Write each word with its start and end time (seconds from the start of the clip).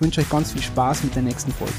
ich 0.00 0.02
wünsche 0.02 0.22
euch 0.22 0.30
ganz 0.30 0.52
viel 0.52 0.62
Spaß 0.62 1.04
mit 1.04 1.14
der 1.14 1.20
nächsten 1.20 1.52
Folge. 1.52 1.74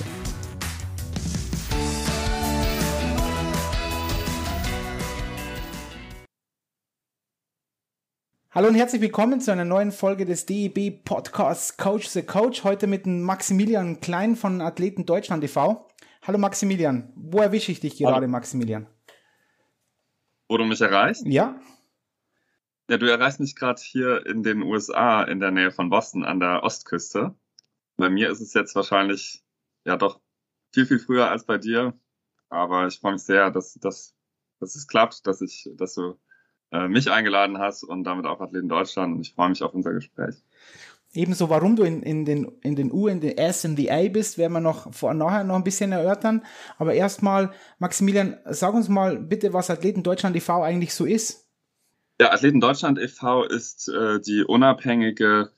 Hallo 8.51 8.67
und 8.67 8.75
herzlich 8.75 9.01
willkommen 9.01 9.41
zu 9.41 9.51
einer 9.51 9.65
neuen 9.65 9.91
Folge 9.91 10.25
des 10.25 10.45
DEB 10.45 11.03
Podcasts 11.03 11.77
Coach 11.77 12.09
the 12.09 12.21
Coach. 12.21 12.63
Heute 12.63 12.85
mit 12.85 13.07
Maximilian 13.07 14.01
Klein 14.01 14.35
von 14.35 14.61
Athleten 14.61 15.07
Deutschland 15.07 15.43
e.V. 15.43 15.87
Hallo 16.21 16.37
Maximilian, 16.37 17.11
wo 17.15 17.39
erwische 17.39 17.71
ich 17.71 17.79
dich 17.79 17.97
gerade, 17.97 18.17
Hallo. 18.17 18.27
Maximilian? 18.27 18.85
Wo 20.47 20.57
du 20.57 20.65
mich 20.65 20.79
erreichst? 20.79 21.25
Ja. 21.25 21.59
Ja, 22.87 22.99
du 22.99 23.09
erreichst 23.09 23.39
mich 23.39 23.55
gerade 23.55 23.81
hier 23.81 24.23
in 24.27 24.43
den 24.43 24.61
USA 24.61 25.23
in 25.23 25.39
der 25.39 25.49
Nähe 25.49 25.71
von 25.71 25.89
Boston 25.89 26.23
an 26.23 26.39
der 26.39 26.61
Ostküste. 26.61 27.33
Bei 28.01 28.09
mir 28.09 28.31
ist 28.31 28.41
es 28.41 28.55
jetzt 28.55 28.73
wahrscheinlich 28.73 29.43
ja 29.85 29.95
doch 29.95 30.19
viel, 30.73 30.87
viel 30.87 30.97
früher 30.97 31.29
als 31.29 31.45
bei 31.45 31.59
dir. 31.59 31.93
Aber 32.49 32.87
ich 32.87 32.99
freue 32.99 33.11
mich 33.13 33.21
sehr, 33.21 33.51
dass, 33.51 33.75
dass, 33.75 34.15
dass 34.59 34.73
es 34.73 34.87
klappt, 34.87 35.27
dass 35.27 35.39
ich, 35.39 35.69
dass 35.75 35.93
du 35.93 36.15
äh, 36.71 36.87
mich 36.87 37.11
eingeladen 37.11 37.59
hast 37.59 37.83
und 37.83 38.03
damit 38.03 38.25
auch 38.25 38.41
Athleten 38.41 38.69
Deutschland. 38.69 39.13
Und 39.13 39.21
ich 39.21 39.35
freue 39.35 39.49
mich 39.49 39.61
auf 39.61 39.75
unser 39.75 39.93
Gespräch. 39.93 40.33
Ebenso, 41.13 41.51
warum 41.51 41.75
du 41.75 41.83
in, 41.83 42.01
in, 42.01 42.25
den, 42.25 42.51
in 42.63 42.75
den 42.75 42.91
U, 42.91 43.07
in 43.07 43.21
den 43.21 43.37
S, 43.37 43.65
in 43.65 43.75
die 43.75 43.91
A 43.91 44.09
bist, 44.09 44.39
werden 44.39 44.53
wir 44.53 44.61
noch 44.61 44.91
vor, 44.91 45.13
nachher 45.13 45.43
noch 45.43 45.55
ein 45.55 45.63
bisschen 45.63 45.91
erörtern. 45.91 46.43
Aber 46.79 46.95
erstmal, 46.95 47.51
Maximilian, 47.77 48.39
sag 48.45 48.73
uns 48.73 48.89
mal 48.89 49.19
bitte, 49.19 49.53
was 49.53 49.69
Athleten 49.69 50.01
Deutschland 50.01 50.35
e.V. 50.35 50.63
eigentlich 50.63 50.95
so 50.95 51.05
ist. 51.05 51.47
Ja, 52.19 52.31
Athleten 52.31 52.61
Deutschland 52.61 52.97
e.V. 52.97 53.43
ist 53.43 53.89
äh, 53.89 54.19
die 54.19 54.43
unabhängige 54.43 55.51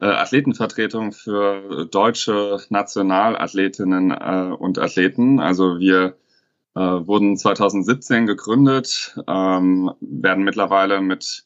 äh, 0.00 0.06
Athletenvertretung 0.06 1.12
für 1.12 1.86
deutsche 1.90 2.58
Nationalathletinnen 2.68 4.10
äh, 4.10 4.54
und 4.58 4.78
Athleten. 4.78 5.40
Also 5.40 5.78
wir 5.78 6.16
äh, 6.74 6.80
wurden 6.80 7.36
2017 7.36 8.26
gegründet, 8.26 9.18
ähm, 9.26 9.92
werden 10.00 10.44
mittlerweile 10.44 11.00
mit 11.00 11.44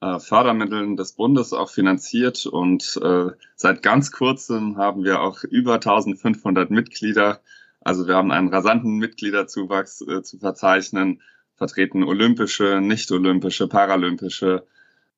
äh, 0.00 0.18
Fördermitteln 0.18 0.96
des 0.96 1.12
Bundes 1.12 1.52
auch 1.52 1.70
finanziert 1.70 2.46
und 2.46 2.98
äh, 3.02 3.26
seit 3.56 3.82
ganz 3.82 4.12
kurzem 4.12 4.76
haben 4.78 5.04
wir 5.04 5.20
auch 5.20 5.44
über 5.44 5.74
1500 5.74 6.70
Mitglieder. 6.70 7.40
Also 7.82 8.06
wir 8.06 8.14
haben 8.14 8.30
einen 8.30 8.48
rasanten 8.48 8.96
Mitgliederzuwachs 8.96 10.00
äh, 10.02 10.22
zu 10.22 10.38
verzeichnen, 10.38 11.20
vertreten 11.56 12.04
olympische, 12.04 12.80
nicht-olympische, 12.80 13.68
paralympische 13.68 14.64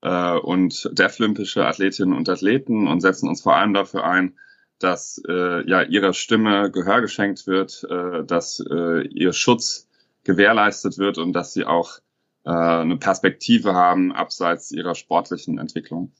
äh, 0.03 0.37
und 0.37 0.91
deaflympische 0.93 1.67
Athletinnen 1.67 2.13
und 2.13 2.29
Athleten 2.29 2.87
und 2.87 3.01
setzen 3.01 3.29
uns 3.29 3.43
vor 3.43 3.57
allem 3.57 3.73
dafür 3.73 4.05
ein, 4.05 4.37
dass 4.79 5.23
äh, 5.29 5.69
ja 5.69 5.83
ihrer 5.83 6.13
Stimme 6.13 6.71
Gehör 6.71 7.01
geschenkt 7.01 7.47
wird, 7.47 7.87
äh, 7.89 8.25
dass 8.25 8.63
äh, 8.71 9.07
ihr 9.07 9.33
Schutz 9.33 9.89
gewährleistet 10.25 10.99
wird 10.99 11.19
und 11.19 11.33
dass 11.33 11.53
sie 11.53 11.65
auch 11.65 11.99
äh, 12.45 12.51
eine 12.51 12.97
Perspektive 12.97 13.75
haben 13.75 14.13
abseits 14.13 14.73
ihrer 14.73 14.95
sportlichen 14.95 15.59
Entwicklung. 15.59 16.13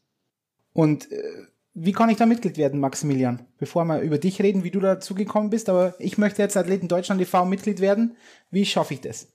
Und 0.73 1.11
äh, 1.11 1.47
wie 1.75 1.93
kann 1.93 2.11
ich 2.11 2.19
da 2.19 2.27
Mitglied 2.27 2.57
werden, 2.59 2.81
Maximilian? 2.81 3.47
Bevor 3.59 3.85
wir 3.85 4.01
über 4.01 4.19
dich 4.19 4.41
reden, 4.43 4.63
wie 4.63 4.71
du 4.71 4.81
dazu 4.81 5.15
gekommen 5.15 5.51
bist, 5.51 5.69
aber 5.69 5.95
ich 5.99 6.19
möchte 6.19 6.43
jetzt 6.43 6.57
Athleten 6.57 6.89
Deutschland 6.89 7.21
e.V. 7.21 7.47
Mitglied 7.47 7.81
werden. 7.81 8.17
Wie 8.51 8.67
schaffe 8.67 8.95
ich 8.95 9.01
das? 9.01 9.29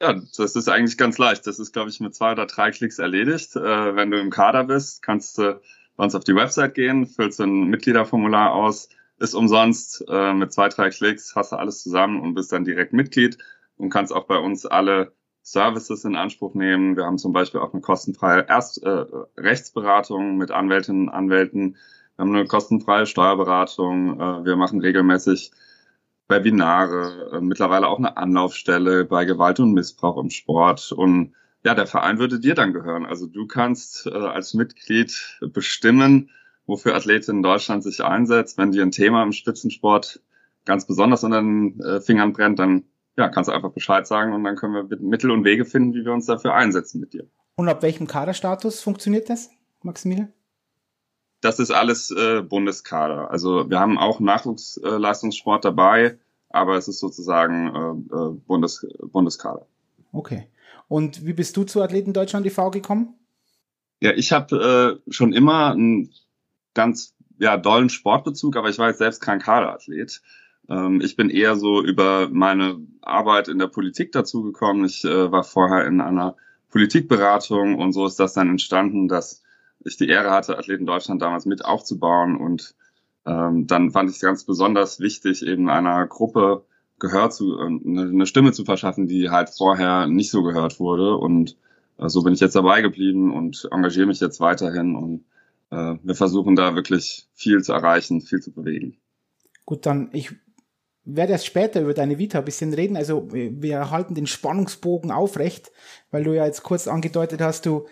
Ja, 0.00 0.14
das 0.14 0.56
ist 0.56 0.68
eigentlich 0.68 0.96
ganz 0.96 1.18
leicht. 1.18 1.46
Das 1.46 1.58
ist, 1.58 1.72
glaube 1.72 1.90
ich, 1.90 2.00
mit 2.00 2.14
zwei 2.14 2.32
oder 2.32 2.46
drei 2.46 2.70
Klicks 2.70 2.98
erledigt. 2.98 3.54
Äh, 3.54 3.96
wenn 3.96 4.10
du 4.10 4.18
im 4.18 4.30
Kader 4.30 4.64
bist, 4.64 5.02
kannst 5.02 5.36
du 5.36 5.60
bei 5.96 6.04
uns 6.04 6.14
auf 6.14 6.24
die 6.24 6.34
Website 6.34 6.74
gehen, 6.74 7.06
füllst 7.06 7.40
ein 7.40 7.64
Mitgliederformular 7.64 8.52
aus, 8.52 8.88
ist 9.18 9.34
umsonst. 9.34 10.02
Äh, 10.08 10.32
mit 10.32 10.52
zwei, 10.54 10.68
drei 10.70 10.88
Klicks 10.88 11.36
hast 11.36 11.52
du 11.52 11.56
alles 11.56 11.82
zusammen 11.82 12.20
und 12.20 12.34
bist 12.34 12.50
dann 12.50 12.64
direkt 12.64 12.94
Mitglied 12.94 13.36
und 13.76 13.90
kannst 13.90 14.12
auch 14.12 14.24
bei 14.24 14.38
uns 14.38 14.64
alle 14.64 15.12
Services 15.42 16.04
in 16.04 16.16
Anspruch 16.16 16.54
nehmen. 16.54 16.96
Wir 16.96 17.04
haben 17.04 17.18
zum 17.18 17.34
Beispiel 17.34 17.60
auch 17.60 17.72
eine 17.74 17.82
kostenfreie 17.82 18.46
Erst 18.48 18.82
äh, 18.82 19.04
Rechtsberatung 19.36 20.38
mit 20.38 20.50
Anwältinnen 20.50 21.08
und 21.08 21.14
Anwälten. 21.14 21.76
Wir 22.16 22.24
haben 22.24 22.34
eine 22.34 22.46
kostenfreie 22.46 23.04
Steuerberatung. 23.04 24.18
Äh, 24.18 24.44
wir 24.46 24.56
machen 24.56 24.80
regelmäßig 24.80 25.52
Webinare, 26.30 27.30
äh, 27.32 27.40
mittlerweile 27.40 27.88
auch 27.88 27.98
eine 27.98 28.16
Anlaufstelle 28.16 29.04
bei 29.04 29.24
Gewalt 29.24 29.60
und 29.60 29.72
Missbrauch 29.72 30.16
im 30.18 30.30
Sport. 30.30 30.92
Und 30.92 31.34
ja, 31.64 31.74
der 31.74 31.86
Verein 31.86 32.18
würde 32.18 32.40
dir 32.40 32.54
dann 32.54 32.72
gehören. 32.72 33.04
Also 33.04 33.26
du 33.26 33.46
kannst 33.46 34.06
äh, 34.06 34.10
als 34.10 34.54
Mitglied 34.54 35.38
bestimmen, 35.52 36.30
wofür 36.66 36.94
Athleten 36.94 37.36
in 37.38 37.42
Deutschland 37.42 37.82
sich 37.82 38.02
einsetzt. 38.02 38.56
Wenn 38.56 38.72
dir 38.72 38.82
ein 38.82 38.92
Thema 38.92 39.22
im 39.22 39.32
Spitzensport 39.32 40.20
ganz 40.64 40.86
besonders 40.86 41.24
unter 41.24 41.42
den 41.42 41.80
äh, 41.80 42.00
Fingern 42.00 42.32
brennt, 42.32 42.58
dann 42.58 42.84
ja, 43.16 43.28
kannst 43.28 43.48
du 43.48 43.52
einfach 43.52 43.72
Bescheid 43.72 44.06
sagen 44.06 44.32
und 44.32 44.44
dann 44.44 44.56
können 44.56 44.74
wir 44.74 44.98
Mittel 44.98 45.30
und 45.30 45.44
Wege 45.44 45.64
finden, 45.64 45.94
wie 45.94 46.04
wir 46.04 46.12
uns 46.12 46.26
dafür 46.26 46.54
einsetzen 46.54 47.00
mit 47.00 47.12
dir. 47.12 47.26
Und 47.56 47.68
ab 47.68 47.82
welchem 47.82 48.06
Kaderstatus 48.06 48.80
funktioniert 48.80 49.28
das, 49.28 49.50
Maximilian? 49.82 50.32
Das 51.40 51.58
ist 51.58 51.70
alles 51.70 52.10
äh, 52.10 52.42
Bundeskader. 52.42 53.30
Also 53.30 53.68
wir 53.70 53.80
haben 53.80 53.98
auch 53.98 54.20
Nachwuchsleistungssport 54.20 55.64
dabei, 55.64 56.18
aber 56.50 56.76
es 56.76 56.88
ist 56.88 56.98
sozusagen 56.98 57.68
äh, 58.10 58.16
äh, 58.16 58.32
Bundes, 58.46 58.86
Bundeskader. 59.00 59.66
Okay. 60.12 60.48
Und 60.88 61.24
wie 61.24 61.32
bist 61.32 61.56
du 61.56 61.64
zu 61.64 61.82
Athleten 61.82 62.12
Deutschland 62.12 62.46
e.V. 62.46 62.70
gekommen? 62.70 63.14
Ja, 64.00 64.12
ich 64.12 64.32
habe 64.32 65.00
äh, 65.06 65.12
schon 65.12 65.32
immer 65.32 65.72
einen 65.72 66.10
ganz 66.74 67.14
ja, 67.38 67.56
dollen 67.56 67.88
Sportbezug, 67.88 68.56
aber 68.56 68.68
ich 68.68 68.78
war 68.78 68.88
jetzt 68.88 68.98
selbst 68.98 69.20
kein 69.20 69.38
Kaderathlet. 69.38 70.20
Ähm, 70.68 71.00
ich 71.00 71.16
bin 71.16 71.30
eher 71.30 71.56
so 71.56 71.82
über 71.82 72.28
meine 72.30 72.78
Arbeit 73.02 73.48
in 73.48 73.58
der 73.58 73.66
Politik 73.66 74.12
dazu 74.12 74.42
gekommen. 74.42 74.84
Ich 74.84 75.04
äh, 75.04 75.32
war 75.32 75.44
vorher 75.44 75.86
in 75.86 76.00
einer 76.00 76.36
Politikberatung 76.70 77.78
und 77.78 77.92
so 77.92 78.06
ist 78.06 78.20
das 78.20 78.34
dann 78.34 78.48
entstanden, 78.48 79.08
dass 79.08 79.42
ich 79.84 79.96
die 79.96 80.08
Ehre 80.08 80.30
hatte, 80.30 80.58
Athleten 80.58 80.86
Deutschland 80.86 81.22
damals 81.22 81.46
mit 81.46 81.64
aufzubauen. 81.64 82.36
Und 82.36 82.74
ähm, 83.26 83.66
dann 83.66 83.90
fand 83.90 84.10
ich 84.10 84.16
es 84.16 84.22
ganz 84.22 84.44
besonders 84.44 85.00
wichtig, 85.00 85.44
eben 85.44 85.68
einer 85.68 86.06
Gruppe 86.06 86.64
Gehör 86.98 87.30
zu, 87.30 87.58
äh, 87.58 87.64
eine 87.64 88.26
Stimme 88.26 88.52
zu 88.52 88.64
verschaffen, 88.64 89.06
die 89.06 89.30
halt 89.30 89.50
vorher 89.50 90.06
nicht 90.06 90.30
so 90.30 90.42
gehört 90.42 90.78
wurde. 90.80 91.16
Und 91.16 91.56
äh, 91.98 92.08
so 92.08 92.22
bin 92.22 92.34
ich 92.34 92.40
jetzt 92.40 92.56
dabei 92.56 92.82
geblieben 92.82 93.34
und 93.34 93.68
engagiere 93.70 94.06
mich 94.06 94.20
jetzt 94.20 94.40
weiterhin. 94.40 94.94
Und 94.94 95.24
äh, 95.70 95.96
wir 96.02 96.14
versuchen 96.14 96.56
da 96.56 96.74
wirklich 96.74 97.28
viel 97.34 97.62
zu 97.62 97.72
erreichen, 97.72 98.20
viel 98.20 98.40
zu 98.40 98.52
bewegen. 98.52 98.96
Gut, 99.64 99.86
dann 99.86 100.10
ich 100.12 100.32
werde 101.04 101.32
erst 101.32 101.46
später 101.46 101.80
über 101.80 101.94
deine 101.94 102.18
Vita 102.18 102.38
ein 102.38 102.44
bisschen 102.44 102.74
reden. 102.74 102.96
Also 102.96 103.28
wir 103.32 103.90
halten 103.90 104.14
den 104.14 104.26
Spannungsbogen 104.26 105.10
aufrecht, 105.10 105.72
weil 106.10 106.24
du 106.24 106.34
ja 106.34 106.44
jetzt 106.44 106.62
kurz 106.62 106.88
angedeutet 106.88 107.40
hast, 107.40 107.66
du 107.66 107.86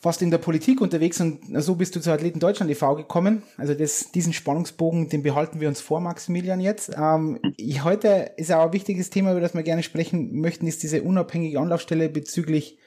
fast 0.00 0.22
in 0.22 0.30
der 0.30 0.38
Politik 0.38 0.80
unterwegs 0.80 1.20
und 1.20 1.40
so 1.60 1.74
bist 1.74 1.96
du 1.96 2.00
zu 2.00 2.12
Athleten 2.12 2.38
Deutschland 2.38 2.70
e.V. 2.70 2.94
gekommen. 2.94 3.42
Also 3.56 3.74
das, 3.74 4.12
diesen 4.12 4.32
Spannungsbogen, 4.32 5.08
den 5.08 5.22
behalten 5.22 5.60
wir 5.60 5.68
uns 5.68 5.80
vor, 5.80 6.00
Maximilian, 6.00 6.60
jetzt. 6.60 6.92
Ähm, 6.96 7.40
ich, 7.56 7.82
heute 7.82 8.32
ist 8.36 8.52
auch 8.52 8.66
ein 8.66 8.72
wichtiges 8.72 9.10
Thema, 9.10 9.32
über 9.32 9.40
das 9.40 9.54
wir 9.54 9.62
gerne 9.62 9.82
sprechen 9.82 10.40
möchten, 10.40 10.66
ist 10.66 10.82
diese 10.82 11.02
unabhängige 11.02 11.58
Anlaufstelle 11.58 12.08
bezüglich 12.08 12.78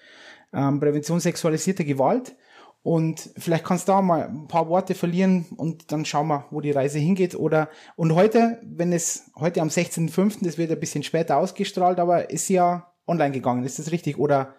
ähm, 0.54 0.80
Prävention 0.80 1.19
sexualisierter 1.19 1.84
Gewalt. 1.84 2.36
Und 2.84 3.30
vielleicht 3.38 3.64
kannst 3.64 3.88
du 3.88 3.92
da 3.92 4.02
mal 4.02 4.28
ein 4.28 4.48
paar 4.48 4.68
Worte 4.68 4.96
verlieren 4.96 5.46
und 5.56 5.92
dann 5.92 6.04
schauen 6.04 6.28
wir, 6.28 6.48
wo 6.50 6.62
die 6.62 6.72
Reise 6.72 6.98
hingeht. 6.98 7.36
Oder 7.36 7.69
und 7.96 8.16
heute, 8.16 8.60
wenn 8.64 8.92
es 8.92 9.30
heute 9.36 9.62
am 9.62 9.68
16.05., 9.68 10.44
das 10.44 10.57
wird 10.57 10.72
ein 10.72 10.80
bisschen 10.80 11.04
später 11.04 11.38
ausgestrahlt, 11.38 12.00
aber 12.00 12.31
ist 12.31 12.50
ja 12.50 12.92
online 13.06 13.34
gegangen, 13.34 13.66
ist 13.66 13.78
das 13.78 13.92
richtig? 13.92 14.18
Oder 14.18 14.56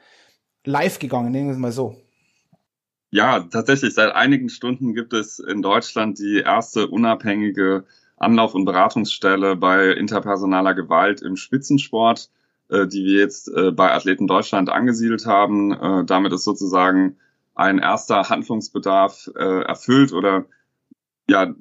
live 0.64 1.00
gegangen, 1.00 1.32
nehmen 1.32 1.48
wir 1.48 1.54
es 1.54 1.58
mal 1.58 1.72
so. 1.72 1.96
Ja, 3.14 3.40
tatsächlich. 3.40 3.92
Seit 3.92 4.14
einigen 4.14 4.48
Stunden 4.48 4.94
gibt 4.94 5.12
es 5.12 5.38
in 5.38 5.60
Deutschland 5.60 6.18
die 6.18 6.38
erste 6.38 6.88
unabhängige 6.88 7.84
Anlauf- 8.16 8.54
und 8.54 8.64
Beratungsstelle 8.64 9.54
bei 9.54 9.90
interpersonaler 9.90 10.72
Gewalt 10.72 11.20
im 11.20 11.36
Spitzensport, 11.36 12.30
äh, 12.70 12.86
die 12.86 13.04
wir 13.04 13.20
jetzt 13.20 13.48
äh, 13.48 13.70
bei 13.70 13.92
Athleten 13.92 14.26
Deutschland 14.26 14.70
angesiedelt 14.70 15.26
haben. 15.26 15.72
Äh, 15.72 16.04
damit 16.06 16.32
ist 16.32 16.44
sozusagen 16.44 17.18
ein 17.54 17.78
erster 17.78 18.30
Handlungsbedarf 18.30 19.28
erfüllt 19.34 20.14
oder 20.14 20.46
ja, 21.28 21.54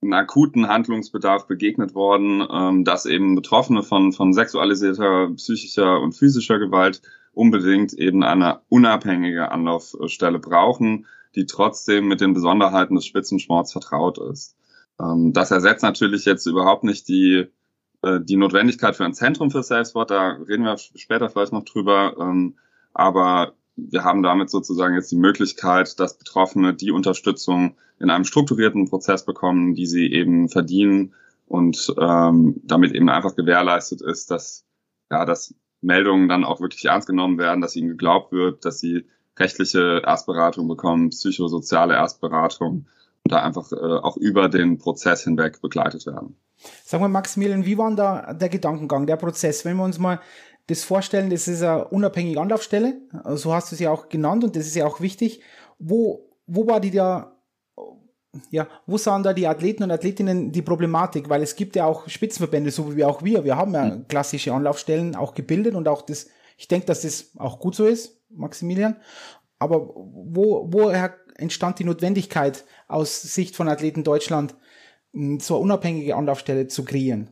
einen 0.00 0.14
akuten 0.14 0.66
Handlungsbedarf 0.66 1.46
begegnet 1.46 1.94
worden, 1.94 2.42
ähm, 2.50 2.84
dass 2.84 3.04
eben 3.04 3.34
Betroffene 3.34 3.82
von, 3.82 4.12
von 4.12 4.32
sexualisierter, 4.32 5.30
psychischer 5.36 6.00
und 6.00 6.12
physischer 6.12 6.58
Gewalt 6.58 7.02
unbedingt 7.32 7.92
eben 7.92 8.22
eine 8.22 8.60
unabhängige 8.68 9.50
Anlaufstelle 9.50 10.38
brauchen, 10.38 11.06
die 11.34 11.46
trotzdem 11.46 12.08
mit 12.08 12.20
den 12.20 12.34
Besonderheiten 12.34 12.96
des 12.96 13.06
Spitzensports 13.06 13.72
vertraut 13.72 14.18
ist. 14.18 14.56
Ähm, 15.00 15.32
das 15.32 15.50
ersetzt 15.50 15.82
natürlich 15.82 16.24
jetzt 16.24 16.46
überhaupt 16.46 16.84
nicht 16.84 17.08
die, 17.08 17.46
äh, 18.02 18.20
die 18.20 18.36
Notwendigkeit 18.36 18.96
für 18.96 19.04
ein 19.04 19.14
Zentrum 19.14 19.50
für 19.50 19.62
Self-Sport, 19.62 20.10
da 20.10 20.30
reden 20.48 20.64
wir 20.64 20.76
später 20.76 21.30
vielleicht 21.30 21.52
noch 21.52 21.64
drüber, 21.64 22.16
ähm, 22.18 22.56
aber 22.92 23.54
wir 23.76 24.04
haben 24.04 24.22
damit 24.22 24.50
sozusagen 24.50 24.94
jetzt 24.94 25.10
die 25.12 25.16
Möglichkeit, 25.16 25.98
dass 26.00 26.18
Betroffene 26.18 26.74
die 26.74 26.90
Unterstützung 26.90 27.76
in 27.98 28.10
einem 28.10 28.24
strukturierten 28.24 28.88
Prozess 28.88 29.24
bekommen, 29.24 29.74
die 29.74 29.86
sie 29.86 30.12
eben 30.12 30.48
verdienen 30.48 31.14
und 31.46 31.94
ähm, 31.98 32.60
damit 32.64 32.92
eben 32.92 33.08
einfach 33.08 33.36
gewährleistet 33.36 34.02
ist, 34.02 34.30
dass 34.30 34.66
ja, 35.10 35.24
dass 35.24 35.54
Meldungen 35.80 36.28
dann 36.28 36.44
auch 36.44 36.60
wirklich 36.60 36.84
ernst 36.84 37.06
genommen 37.06 37.38
werden, 37.38 37.60
dass 37.60 37.76
ihnen 37.76 37.88
geglaubt 37.88 38.32
wird, 38.32 38.64
dass 38.64 38.80
sie 38.80 39.06
rechtliche 39.38 40.02
Erstberatung 40.04 40.68
bekommen, 40.68 41.10
psychosoziale 41.10 41.94
Erstberatung 41.94 42.86
und 43.24 43.32
da 43.32 43.42
einfach 43.42 43.72
äh, 43.72 43.76
auch 43.76 44.16
über 44.16 44.48
den 44.48 44.78
Prozess 44.78 45.24
hinweg 45.24 45.60
begleitet 45.62 46.06
werden. 46.06 46.36
Sagen 46.84 47.02
wir 47.02 47.08
Maximilian, 47.08 47.64
wie 47.64 47.78
war 47.78 47.94
da 47.94 48.34
der 48.34 48.50
Gedankengang, 48.50 49.06
der 49.06 49.16
Prozess? 49.16 49.64
Wenn 49.64 49.76
wir 49.76 49.84
uns 49.84 49.98
mal 49.98 50.20
das 50.66 50.84
vorstellen, 50.84 51.30
das 51.30 51.48
ist 51.48 51.62
eine 51.62 51.88
unabhängige 51.88 52.40
Anlaufstelle, 52.40 53.00
so 53.34 53.54
hast 53.54 53.72
du 53.72 53.76
sie 53.76 53.88
auch 53.88 54.08
genannt 54.08 54.44
und 54.44 54.56
das 54.56 54.66
ist 54.66 54.76
ja 54.76 54.86
auch 54.86 55.00
wichtig. 55.00 55.42
Wo, 55.78 56.28
wo 56.46 56.66
war 56.66 56.80
die 56.80 56.90
da, 56.90 57.39
ja, 58.50 58.68
wo 58.86 58.96
sahen 58.96 59.22
da 59.22 59.32
die 59.32 59.46
Athleten 59.46 59.82
und 59.82 59.90
Athletinnen 59.90 60.52
die 60.52 60.62
Problematik? 60.62 61.28
Weil 61.28 61.42
es 61.42 61.56
gibt 61.56 61.76
ja 61.76 61.86
auch 61.86 62.08
Spitzenverbände, 62.08 62.70
so 62.70 62.96
wie 62.96 63.04
auch 63.04 63.22
wir. 63.22 63.44
Wir 63.44 63.56
haben 63.56 63.74
ja 63.74 63.84
mhm. 63.84 64.08
klassische 64.08 64.52
Anlaufstellen 64.52 65.16
auch 65.16 65.34
gebildet 65.34 65.74
und 65.74 65.88
auch 65.88 66.02
das, 66.02 66.28
ich 66.56 66.68
denke, 66.68 66.86
dass 66.86 67.02
das 67.02 67.32
auch 67.38 67.58
gut 67.58 67.74
so 67.74 67.86
ist, 67.86 68.20
Maximilian. 68.30 68.96
Aber 69.58 69.80
wo, 69.94 70.68
woher 70.70 71.14
entstand 71.36 71.78
die 71.78 71.84
Notwendigkeit 71.84 72.64
aus 72.88 73.22
Sicht 73.22 73.56
von 73.56 73.68
Athleten 73.68 74.04
Deutschland, 74.04 74.54
so 75.12 75.54
eine 75.54 75.62
unabhängige 75.64 76.14
Anlaufstelle 76.14 76.68
zu 76.68 76.84
kreieren? 76.84 77.30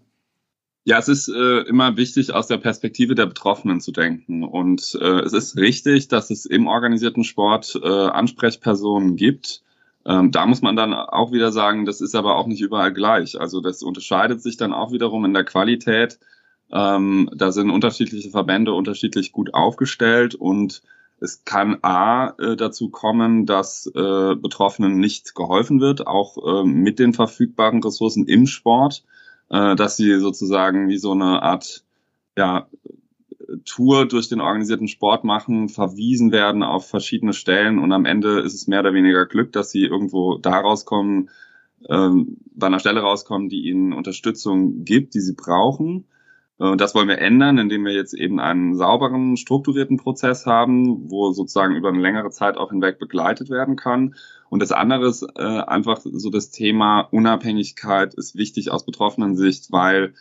Ja, 0.84 0.98
es 0.98 1.08
ist 1.08 1.28
äh, 1.28 1.60
immer 1.68 1.96
wichtig, 1.96 2.32
aus 2.32 2.46
der 2.46 2.56
Perspektive 2.56 3.14
der 3.14 3.26
Betroffenen 3.26 3.80
zu 3.80 3.92
denken. 3.92 4.42
Und 4.42 4.98
äh, 5.00 5.20
es 5.20 5.34
ist 5.34 5.56
richtig, 5.56 6.08
dass 6.08 6.30
es 6.30 6.46
im 6.46 6.66
organisierten 6.66 7.24
Sport 7.24 7.78
äh, 7.82 7.86
Ansprechpersonen 7.86 9.16
gibt. 9.16 9.62
Ähm, 10.08 10.32
da 10.32 10.46
muss 10.46 10.62
man 10.62 10.74
dann 10.74 10.92
auch 10.94 11.30
wieder 11.30 11.52
sagen, 11.52 11.84
das 11.84 12.00
ist 12.00 12.16
aber 12.16 12.36
auch 12.36 12.46
nicht 12.46 12.60
überall 12.60 12.92
gleich. 12.92 13.40
Also 13.40 13.60
das 13.60 13.82
unterscheidet 13.82 14.42
sich 14.42 14.56
dann 14.56 14.72
auch 14.72 14.90
wiederum 14.90 15.24
in 15.24 15.34
der 15.34 15.44
Qualität. 15.44 16.18
Ähm, 16.72 17.30
da 17.34 17.52
sind 17.52 17.70
unterschiedliche 17.70 18.30
Verbände 18.30 18.72
unterschiedlich 18.72 19.32
gut 19.32 19.54
aufgestellt 19.54 20.34
und 20.34 20.82
es 21.20 21.44
kann 21.44 21.78
A 21.82 22.34
äh, 22.38 22.56
dazu 22.56 22.90
kommen, 22.90 23.46
dass 23.46 23.86
äh, 23.86 24.34
Betroffenen 24.34 24.98
nicht 24.98 25.34
geholfen 25.34 25.80
wird, 25.80 26.06
auch 26.06 26.38
äh, 26.38 26.64
mit 26.64 26.98
den 26.98 27.12
verfügbaren 27.12 27.82
Ressourcen 27.82 28.26
im 28.26 28.46
Sport 28.46 29.04
äh, 29.50 29.76
dass 29.76 29.96
sie 29.96 30.18
sozusagen 30.18 30.88
wie 30.88 30.98
so 30.98 31.12
eine 31.12 31.42
Art 31.42 31.84
ja, 32.36 32.66
Tour 33.64 34.06
durch 34.06 34.28
den 34.28 34.40
organisierten 34.40 34.88
Sport 34.88 35.24
machen, 35.24 35.68
verwiesen 35.68 36.32
werden 36.32 36.62
auf 36.62 36.88
verschiedene 36.88 37.32
Stellen 37.32 37.78
und 37.78 37.92
am 37.92 38.04
Ende 38.04 38.40
ist 38.40 38.54
es 38.54 38.66
mehr 38.66 38.80
oder 38.80 38.94
weniger 38.94 39.26
Glück, 39.26 39.52
dass 39.52 39.70
sie 39.70 39.84
irgendwo 39.84 40.38
da 40.38 40.60
rauskommen, 40.60 41.30
ähm, 41.88 42.38
bei 42.54 42.66
einer 42.66 42.80
Stelle 42.80 43.00
rauskommen, 43.00 43.48
die 43.48 43.68
ihnen 43.68 43.92
Unterstützung 43.92 44.84
gibt, 44.84 45.14
die 45.14 45.20
sie 45.20 45.34
brauchen. 45.34 46.04
Äh, 46.58 46.76
das 46.76 46.94
wollen 46.94 47.08
wir 47.08 47.18
ändern, 47.18 47.58
indem 47.58 47.84
wir 47.84 47.92
jetzt 47.92 48.14
eben 48.14 48.40
einen 48.40 48.76
sauberen, 48.76 49.36
strukturierten 49.36 49.96
Prozess 49.96 50.44
haben, 50.46 51.10
wo 51.10 51.32
sozusagen 51.32 51.76
über 51.76 51.88
eine 51.88 52.00
längere 52.00 52.30
Zeit 52.30 52.56
auch 52.56 52.70
hinweg 52.70 52.98
begleitet 52.98 53.48
werden 53.50 53.76
kann. 53.76 54.14
Und 54.50 54.60
das 54.60 54.72
andere 54.72 55.08
ist 55.08 55.22
äh, 55.36 55.42
einfach 55.42 56.00
so 56.02 56.30
das 56.30 56.50
Thema 56.50 57.00
Unabhängigkeit 57.00 58.14
ist 58.14 58.36
wichtig 58.36 58.70
aus 58.70 58.84
betroffenen 58.84 59.36
Sicht, 59.36 59.70
weil 59.72 60.14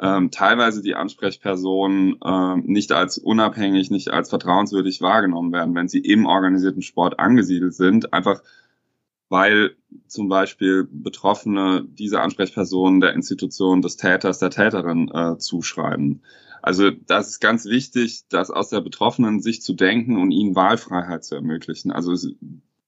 ähm, 0.00 0.30
teilweise 0.30 0.82
die 0.82 0.94
Ansprechpersonen 0.94 2.16
äh, 2.24 2.56
nicht 2.56 2.92
als 2.92 3.18
unabhängig, 3.18 3.90
nicht 3.90 4.10
als 4.10 4.28
vertrauenswürdig 4.28 5.00
wahrgenommen 5.00 5.52
werden, 5.52 5.74
wenn 5.74 5.88
sie 5.88 6.00
im 6.00 6.26
organisierten 6.26 6.82
Sport 6.82 7.18
angesiedelt 7.18 7.74
sind, 7.74 8.12
einfach 8.12 8.42
weil 9.28 9.76
zum 10.06 10.28
Beispiel 10.28 10.86
Betroffene 10.90 11.84
diese 11.88 12.20
Ansprechpersonen 12.20 13.00
der 13.00 13.14
Institution 13.14 13.82
des 13.82 13.96
Täters, 13.96 14.38
der 14.38 14.50
Täterin 14.50 15.10
äh, 15.12 15.38
zuschreiben. 15.38 16.22
Also 16.62 16.90
das 16.90 17.28
ist 17.28 17.40
ganz 17.40 17.66
wichtig, 17.66 18.24
das 18.28 18.50
aus 18.50 18.70
der 18.70 18.80
betroffenen 18.80 19.40
Sicht 19.40 19.62
zu 19.62 19.74
denken 19.74 20.16
und 20.16 20.30
ihnen 20.30 20.56
Wahlfreiheit 20.56 21.24
zu 21.24 21.34
ermöglichen. 21.34 21.92
Also 21.92 22.14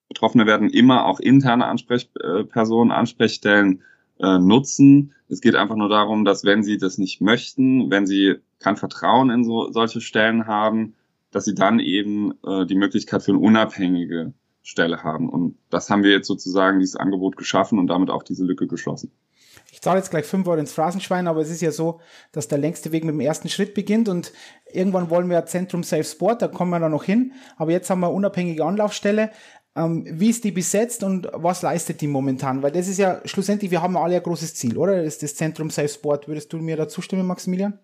Betroffene 0.09 0.47
werden 0.47 0.71
immer 0.71 1.05
auch 1.05 1.21
interne 1.21 1.67
Ansprechpersonen, 1.67 2.93
Ansprechstellen 2.93 3.83
äh, 4.21 4.39
nutzen. 4.39 5.15
Es 5.29 5.41
geht 5.41 5.57
einfach 5.57 5.77
nur 5.77 5.89
darum, 5.89 6.25
dass 6.25 6.45
wenn 6.45 6.63
sie 6.63 6.79
das 6.79 6.99
nicht 6.99 7.21
möchten, 7.21 7.91
wenn 7.91 8.07
sie 8.07 8.37
kein 8.59 8.77
Vertrauen 8.77 9.31
in 9.31 9.45
so, 9.45 9.71
solche 9.73 10.01
Stellen 10.01 10.47
haben, 10.47 10.95
dass 11.31 11.45
sie 11.45 11.55
dann 11.55 11.81
eben 11.81 12.33
äh, 12.47 12.67
die 12.67 12.77
Möglichkeit 12.77 13.23
für 13.23 13.33
eine 13.33 13.41
unabhängige 13.41 14.33
Stelle 14.63 15.03
haben. 15.05 15.29
Und 15.29 15.57
das 15.71 15.91
haben 15.91 16.03
wir 16.03 16.11
jetzt 16.11 16.27
sozusagen 16.27 16.81
dieses 16.81 16.97
Angebot 16.97 17.37
geschaffen 17.37 17.79
und 17.79 17.89
damit 17.89 18.11
auch 18.11 18.23
diese 18.23 18.45
Lücke 18.45 18.67
geschlossen. 18.67 19.13
Ich 19.71 19.83
zahle 19.83 19.99
jetzt 19.99 20.11
gleich 20.11 20.25
5 20.25 20.47
Euro 20.49 20.59
ins 20.59 20.73
Phrasenschwein, 20.73 21.27
aber 21.27 21.41
es 21.41 21.51
ist 21.51 21.61
ja 21.61 21.71
so, 21.71 22.01
dass 22.33 22.49
der 22.49 22.59
längste 22.59 22.93
Weg 22.93 23.05
mit 23.05 23.13
dem 23.13 23.21
ersten 23.21 23.49
Schritt 23.49 23.75
beginnt 23.75 24.09
und 24.09 24.33
irgendwann 24.73 25.11
wollen 25.11 25.29
wir 25.29 25.45
Zentrum 25.47 25.83
Safe 25.83 26.05
Sport, 26.05 26.43
da 26.43 26.49
kommen 26.49 26.71
wir 26.71 26.81
dann 26.81 26.93
noch 26.93 27.05
hin. 27.05 27.33
Aber 27.57 27.73
jetzt 27.73 27.91
haben 27.91 28.01
wir 28.01 28.11
unabhängige 28.11 28.65
Anlaufstelle. 28.65 29.31
Ähm, 29.77 30.07
wie 30.09 30.31
ist 30.31 30.43
die 30.43 30.53
besetzt 30.53 31.03
und 31.05 31.29
was 31.33 31.61
leistet 31.63 32.01
die 32.01 32.07
momentan? 32.07 32.63
Weil 32.63 32.73
das 32.73 32.89
ist 32.89 32.99
ja 32.99 33.21
schlussendlich, 33.27 33.71
wir 33.71 33.83
haben 33.83 33.97
alle 33.97 34.17
ein 34.17 34.23
großes 34.23 34.55
Ziel, 34.55 34.79
oder? 34.79 34.97
Das 34.97 35.07
ist 35.07 35.23
das 35.23 35.35
Zentrum 35.35 35.69
Safe 35.69 35.89
Sport. 35.89 36.29
Würdest 36.29 36.53
du 36.53 36.59
mir 36.59 36.77
da 36.77 36.89
zustimmen, 36.89 37.27
Maximilian? 37.27 37.79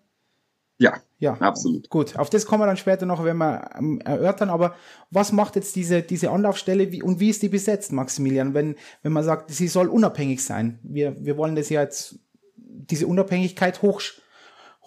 Ja, 0.79 0.95
ja, 1.19 1.33
absolut. 1.35 1.89
Gut, 1.89 2.17
auf 2.17 2.31
das 2.31 2.47
kommen 2.47 2.63
wir 2.63 2.65
dann 2.65 2.77
später 2.77 3.05
noch, 3.05 3.23
wenn 3.23 3.37
wir 3.37 3.69
ähm, 3.77 4.01
erörtern. 4.01 4.49
Aber 4.49 4.75
was 5.11 5.31
macht 5.31 5.55
jetzt 5.55 5.75
diese, 5.75 6.01
diese 6.01 6.31
Anlaufstelle 6.31 6.91
wie, 6.91 7.03
und 7.03 7.19
wie 7.19 7.29
ist 7.29 7.43
die 7.43 7.49
besetzt, 7.49 7.91
Maximilian? 7.91 8.55
Wenn, 8.55 8.75
wenn 9.03 9.13
man 9.13 9.23
sagt, 9.23 9.51
sie 9.51 9.67
soll 9.67 9.87
unabhängig 9.87 10.43
sein. 10.43 10.79
Wir, 10.81 11.15
wir 11.23 11.37
wollen 11.37 11.55
das 11.55 11.69
ja 11.69 11.81
jetzt, 11.81 12.19
diese 12.55 13.05
Unabhängigkeit 13.05 13.83
hoch, 13.83 14.01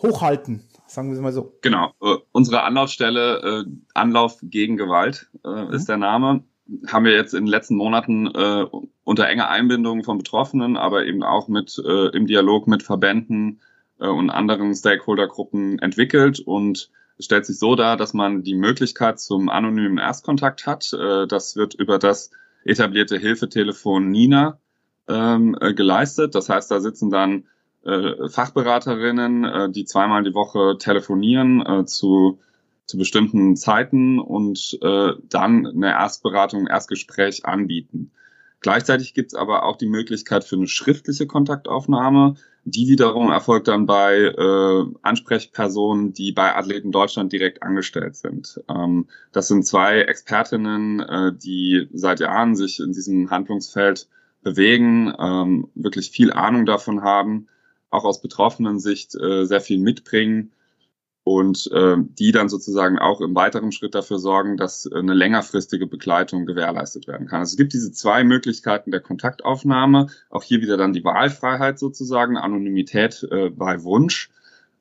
hochhalten, 0.03 0.65
sagen 0.89 1.09
wir 1.09 1.15
es 1.15 1.23
mal 1.23 1.33
so. 1.33 1.57
Genau. 1.63 1.93
Äh, 2.03 2.17
unsere 2.33 2.65
Anlaufstelle, 2.65 3.65
äh, 3.65 3.71
Anlauf 3.95 4.39
gegen 4.43 4.77
Gewalt 4.77 5.31
äh, 5.45 5.49
mhm. 5.49 5.73
ist 5.73 5.89
der 5.89 5.99
Name 5.99 6.43
haben 6.87 7.05
wir 7.05 7.13
jetzt 7.13 7.35
in 7.35 7.45
den 7.45 7.51
letzten 7.51 7.77
Monaten 7.77 8.27
äh, 8.27 8.67
unter 9.05 9.29
enger 9.29 9.49
Einbindung 9.49 10.05
von 10.05 10.19
Betroffenen, 10.19 10.77
aber 10.77 11.07
eben 11.07 11.23
auch 11.23 11.49
mit 11.49 11.81
äh, 11.85 12.09
im 12.09 12.27
Dialog 12.27 12.67
mit 12.67 12.83
Verbänden 12.83 13.61
äh, 14.01 14.09
und 14.09 14.31
anderen 14.31 14.75
Stakeholdergruppen 14.75 15.79
entwickelt 15.79 16.41
und 16.41 16.91
es 17.19 17.25
stellt 17.25 17.47
sich 17.47 17.59
so 17.59 17.77
dar, 17.77 17.97
dass 17.97 18.13
man 18.13 18.43
die 18.43 18.55
Möglichkeit 18.55 19.21
zum 19.21 19.49
anonymen 19.49 19.99
Erstkontakt 19.99 20.67
hat. 20.67 20.93
Äh, 20.93 21.27
das 21.27 21.57
wird 21.57 21.75
über 21.75 21.99
das 21.99 22.31
etablierte 22.65 23.17
Hilfetelefon 23.17 24.11
Nina 24.11 24.59
ähm, 25.09 25.57
äh, 25.61 25.73
geleistet. 25.73 26.35
Das 26.35 26.49
heißt, 26.49 26.71
da 26.71 26.81
sitzen 26.81 27.11
dann 27.11 27.47
äh, 27.85 28.29
Fachberaterinnen, 28.29 29.45
äh, 29.45 29.71
die 29.71 29.85
zweimal 29.85 30.25
die 30.25 30.35
Woche 30.35 30.77
telefonieren 30.79 31.65
äh, 31.65 31.85
zu 31.87 32.41
zu 32.87 32.97
bestimmten 32.97 33.57
Zeiten 33.57 34.19
und 34.19 34.79
äh, 34.81 35.13
dann 35.29 35.67
eine 35.67 35.91
Erstberatung, 35.91 36.67
Erstgespräch 36.67 37.45
anbieten. 37.45 38.13
Gleichzeitig 38.61 39.13
gibt 39.13 39.33
es 39.33 39.39
aber 39.39 39.65
auch 39.65 39.77
die 39.77 39.89
Möglichkeit 39.89 40.45
für 40.45 40.57
eine 40.57 40.67
schriftliche 40.67 41.27
Kontaktaufnahme. 41.27 42.35
Die 42.65 42.89
wiederum 42.89 43.31
erfolgt 43.31 43.69
dann 43.69 43.87
bei 43.87 44.17
äh, 44.17 44.85
Ansprechpersonen, 45.03 46.15
die 46.15 46.33
bei 46.33 46.57
Athleten 46.57 46.91
Deutschland 46.91 47.33
direkt 47.33 47.63
angestellt 47.63 48.17
sind. 48.17 48.61
Ähm, 48.69 49.07
das 49.31 49.49
sind 49.49 49.67
zwei 49.67 50.01
Expertinnen, 50.01 51.01
äh, 51.01 51.33
die 51.33 51.89
seit 51.93 52.21
Jahren 52.21 52.57
sich 52.57 52.81
in 52.81 52.93
diesem 52.93 53.31
Handlungsfeld 53.31 54.09
bewegen, 54.43 55.13
ähm, 55.19 55.69
wirklich 55.75 56.11
viel 56.11 56.33
Ahnung 56.33 56.67
davon 56.67 57.03
haben, 57.03 57.49
auch 57.91 58.05
aus 58.05 58.21
betroffenen 58.21 58.81
Sicht 58.81 59.15
äh, 59.15 59.45
sehr 59.45 59.61
viel 59.61 59.79
mitbringen 59.79 60.53
und 61.27 61.69
äh, 61.73 61.97
die 61.99 62.31
dann 62.31 62.49
sozusagen 62.49 63.01
auch 63.01 63.21
im 63.21 63.35
weiteren 63.35 63.73
Schritt 63.73 63.97
dafür 63.97 64.21
sorgen, 64.21 64.57
dass 64.57 64.87
eine 64.87 65.13
längerfristige 65.13 65.89
Begleitung 65.89 66.47
gewährleistet 66.47 67.09
werden 67.09 67.27
kann. 67.27 67.41
Also 67.41 67.55
es 67.55 67.57
gibt 67.57 67.73
diese 67.73 67.91
zwei 67.91 68.23
Möglichkeiten 68.23 68.93
der 68.93 69.01
Kontaktaufnahme, 69.01 70.07
auch 70.31 70.45
hier 70.45 70.61
wieder 70.61 70.77
dann 70.77 70.93
die 70.93 71.03
Wahlfreiheit 71.03 71.81
sozusagen, 71.81 72.37
Anonymität 72.37 73.27
äh, 73.29 73.51
bei 73.51 73.83
Wunsch. 73.83 74.31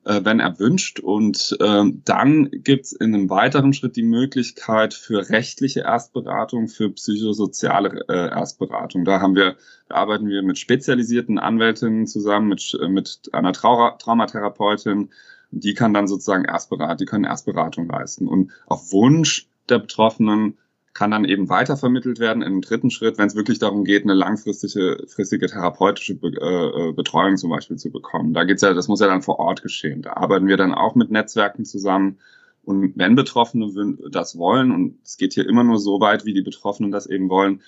äh, 0.06 0.24
wenn 0.24 0.40
erwünscht. 0.40 1.00
Und 1.00 1.56
äh, 1.60 1.84
dann 2.04 2.50
gibt 2.52 2.86
es 2.86 2.92
in 2.92 3.12
einem 3.12 3.28
weiteren 3.28 3.72
Schritt 3.72 3.96
die 3.96 4.04
Möglichkeit 4.04 4.94
für 4.94 5.28
rechtliche 5.28 5.80
Erstberatung, 5.80 6.68
für 6.68 6.90
psychosoziale 6.90 8.04
äh, 8.08 8.28
Erstberatung. 8.30 9.04
Da 9.04 9.20
haben 9.20 9.34
wir, 9.34 9.56
da 9.88 9.96
arbeiten 9.96 10.28
wir 10.28 10.42
mit 10.42 10.58
spezialisierten 10.58 11.38
Anwältinnen 11.38 12.06
zusammen, 12.06 12.48
mit, 12.48 12.78
äh, 12.80 12.88
mit 12.88 13.30
einer 13.32 13.52
Trau 13.52 13.90
Traumatherapeutin. 13.98 15.10
Die 15.50 15.74
kann 15.74 15.94
dann 15.94 16.08
sozusagen 16.08 16.44
Erstberatung, 16.44 16.96
die 16.98 17.06
können 17.06 17.24
Erstberatung 17.24 17.88
leisten. 17.88 18.28
Und 18.28 18.52
auf 18.66 18.92
Wunsch 18.92 19.48
der 19.68 19.78
Betroffenen 19.78 20.58
kann 20.96 21.10
dann 21.10 21.26
eben 21.26 21.50
weitervermittelt 21.50 22.20
werden 22.20 22.42
im 22.42 22.62
dritten 22.62 22.90
Schritt, 22.90 23.18
wenn 23.18 23.26
es 23.26 23.36
wirklich 23.36 23.58
darum 23.58 23.84
geht, 23.84 24.04
eine 24.04 24.14
langfristige 24.14 25.04
fristige 25.08 25.46
therapeutische 25.46 26.14
Be 26.14 26.28
äh, 26.28 26.88
äh, 26.88 26.92
Betreuung 26.92 27.36
zum 27.36 27.50
Beispiel 27.50 27.76
zu 27.76 27.90
bekommen. 27.90 28.32
Da 28.32 28.44
geht's 28.44 28.62
ja, 28.62 28.72
das 28.72 28.88
muss 28.88 29.00
ja 29.00 29.06
dann 29.06 29.20
vor 29.20 29.38
Ort 29.38 29.62
geschehen. 29.62 30.00
Da 30.00 30.14
arbeiten 30.14 30.46
wir 30.46 30.56
dann 30.56 30.72
auch 30.72 30.94
mit 30.94 31.10
Netzwerken 31.10 31.66
zusammen. 31.66 32.18
Und 32.64 32.94
wenn 32.96 33.14
Betroffene 33.14 33.98
das 34.10 34.38
wollen, 34.38 34.72
und 34.72 34.98
es 35.04 35.18
geht 35.18 35.34
hier 35.34 35.46
immer 35.46 35.64
nur 35.64 35.78
so 35.78 36.00
weit, 36.00 36.24
wie 36.24 36.32
die 36.32 36.42
Betroffenen 36.42 36.90
das 36.90 37.06
eben 37.06 37.28
wollen, 37.28 37.60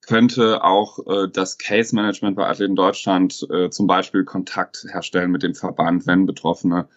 könnte 0.00 0.62
auch 0.62 1.00
äh, 1.06 1.28
das 1.32 1.58
Case 1.58 1.94
Management 1.94 2.36
bei 2.36 2.48
Athleten 2.48 2.76
Deutschland 2.76 3.46
äh, 3.50 3.70
zum 3.70 3.88
Beispiel 3.88 4.24
Kontakt 4.24 4.86
herstellen 4.88 5.32
mit 5.32 5.42
dem 5.42 5.54
Verband, 5.54 6.06
wenn 6.06 6.26
Betroffene 6.26 6.88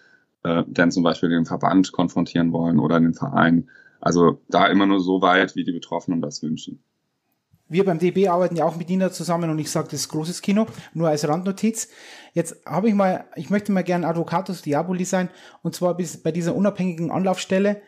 äh, 0.46 0.64
denn 0.68 0.92
zum 0.92 1.04
Beispiel 1.04 1.30
den 1.30 1.46
Verband 1.46 1.92
konfrontieren 1.92 2.54
wollen 2.54 2.80
oder 2.80 3.00
den 3.00 3.14
Verein 3.14 3.68
also 4.06 4.40
da 4.50 4.68
immer 4.68 4.86
nur 4.86 5.00
so 5.00 5.22
weit, 5.22 5.56
wie 5.56 5.64
die 5.64 5.72
Betroffenen 5.72 6.22
das 6.22 6.44
wünschen. 6.44 6.80
Wir 7.68 7.84
beim 7.84 7.98
DB 7.98 8.28
arbeiten 8.28 8.56
ja 8.56 8.64
auch 8.64 8.76
mit 8.76 8.88
Nina 8.88 9.12
zusammen 9.12 9.50
und 9.50 9.58
ich 9.58 9.72
sage, 9.72 9.88
das 9.90 10.02
ist 10.02 10.10
großes 10.10 10.44
Kino, 10.44 10.68
nur 10.94 11.10
als 11.10 11.28
Randnotiz. 11.28 11.90
Jetzt 12.34 12.64
habe 12.68 12.88
ich 12.88 12.94
mal, 12.94 13.26
ich 13.36 13.50
möchte 13.50 13.72
mal 13.72 13.84
gerne 13.84 14.08
Advocatus 14.08 14.62
Diaboli 14.62 15.06
sein 15.06 15.30
und 15.64 15.74
zwar 15.74 15.98
bis 15.98 16.22
bei 16.22 16.32
dieser 16.32 16.56
unabhängigen 16.56 17.10
Anlaufstelle. 17.10 17.82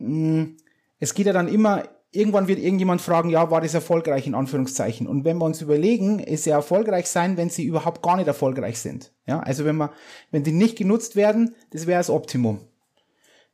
Hm, 0.00 0.56
es 0.98 1.14
geht 1.14 1.26
ja 1.26 1.32
dann 1.32 1.46
immer, 1.46 1.84
irgendwann 2.14 2.48
wird 2.48 2.58
irgendjemand 2.58 3.00
fragen, 3.00 3.30
ja, 3.30 3.50
war 3.50 3.60
das 3.60 3.74
erfolgreich 3.74 4.26
in 4.26 4.34
Anführungszeichen? 4.34 5.06
Und 5.06 5.24
wenn 5.24 5.38
wir 5.38 5.44
uns 5.44 5.60
überlegen, 5.60 6.18
ist 6.18 6.46
ja 6.46 6.56
erfolgreich 6.56 7.06
sein, 7.06 7.36
wenn 7.36 7.50
sie 7.50 7.64
überhaupt 7.64 8.02
gar 8.02 8.16
nicht 8.16 8.26
erfolgreich 8.26 8.78
sind. 8.78 9.12
Ja, 9.26 9.40
also 9.40 9.64
wenn 9.64 9.76
man, 9.76 9.90
wenn 10.30 10.44
die 10.44 10.52
nicht 10.52 10.76
genutzt 10.76 11.16
werden, 11.16 11.54
das 11.70 11.86
wäre 11.86 12.00
das 12.00 12.10
Optimum 12.10 12.60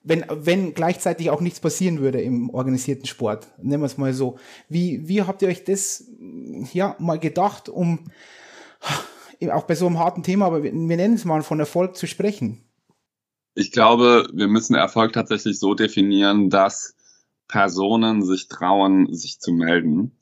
wenn, 0.02 0.24
wenn 0.30 0.74
gleichzeitig 0.74 1.30
auch 1.30 1.40
nichts 1.40 1.60
passieren 1.60 2.00
würde 2.00 2.20
im 2.20 2.50
organisierten 2.50 3.06
Sport. 3.06 3.48
Nehmen 3.62 3.82
wir 3.82 3.86
es 3.86 3.98
mal 3.98 4.14
so. 4.14 4.38
Wie, 4.68 5.06
wie 5.08 5.22
habt 5.22 5.42
ihr 5.42 5.48
euch 5.48 5.64
das 5.64 6.04
ja 6.72 6.96
mal 6.98 7.18
gedacht, 7.18 7.68
um 7.68 8.10
auch 9.52 9.64
bei 9.64 9.74
so 9.74 9.86
einem 9.86 9.98
harten 9.98 10.22
Thema, 10.22 10.46
aber 10.46 10.62
wir, 10.62 10.72
wir 10.72 10.96
nennen 10.96 11.14
es 11.14 11.24
mal 11.24 11.42
von 11.42 11.60
Erfolg 11.60 11.96
zu 11.96 12.06
sprechen? 12.06 12.62
Ich 13.54 13.72
glaube, 13.72 14.28
wir 14.32 14.48
müssen 14.48 14.74
Erfolg 14.74 15.12
tatsächlich 15.12 15.58
so 15.58 15.74
definieren, 15.74 16.50
dass 16.50 16.94
Personen 17.50 18.22
sich 18.22 18.48
trauen, 18.48 19.12
sich 19.12 19.40
zu 19.40 19.52
melden. 19.52 20.12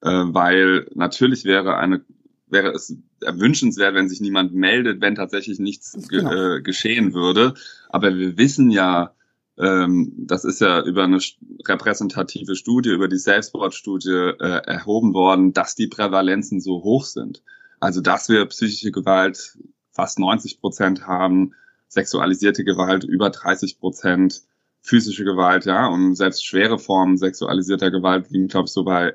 Äh, 0.00 0.08
weil 0.10 0.88
natürlich 0.94 1.44
wäre 1.44 1.76
eine 1.76 2.04
wäre 2.50 2.70
es 2.70 2.96
erwünschenswert, 3.20 3.94
wenn 3.94 4.08
sich 4.08 4.20
niemand 4.20 4.54
meldet, 4.54 5.00
wenn 5.00 5.16
tatsächlich 5.16 5.58
nichts 5.58 6.08
genau. 6.08 6.30
ge 6.30 6.58
äh, 6.58 6.62
geschehen 6.62 7.12
würde. 7.12 7.54
Aber 7.90 8.16
wir 8.16 8.38
wissen 8.38 8.70
ja, 8.70 9.12
ähm, 9.58 10.12
das 10.16 10.44
ist 10.44 10.60
ja 10.60 10.82
über 10.82 11.04
eine 11.04 11.18
repräsentative 11.66 12.54
Studie, 12.54 12.90
über 12.90 13.08
die 13.08 13.18
Selbstmordstudie 13.18 14.34
äh, 14.38 14.62
erhoben 14.64 15.14
worden, 15.14 15.52
dass 15.52 15.74
die 15.74 15.88
Prävalenzen 15.88 16.60
so 16.60 16.82
hoch 16.84 17.04
sind. 17.04 17.42
Also 17.80 18.00
dass 18.00 18.28
wir 18.28 18.46
psychische 18.46 18.92
Gewalt 18.92 19.58
fast 19.90 20.18
90 20.18 20.60
Prozent 20.60 21.06
haben, 21.06 21.54
sexualisierte 21.88 22.64
Gewalt 22.64 23.04
über 23.04 23.30
30 23.30 23.78
Prozent, 23.78 24.42
physische 24.82 25.24
Gewalt, 25.24 25.66
ja, 25.66 25.86
und 25.86 26.14
selbst 26.14 26.46
schwere 26.46 26.78
Formen 26.78 27.16
sexualisierter 27.16 27.90
Gewalt 27.90 28.30
liegen, 28.30 28.48
glaube 28.48 28.66
ich, 28.66 28.72
so 28.72 28.84
bei 28.84 29.14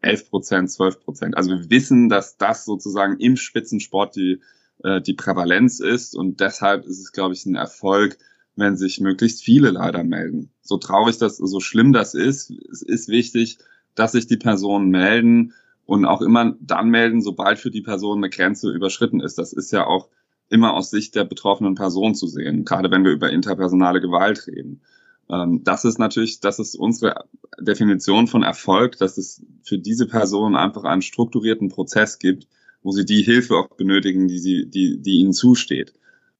11 0.00 0.30
Prozent, 0.30 0.70
12 0.70 1.00
Prozent. 1.00 1.36
Also 1.36 1.50
wir 1.50 1.70
wissen, 1.70 2.08
dass 2.08 2.36
das 2.36 2.64
sozusagen 2.64 3.18
im 3.18 3.36
Spitzensport 3.36 4.16
die, 4.16 4.40
äh, 4.82 5.00
die 5.00 5.14
Prävalenz 5.14 5.80
ist 5.80 6.14
und 6.14 6.40
deshalb 6.40 6.86
ist 6.86 7.00
es, 7.00 7.12
glaube 7.12 7.34
ich, 7.34 7.44
ein 7.46 7.54
Erfolg, 7.54 8.16
wenn 8.56 8.76
sich 8.76 9.00
möglichst 9.00 9.42
viele 9.42 9.70
leider 9.70 10.04
melden. 10.04 10.50
So 10.62 10.78
traurig 10.78 11.18
das, 11.18 11.36
so 11.36 11.60
schlimm 11.60 11.92
das 11.92 12.14
ist, 12.14 12.50
es 12.50 12.82
ist 12.82 13.08
wichtig, 13.08 13.58
dass 13.94 14.12
sich 14.12 14.26
die 14.26 14.36
Personen 14.36 14.88
melden 14.90 15.54
und 15.86 16.04
auch 16.04 16.22
immer 16.22 16.56
dann 16.60 16.88
melden, 16.88 17.20
sobald 17.20 17.58
für 17.58 17.70
die 17.70 17.82
Person 17.82 18.18
eine 18.18 18.30
Grenze 18.30 18.70
überschritten 18.70 19.20
ist. 19.20 19.38
Das 19.38 19.52
ist 19.52 19.72
ja 19.72 19.86
auch 19.86 20.08
immer 20.48 20.74
aus 20.74 20.90
Sicht 20.90 21.14
der 21.14 21.24
betroffenen 21.24 21.74
Person 21.74 22.14
zu 22.14 22.26
sehen, 22.26 22.64
gerade 22.64 22.90
wenn 22.90 23.04
wir 23.04 23.12
über 23.12 23.30
interpersonale 23.30 24.00
Gewalt 24.00 24.46
reden. 24.46 24.82
Ähm, 25.30 25.62
das 25.64 25.84
ist 25.84 25.98
natürlich, 25.98 26.40
das 26.40 26.58
ist 26.58 26.74
unsere 26.74 27.24
Definition 27.60 28.26
von 28.26 28.42
Erfolg, 28.42 28.96
dass 28.98 29.16
es 29.16 29.42
für 29.62 29.78
diese 29.78 30.06
Person 30.06 30.56
einfach 30.56 30.84
einen 30.84 31.02
strukturierten 31.02 31.68
Prozess 31.68 32.18
gibt, 32.18 32.48
wo 32.82 32.90
sie 32.92 33.04
die 33.04 33.22
Hilfe 33.22 33.56
auch 33.56 33.68
benötigen, 33.76 34.28
die 34.28 34.38
sie, 34.38 34.68
die, 34.68 35.00
die 35.00 35.18
ihnen 35.20 35.32
zusteht. 35.32 35.94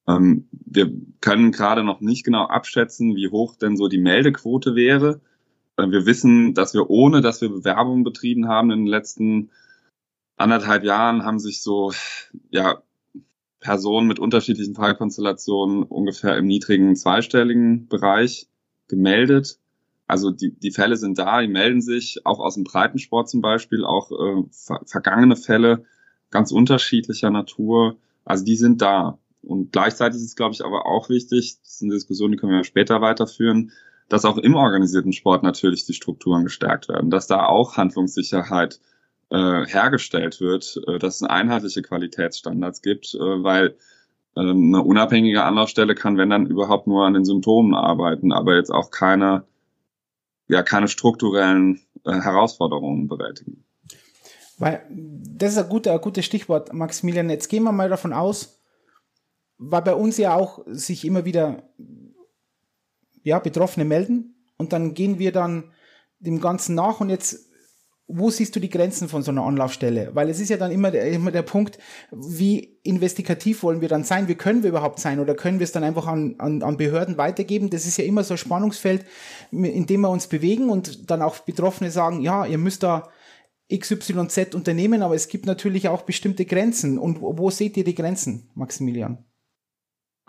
Ähm, 0.08 0.48
wir 0.50 0.90
können 1.20 1.52
gerade 1.52 1.84
noch 1.84 2.00
nicht 2.00 2.24
genau 2.24 2.46
abschätzen, 2.46 3.14
wie 3.14 3.28
hoch 3.28 3.56
denn 3.56 3.76
so 3.76 3.88
die 3.88 3.98
Meldequote 3.98 4.74
wäre. 4.74 5.20
Äh, 5.76 5.90
wir 5.90 6.06
wissen, 6.06 6.54
dass 6.54 6.74
wir 6.74 6.90
ohne, 6.90 7.20
dass 7.20 7.40
wir 7.40 7.48
Bewerbungen 7.48 8.04
betrieben 8.04 8.48
haben 8.48 8.70
in 8.70 8.80
den 8.80 8.88
letzten 8.88 9.50
anderthalb 10.36 10.84
Jahren, 10.84 11.24
haben 11.24 11.38
sich 11.38 11.62
so, 11.62 11.92
ja, 12.50 12.82
Personen 13.60 14.08
mit 14.08 14.18
unterschiedlichen 14.18 14.74
Fallkonstellationen 14.74 15.82
ungefähr 15.82 16.38
im 16.38 16.46
niedrigen 16.46 16.96
zweistelligen 16.96 17.88
Bereich 17.88 18.49
gemeldet. 18.90 19.58
Also 20.06 20.30
die, 20.30 20.52
die 20.52 20.72
Fälle 20.72 20.96
sind 20.96 21.18
da, 21.18 21.40
die 21.40 21.48
melden 21.48 21.80
sich, 21.80 22.26
auch 22.26 22.40
aus 22.40 22.54
dem 22.54 22.64
Breitensport 22.64 23.30
zum 23.30 23.40
Beispiel, 23.40 23.84
auch 23.84 24.10
äh, 24.10 24.42
ver 24.50 24.80
vergangene 24.84 25.36
Fälle 25.36 25.84
ganz 26.30 26.52
unterschiedlicher 26.52 27.30
Natur. 27.30 27.96
Also 28.24 28.44
die 28.44 28.56
sind 28.56 28.82
da. 28.82 29.18
Und 29.42 29.72
gleichzeitig 29.72 30.20
ist, 30.20 30.36
glaube 30.36 30.54
ich, 30.54 30.64
aber 30.64 30.86
auch 30.86 31.08
wichtig, 31.08 31.58
das 31.62 31.74
ist 31.74 31.82
eine 31.82 31.94
Diskussion, 31.94 32.30
die 32.30 32.36
können 32.36 32.52
wir 32.52 32.64
später 32.64 33.00
weiterführen, 33.00 33.72
dass 34.08 34.24
auch 34.24 34.36
im 34.36 34.54
organisierten 34.54 35.12
Sport 35.12 35.42
natürlich 35.42 35.86
die 35.86 35.94
Strukturen 35.94 36.44
gestärkt 36.44 36.88
werden, 36.88 37.10
dass 37.10 37.26
da 37.26 37.46
auch 37.46 37.76
Handlungssicherheit 37.76 38.80
äh, 39.30 39.64
hergestellt 39.66 40.40
wird, 40.40 40.80
äh, 40.88 40.98
dass 40.98 41.16
es 41.16 41.22
einheitliche 41.22 41.82
Qualitätsstandards 41.82 42.82
gibt, 42.82 43.14
äh, 43.14 43.18
weil 43.18 43.76
eine 44.34 44.82
unabhängige 44.82 45.42
Anlaufstelle 45.44 45.94
kann, 45.94 46.16
wenn 46.16 46.30
dann 46.30 46.46
überhaupt 46.46 46.86
nur 46.86 47.04
an 47.04 47.14
den 47.14 47.24
Symptomen 47.24 47.74
arbeiten, 47.74 48.32
aber 48.32 48.56
jetzt 48.56 48.70
auch 48.70 48.90
keine, 48.90 49.44
ja, 50.48 50.62
keine 50.62 50.88
strukturellen 50.88 51.80
äh, 52.04 52.12
Herausforderungen 52.12 53.08
bewältigen. 53.08 53.64
Weil 54.58 54.82
das 54.90 55.52
ist 55.52 55.58
ein, 55.58 55.68
guter, 55.68 55.92
ein 55.92 56.00
gutes 56.00 56.24
Stichwort, 56.24 56.72
Maximilian. 56.72 57.30
Jetzt 57.30 57.48
gehen 57.48 57.64
wir 57.64 57.72
mal 57.72 57.88
davon 57.88 58.12
aus, 58.12 58.60
weil 59.58 59.82
bei 59.82 59.94
uns 59.94 60.16
ja 60.18 60.34
auch 60.34 60.60
sich 60.66 61.04
immer 61.04 61.24
wieder 61.24 61.62
ja, 63.22 63.38
Betroffene 63.38 63.84
melden 63.84 64.34
und 64.58 64.72
dann 64.72 64.94
gehen 64.94 65.18
wir 65.18 65.32
dann 65.32 65.72
dem 66.18 66.40
Ganzen 66.40 66.74
nach 66.74 67.00
und 67.00 67.10
jetzt 67.10 67.49
wo 68.12 68.30
siehst 68.30 68.54
du 68.56 68.60
die 68.60 68.68
Grenzen 68.68 69.08
von 69.08 69.22
so 69.22 69.30
einer 69.30 69.44
Anlaufstelle? 69.44 70.10
Weil 70.14 70.28
es 70.28 70.40
ist 70.40 70.48
ja 70.48 70.56
dann 70.56 70.70
immer 70.70 70.90
der, 70.90 71.10
immer 71.10 71.30
der 71.30 71.42
Punkt, 71.42 71.78
wie 72.10 72.78
investigativ 72.82 73.62
wollen 73.62 73.80
wir 73.80 73.88
dann 73.88 74.04
sein? 74.04 74.28
Wie 74.28 74.34
können 74.34 74.62
wir 74.62 74.70
überhaupt 74.70 74.98
sein? 74.98 75.20
Oder 75.20 75.34
können 75.34 75.58
wir 75.58 75.64
es 75.64 75.72
dann 75.72 75.84
einfach 75.84 76.06
an, 76.06 76.34
an, 76.38 76.62
an 76.62 76.76
Behörden 76.76 77.18
weitergeben? 77.18 77.70
Das 77.70 77.86
ist 77.86 77.96
ja 77.96 78.04
immer 78.04 78.24
so 78.24 78.34
ein 78.34 78.38
Spannungsfeld, 78.38 79.04
in 79.50 79.86
dem 79.86 80.00
wir 80.00 80.10
uns 80.10 80.26
bewegen 80.26 80.70
und 80.70 81.10
dann 81.10 81.22
auch 81.22 81.38
Betroffene 81.38 81.90
sagen, 81.90 82.20
ja, 82.20 82.46
ihr 82.46 82.58
müsst 82.58 82.82
da 82.82 83.08
XYZ 83.72 84.54
unternehmen, 84.54 85.02
aber 85.02 85.14
es 85.14 85.28
gibt 85.28 85.46
natürlich 85.46 85.88
auch 85.88 86.02
bestimmte 86.02 86.44
Grenzen. 86.44 86.98
Und 86.98 87.20
wo 87.20 87.50
seht 87.50 87.76
ihr 87.76 87.84
die 87.84 87.94
Grenzen, 87.94 88.50
Maximilian? 88.54 89.24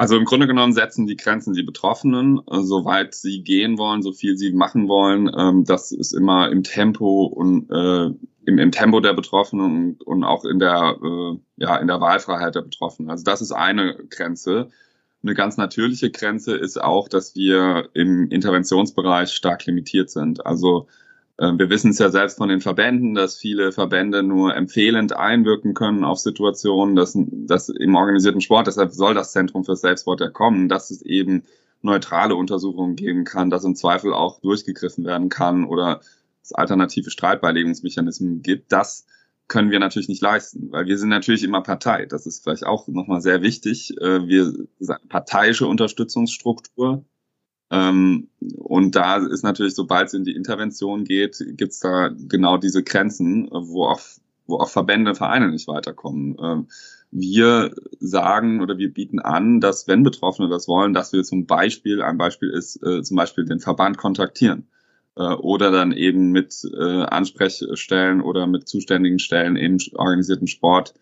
Also 0.02 0.18
im 0.18 0.26
Grunde 0.26 0.48
genommen 0.48 0.74
setzen 0.74 1.06
die 1.06 1.16
Grenzen 1.16 1.54
die 1.54 1.62
Betroffenen, 1.62 2.42
äh, 2.50 2.64
soweit 2.64 3.14
sie 3.14 3.44
gehen 3.44 3.78
wollen, 3.78 4.02
so 4.02 4.12
viel 4.14 4.36
sie 4.36 4.52
machen 4.52 4.88
wollen. 4.88 5.30
Ähm, 5.38 5.64
das 5.64 5.92
ist 5.92 6.12
immer 6.12 6.50
im 6.50 6.64
Tempo 6.64 7.26
und 7.26 7.70
äh, 7.70 8.06
im, 8.48 8.58
im 8.58 8.72
Tempo 8.72 9.00
der 9.00 9.14
Betroffenen 9.14 10.00
und, 10.04 10.24
auch 10.24 10.44
in 10.44 10.58
der 10.58 10.98
äh, 11.04 11.38
ja 11.58 11.78
in 11.78 11.86
der 11.86 12.02
Wahlfreiheit 12.02 12.56
der 12.56 12.64
Betroffenen. 12.64 13.12
Also 13.12 13.24
das 13.24 13.44
ist 13.44 13.52
eine 13.52 13.94
Grenze. 14.10 14.70
Eine 15.22 15.36
ganz 15.36 15.58
natürliche 15.58 16.10
Grenze 16.10 16.56
ist 16.56 16.82
auch, 16.82 17.08
dass 17.08 17.36
wir 17.36 17.90
im 17.94 18.28
Interventionsbereich 18.32 19.30
stark 19.30 19.68
limitiert 19.68 20.10
sind. 20.10 20.44
Also 20.48 20.88
wir 21.42 21.70
wissen 21.72 21.90
es 21.90 21.98
ja 21.98 22.12
selbst 22.12 22.38
von 22.38 22.50
den 22.50 22.62
Verbänden, 22.62 23.16
dass 23.16 23.36
viele 23.36 23.72
Verbände 23.72 24.22
nur 24.22 24.56
empfehlend 24.56 25.14
einwirken 25.14 25.74
können 25.74 26.04
auf 26.04 26.20
Situationen, 26.20 26.96
dass, 26.96 27.18
dass 27.18 27.70
im 27.70 27.96
organisierten 27.96 28.42
Sport, 28.42 28.68
deshalb 28.68 28.92
soll 28.92 29.16
das 29.16 29.32
Zentrum 29.32 29.66
für 29.66 29.76
Selbstmord 29.76 30.22
ja 30.22 30.30
kommen, 30.30 30.70
dass 30.70 30.92
es 30.92 31.02
eben 31.02 31.44
neutrale 31.82 32.36
Untersuchungen 32.36 32.96
geben 32.96 33.24
kann, 33.24 33.50
dass 33.50 33.64
im 33.64 33.76
Zweifel 33.76 34.14
auch 34.14 34.40
durchgegriffen 34.40 35.04
werden 35.04 35.30
kann 35.30 35.66
oder 35.66 36.02
es 36.44 36.54
alternative 36.54 37.10
Streitbeilegungsmechanismen 37.10 38.44
gibt. 38.44 38.72
Das 38.72 39.08
können 39.48 39.72
wir 39.72 39.80
natürlich 39.80 40.10
nicht 40.10 40.22
leisten, 40.22 40.72
weil 40.72 40.86
wir 40.86 40.98
sind 40.98 41.10
natürlich 41.10 41.44
immer 41.44 41.62
Partei. 41.62 42.06
Das 42.06 42.28
ist 42.28 42.44
vielleicht 42.44 42.66
auch 42.66 42.88
nochmal 42.88 43.22
sehr 43.22 43.42
wichtig. 43.42 43.98
Äh, 44.00 44.28
wir 44.28 44.46
sind 44.80 45.10
parteiische 45.10 45.66
Unterstützungsstruktur. 45.68 47.04
Ähm, 47.72 48.28
und 48.58 48.96
da 48.96 49.18
ist 49.18 49.44
natürlich, 49.44 49.76
sobald 49.76 50.08
es 50.08 50.14
in 50.14 50.26
die 50.26 50.36
Intervention 50.36 51.06
geht, 51.06 51.44
gibt's 51.56 51.80
da 51.80 52.10
genau 52.10 52.58
diese 52.58 52.84
Grenzen, 52.84 53.50
wo 53.50 53.86
auch, 53.86 54.02
wo 54.46 54.58
auch 54.58 54.70
Verbände, 54.70 55.16
Vereine 55.16 55.50
nicht 55.50 55.68
weiterkommen. 55.68 56.36
Ähm, 56.44 56.68
wir 57.12 57.74
sagen 58.00 58.62
oder 58.62 58.78
wir 58.78 58.94
bieten 58.94 59.20
an, 59.20 59.62
dass 59.62 59.88
wenn 59.88 60.04
Betroffene 60.04 60.50
das 60.50 60.68
wollen, 60.68 60.94
dass 60.94 61.14
wir 61.14 61.24
zum 61.24 61.46
Beispiel, 61.46 62.02
ein 62.02 62.18
Beispiel 62.18 62.50
ist, 62.50 62.82
äh, 62.84 63.04
zum 63.04 63.18
Beispiel 63.18 63.46
den 63.46 63.60
Verband 63.60 63.98
kontaktieren 63.98 64.68
äh, 65.16 65.24
oder 65.24 65.72
dann 65.72 65.94
eben 65.94 66.32
mit 66.32 66.56
äh, 66.74 67.04
Ansprechstellen 67.04 68.22
oder 68.22 68.48
mit 68.48 68.68
zuständigen 68.68 69.20
Stellen 69.20 69.56
im 69.56 69.78
organisierten 69.94 70.48
Sport 70.48 70.94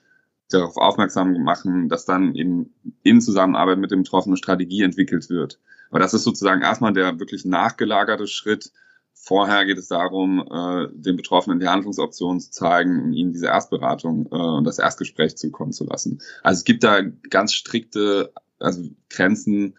darauf 0.49 0.77
aufmerksam 0.77 1.43
machen, 1.43 1.89
dass 1.89 2.05
dann 2.05 2.35
eben 2.35 2.73
in 3.03 3.21
Zusammenarbeit 3.21 3.77
mit 3.77 3.91
dem 3.91 4.03
Betroffenen 4.03 4.37
Strategie 4.37 4.83
entwickelt 4.83 5.29
wird. 5.29 5.59
Aber 5.89 5.99
das 5.99 6.13
ist 6.13 6.23
sozusagen 6.23 6.61
erstmal 6.61 6.93
der 6.93 7.19
wirklich 7.19 7.45
nachgelagerte 7.45 8.27
Schritt. 8.27 8.71
Vorher 9.13 9.65
geht 9.65 9.77
es 9.77 9.87
darum, 9.87 10.39
äh, 10.39 10.87
den 10.91 11.17
Betroffenen 11.17 11.59
die 11.59 11.67
Handlungsoptionen 11.67 12.39
zu 12.39 12.51
zeigen 12.51 13.03
und 13.03 13.13
ihnen 13.13 13.33
diese 13.33 13.47
Erstberatung 13.47 14.27
äh, 14.31 14.35
und 14.35 14.63
das 14.63 14.79
Erstgespräch 14.79 15.37
zukommen 15.37 15.71
zu 15.71 15.85
lassen. 15.85 16.19
Also 16.41 16.59
es 16.59 16.63
gibt 16.63 16.83
da 16.83 17.01
ganz 17.29 17.53
strikte 17.53 18.31
also 18.59 18.89
Grenzen, 19.09 19.75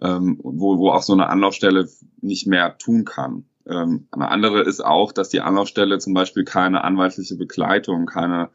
ähm, 0.00 0.38
wo, 0.42 0.78
wo 0.78 0.90
auch 0.90 1.02
so 1.02 1.12
eine 1.12 1.28
Anlaufstelle 1.28 1.88
nicht 2.20 2.46
mehr 2.46 2.78
tun 2.78 3.04
kann. 3.04 3.44
Ähm, 3.66 4.08
eine 4.10 4.28
andere 4.28 4.62
ist 4.62 4.84
auch, 4.84 5.12
dass 5.12 5.28
die 5.28 5.40
Anlaufstelle 5.40 5.98
zum 5.98 6.14
Beispiel 6.14 6.44
keine 6.44 6.82
anwaltliche 6.84 7.36
Begleitung, 7.36 8.06
keine 8.06 8.50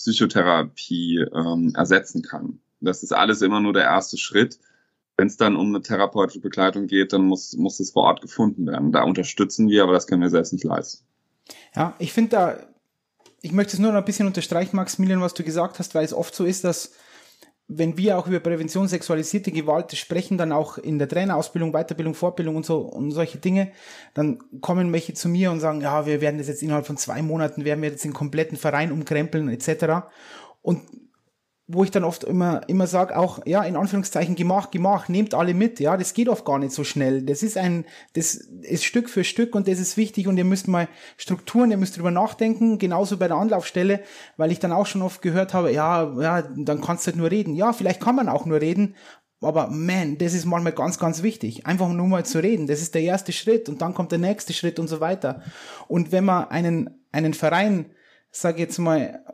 Psychotherapie 0.00 1.26
ähm, 1.34 1.72
ersetzen 1.76 2.22
kann. 2.22 2.60
Das 2.80 3.02
ist 3.02 3.12
alles 3.12 3.42
immer 3.42 3.60
nur 3.60 3.74
der 3.74 3.84
erste 3.84 4.16
Schritt. 4.16 4.58
Wenn 5.16 5.26
es 5.26 5.36
dann 5.36 5.56
um 5.56 5.68
eine 5.68 5.82
therapeutische 5.82 6.40
Begleitung 6.40 6.86
geht, 6.86 7.12
dann 7.12 7.22
muss, 7.22 7.52
muss 7.54 7.78
es 7.78 7.90
vor 7.90 8.04
Ort 8.04 8.22
gefunden 8.22 8.66
werden. 8.66 8.90
Da 8.90 9.02
unterstützen 9.02 9.68
wir, 9.68 9.82
aber 9.82 9.92
das 9.92 10.06
können 10.06 10.22
wir 10.22 10.30
selbst 10.30 10.54
nicht 10.54 10.64
leisten. 10.64 11.04
Ja, 11.76 11.94
ich 11.98 12.12
finde 12.12 12.30
da, 12.30 12.56
ich 13.42 13.52
möchte 13.52 13.74
es 13.74 13.78
nur 13.78 13.92
noch 13.92 13.98
ein 13.98 14.04
bisschen 14.06 14.26
unterstreichen, 14.26 14.76
Maximilian, 14.76 15.20
was 15.20 15.34
du 15.34 15.44
gesagt 15.44 15.78
hast, 15.78 15.94
weil 15.94 16.04
es 16.04 16.14
oft 16.14 16.34
so 16.34 16.44
ist, 16.44 16.64
dass 16.64 16.92
wenn 17.72 17.96
wir 17.96 18.18
auch 18.18 18.26
über 18.26 18.40
Prävention 18.40 18.88
sexualisierte 18.88 19.52
Gewalt 19.52 19.96
sprechen, 19.96 20.36
dann 20.36 20.50
auch 20.50 20.76
in 20.76 20.98
der 20.98 21.08
Trainerausbildung, 21.08 21.72
Weiterbildung, 21.72 22.14
Fortbildung 22.14 22.56
und 22.56 22.66
so 22.66 22.78
und 22.78 23.12
solche 23.12 23.38
Dinge, 23.38 23.70
dann 24.12 24.38
kommen 24.60 24.92
welche 24.92 25.14
zu 25.14 25.28
mir 25.28 25.52
und 25.52 25.60
sagen, 25.60 25.80
ja, 25.80 26.04
wir 26.04 26.20
werden 26.20 26.38
das 26.38 26.48
jetzt 26.48 26.62
innerhalb 26.62 26.86
von 26.86 26.96
zwei 26.96 27.22
Monaten, 27.22 27.64
werden 27.64 27.80
wir 27.82 27.90
jetzt 27.90 28.04
den 28.04 28.12
kompletten 28.12 28.58
Verein 28.58 28.90
umkrempeln 28.90 29.48
etc. 29.48 30.08
Und 30.62 30.80
wo 31.72 31.84
ich 31.84 31.90
dann 31.90 32.04
oft 32.04 32.24
immer, 32.24 32.62
immer 32.68 32.86
sage, 32.86 33.16
auch, 33.16 33.46
ja, 33.46 33.62
in 33.62 33.76
Anführungszeichen, 33.76 34.34
gemacht, 34.34 34.72
gemacht, 34.72 35.08
nehmt 35.08 35.34
alle 35.34 35.54
mit, 35.54 35.78
ja, 35.78 35.96
das 35.96 36.14
geht 36.14 36.28
oft 36.28 36.44
gar 36.44 36.58
nicht 36.58 36.72
so 36.72 36.82
schnell. 36.82 37.22
Das 37.22 37.42
ist 37.42 37.56
ein, 37.56 37.84
das 38.14 38.34
ist 38.34 38.84
Stück 38.84 39.08
für 39.08 39.22
Stück 39.22 39.54
und 39.54 39.68
das 39.68 39.78
ist 39.78 39.96
wichtig 39.96 40.26
und 40.26 40.36
ihr 40.36 40.44
müsst 40.44 40.68
mal 40.68 40.88
Strukturen, 41.16 41.70
ihr 41.70 41.76
müsst 41.76 41.96
drüber 41.96 42.10
nachdenken, 42.10 42.78
genauso 42.78 43.16
bei 43.18 43.28
der 43.28 43.36
Anlaufstelle, 43.36 44.00
weil 44.36 44.50
ich 44.50 44.58
dann 44.58 44.72
auch 44.72 44.86
schon 44.86 45.02
oft 45.02 45.22
gehört 45.22 45.54
habe, 45.54 45.72
ja, 45.72 46.12
ja, 46.20 46.42
dann 46.42 46.80
kannst 46.80 47.06
du 47.06 47.12
halt 47.12 47.16
nur 47.16 47.30
reden. 47.30 47.54
Ja, 47.54 47.72
vielleicht 47.72 48.00
kann 48.00 48.16
man 48.16 48.28
auch 48.28 48.46
nur 48.46 48.60
reden, 48.60 48.96
aber 49.40 49.68
man, 49.68 50.18
das 50.18 50.34
ist 50.34 50.44
manchmal 50.44 50.72
ganz, 50.72 50.98
ganz 50.98 51.22
wichtig. 51.22 51.66
Einfach 51.66 51.88
nur 51.88 52.08
mal 52.08 52.24
zu 52.26 52.42
reden. 52.42 52.66
Das 52.66 52.82
ist 52.82 52.94
der 52.94 53.02
erste 53.02 53.32
Schritt 53.32 53.68
und 53.68 53.80
dann 53.80 53.94
kommt 53.94 54.12
der 54.12 54.18
nächste 54.18 54.52
Schritt 54.52 54.78
und 54.78 54.88
so 54.88 55.00
weiter. 55.00 55.42
Und 55.88 56.12
wenn 56.12 56.24
man 56.24 56.48
einen, 56.48 56.90
einen 57.12 57.32
Verein, 57.32 57.86
sag 58.30 58.58
jetzt 58.58 58.78
mal, 58.78 59.24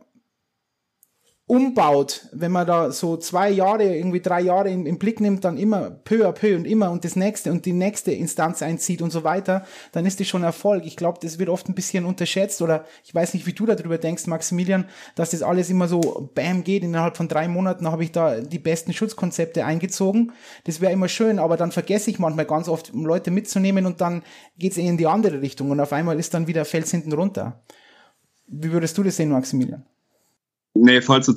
umbaut, 1.48 2.26
wenn 2.32 2.50
man 2.50 2.66
da 2.66 2.90
so 2.90 3.16
zwei 3.16 3.50
Jahre, 3.50 3.84
irgendwie 3.84 4.20
drei 4.20 4.40
Jahre 4.40 4.68
im, 4.68 4.84
im, 4.84 4.98
Blick 4.98 5.20
nimmt, 5.20 5.44
dann 5.44 5.56
immer 5.58 5.90
peu 5.90 6.26
à 6.26 6.32
peu 6.32 6.56
und 6.56 6.64
immer 6.64 6.90
und 6.90 7.04
das 7.04 7.14
nächste 7.14 7.52
und 7.52 7.64
die 7.66 7.72
nächste 7.72 8.10
Instanz 8.10 8.62
einzieht 8.62 9.00
und 9.00 9.12
so 9.12 9.22
weiter, 9.22 9.64
dann 9.92 10.06
ist 10.06 10.18
das 10.18 10.26
schon 10.26 10.42
Erfolg. 10.42 10.84
Ich 10.84 10.96
glaube, 10.96 11.20
das 11.22 11.38
wird 11.38 11.48
oft 11.48 11.68
ein 11.68 11.76
bisschen 11.76 12.04
unterschätzt 12.04 12.62
oder 12.62 12.84
ich 13.04 13.14
weiß 13.14 13.34
nicht, 13.34 13.46
wie 13.46 13.52
du 13.52 13.64
darüber 13.64 13.96
denkst, 13.96 14.26
Maximilian, 14.26 14.86
dass 15.14 15.30
das 15.30 15.42
alles 15.42 15.70
immer 15.70 15.86
so 15.86 16.30
bam 16.34 16.64
geht. 16.64 16.82
Innerhalb 16.82 17.16
von 17.16 17.28
drei 17.28 17.46
Monaten 17.46 17.88
habe 17.92 18.02
ich 18.02 18.10
da 18.10 18.40
die 18.40 18.58
besten 18.58 18.92
Schutzkonzepte 18.92 19.64
eingezogen. 19.64 20.32
Das 20.64 20.80
wäre 20.80 20.92
immer 20.92 21.08
schön, 21.08 21.38
aber 21.38 21.56
dann 21.56 21.70
vergesse 21.70 22.10
ich 22.10 22.18
manchmal 22.18 22.46
ganz 22.46 22.68
oft, 22.68 22.92
um 22.92 23.06
Leute 23.06 23.30
mitzunehmen 23.30 23.86
und 23.86 24.00
dann 24.00 24.24
geht's 24.58 24.78
in 24.78 24.96
die 24.96 25.06
andere 25.06 25.42
Richtung 25.42 25.70
und 25.70 25.78
auf 25.78 25.92
einmal 25.92 26.18
ist 26.18 26.34
dann 26.34 26.48
wieder 26.48 26.64
Fels 26.64 26.90
hinten 26.90 27.12
runter. 27.12 27.62
Wie 28.48 28.72
würdest 28.72 28.98
du 28.98 29.04
das 29.04 29.16
sehen, 29.16 29.30
Maximilian? 29.30 29.84
Nee, 30.78 31.00
vollste, 31.00 31.34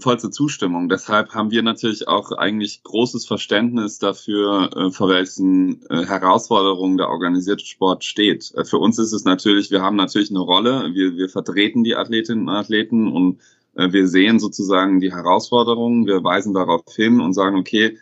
vollste 0.00 0.30
Zustimmung. 0.30 0.88
Deshalb 0.88 1.34
haben 1.34 1.50
wir 1.50 1.62
natürlich 1.62 2.08
auch 2.08 2.32
eigentlich 2.32 2.82
großes 2.84 3.26
Verständnis 3.26 3.98
dafür, 3.98 4.70
äh, 4.74 4.90
vor 4.90 5.10
welchen 5.10 5.82
äh, 5.90 6.06
Herausforderungen 6.06 6.96
der 6.96 7.10
organisierte 7.10 7.66
Sport 7.66 8.04
steht. 8.04 8.50
Äh, 8.54 8.64
für 8.64 8.78
uns 8.78 8.98
ist 8.98 9.12
es 9.12 9.24
natürlich, 9.24 9.70
wir 9.70 9.82
haben 9.82 9.96
natürlich 9.96 10.30
eine 10.30 10.40
Rolle, 10.40 10.94
wir, 10.94 11.16
wir 11.16 11.28
vertreten 11.28 11.84
die 11.84 11.96
Athletinnen 11.96 12.48
und 12.48 12.54
Athleten 12.54 13.12
und 13.12 13.40
wir 13.74 14.08
sehen 14.08 14.40
sozusagen 14.40 14.98
die 14.98 15.12
Herausforderungen, 15.12 16.04
wir 16.04 16.24
weisen 16.24 16.52
darauf 16.52 16.82
hin 16.96 17.20
und 17.20 17.32
sagen, 17.32 17.56
okay, 17.56 17.96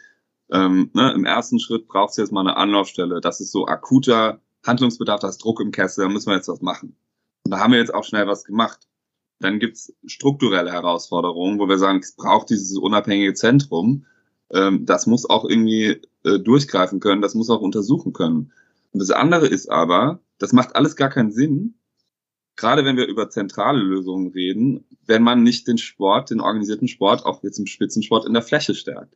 ähm, 0.51 0.91
ne, 0.95 1.13
im 1.13 1.27
ersten 1.27 1.59
Schritt 1.59 1.87
braucht 1.87 2.13
es 2.13 2.17
jetzt 2.17 2.33
mal 2.33 2.41
eine 2.41 2.57
Anlaufstelle. 2.57 3.21
Das 3.21 3.41
ist 3.41 3.53
so 3.53 3.67
akuter 3.67 4.41
Handlungsbedarf, 4.65 5.21
das 5.21 5.37
Druck 5.37 5.61
im 5.61 5.73
Kessel, 5.73 6.05
da 6.05 6.11
müssen 6.11 6.31
wir 6.31 6.37
jetzt 6.37 6.49
was 6.49 6.63
machen. 6.63 6.97
Und 7.45 7.51
da 7.51 7.59
haben 7.59 7.73
wir 7.73 7.79
jetzt 7.79 7.93
auch 7.93 8.05
schnell 8.05 8.27
was 8.27 8.45
gemacht. 8.45 8.89
Dann 9.41 9.59
gibt's 9.59 9.93
strukturelle 10.07 10.73
Herausforderungen, 10.73 11.59
wo 11.59 11.69
wir 11.69 11.79
sagen, 11.79 12.01
es 12.01 12.17
braucht 12.17 12.51
dieses 12.51 12.77
unabhängige 12.77 13.35
Zentrum. 13.35 14.07
Ähm, 14.51 14.87
das 14.87 15.07
muss 15.07 15.29
auch 15.29 15.45
irgendwie 15.45 16.01
äh, 16.25 16.39
durchgreifen 16.39 17.01
können, 17.01 17.23
das 17.23 17.35
muss 17.35 17.51
auch 17.51 17.61
untersuchen 17.61 18.13
können. 18.13 18.53
Und 18.93 19.01
das 19.01 19.11
andere 19.11 19.47
ist 19.47 19.71
aber, 19.71 20.21
das 20.39 20.53
macht 20.53 20.77
alles 20.77 20.97
gar 20.97 21.11
keinen 21.11 21.33
Sinn, 21.33 21.75
gerade 22.57 22.85
wenn 22.85 22.97
wir 22.97 23.07
über 23.07 23.29
zentrale 23.31 23.81
Lösungen 23.81 24.33
reden, 24.33 24.85
wenn 25.07 25.23
man 25.23 25.43
nicht 25.43 25.69
den 25.69 25.79
Sport, 25.79 26.31
den 26.31 26.41
organisierten 26.41 26.89
Sport, 26.89 27.25
auch 27.27 27.43
jetzt 27.43 27.59
im 27.59 27.67
Spitzensport 27.67 28.27
in 28.27 28.33
der 28.33 28.43
Fläche 28.43 28.75
stärkt. 28.75 29.15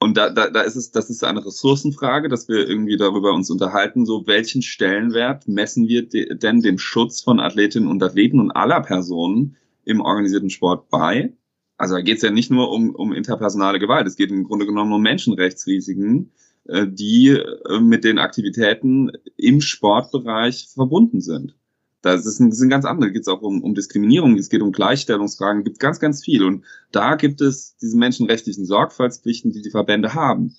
Und 0.00 0.16
da, 0.16 0.30
da, 0.30 0.48
da 0.48 0.60
ist 0.60 0.76
es, 0.76 0.92
das 0.92 1.10
ist 1.10 1.24
eine 1.24 1.44
Ressourcenfrage, 1.44 2.28
dass 2.28 2.48
wir 2.48 2.68
irgendwie 2.68 2.96
darüber 2.96 3.32
uns 3.32 3.50
unterhalten, 3.50 4.06
so 4.06 4.26
welchen 4.26 4.62
Stellenwert 4.62 5.48
messen 5.48 5.88
wir 5.88 6.08
de, 6.08 6.36
denn 6.36 6.60
dem 6.60 6.78
Schutz 6.78 7.20
von 7.20 7.40
Athletinnen 7.40 7.88
und 7.88 8.02
Athleten 8.02 8.38
und 8.38 8.52
aller 8.52 8.80
Personen 8.80 9.56
im 9.84 10.00
organisierten 10.00 10.50
Sport 10.50 10.88
bei? 10.88 11.32
Also 11.76 11.96
da 11.96 12.00
geht 12.00 12.18
es 12.18 12.22
ja 12.22 12.30
nicht 12.30 12.50
nur 12.50 12.70
um, 12.70 12.94
um 12.94 13.12
interpersonale 13.12 13.80
Gewalt, 13.80 14.06
es 14.06 14.16
geht 14.16 14.30
im 14.30 14.44
Grunde 14.44 14.66
genommen 14.66 14.92
um 14.92 15.02
Menschenrechtsrisiken, 15.02 16.32
äh, 16.64 16.86
die 16.86 17.30
äh, 17.30 17.80
mit 17.80 18.04
den 18.04 18.18
Aktivitäten 18.18 19.10
im 19.36 19.60
Sportbereich 19.60 20.68
verbunden 20.72 21.20
sind. 21.20 21.56
Das, 22.02 22.26
ist 22.26 22.40
ein, 22.40 22.52
sind 22.52 22.68
ganz 22.68 22.84
andere. 22.84 23.10
Geht 23.10 23.22
es 23.22 23.28
auch 23.28 23.42
um, 23.42 23.62
um 23.62 23.74
Diskriminierung, 23.74 24.36
es 24.36 24.48
geht 24.48 24.62
um 24.62 24.72
Gleichstellungsfragen, 24.72 25.64
gibt 25.64 25.80
ganz, 25.80 25.98
ganz 25.98 26.24
viel. 26.24 26.44
Und 26.44 26.64
da 26.92 27.16
gibt 27.16 27.40
es 27.40 27.76
diese 27.76 27.96
menschenrechtlichen 27.96 28.64
Sorgfaltspflichten, 28.64 29.52
die 29.52 29.62
die 29.62 29.70
Verbände 29.70 30.14
haben. 30.14 30.54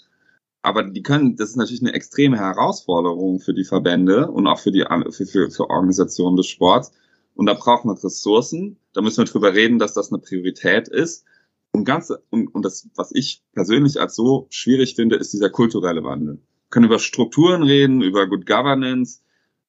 Aber 0.62 0.84
die 0.84 1.02
können, 1.02 1.38
das 1.38 1.52
ist 1.52 1.56
natürlich 1.56 1.82
eine 1.82 1.94
extreme 1.94 2.38
Herausforderung 2.38 3.40
für 3.40 3.54
die 3.54 3.64
Verbände 3.64 4.30
und 4.30 4.48
auch 4.48 4.60
für 4.60 4.72
die 4.72 4.86
für, 5.12 5.26
für, 5.26 5.50
für 5.50 5.70
Organisationen 5.70 6.36
des 6.36 6.48
Sports. 6.48 6.92
Und 7.36 7.46
da 7.46 7.54
braucht 7.54 7.86
man 7.86 7.96
Ressourcen. 7.96 8.78
Da 8.94 9.02
müssen 9.02 9.20
wir 9.20 9.32
drüber 9.32 9.54
reden, 9.54 9.80
dass 9.80 9.94
das 9.94 10.12
eine 10.12 10.20
Priorität 10.20 10.90
ist. 10.90 11.26
Und 11.72 11.86
ganz, 11.86 12.12
und, 12.32 12.48
und 12.54 12.66
das, 12.66 12.90
was 12.96 13.12
ich 13.14 13.44
persönlich 13.54 14.02
als 14.02 14.16
so 14.16 14.48
schwierig 14.50 14.96
finde, 14.96 15.16
ist 15.16 15.32
dieser 15.32 15.50
kulturelle 15.50 16.04
Wandel. 16.04 16.36
Wir 16.36 16.70
können 16.70 16.88
über 16.88 17.00
Strukturen 17.00 17.64
reden, 17.64 18.02
über 18.02 18.28
Good 18.28 18.46
Governance, 18.46 19.22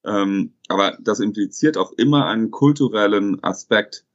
ähm, 0.03 0.53
aber 0.67 0.97
das 1.01 1.19
impliziert 1.19 1.77
auch 1.77 1.91
immer 1.93 2.27
einen 2.27 2.51
kulturellen 2.51 3.43
Aspekt 3.43 4.05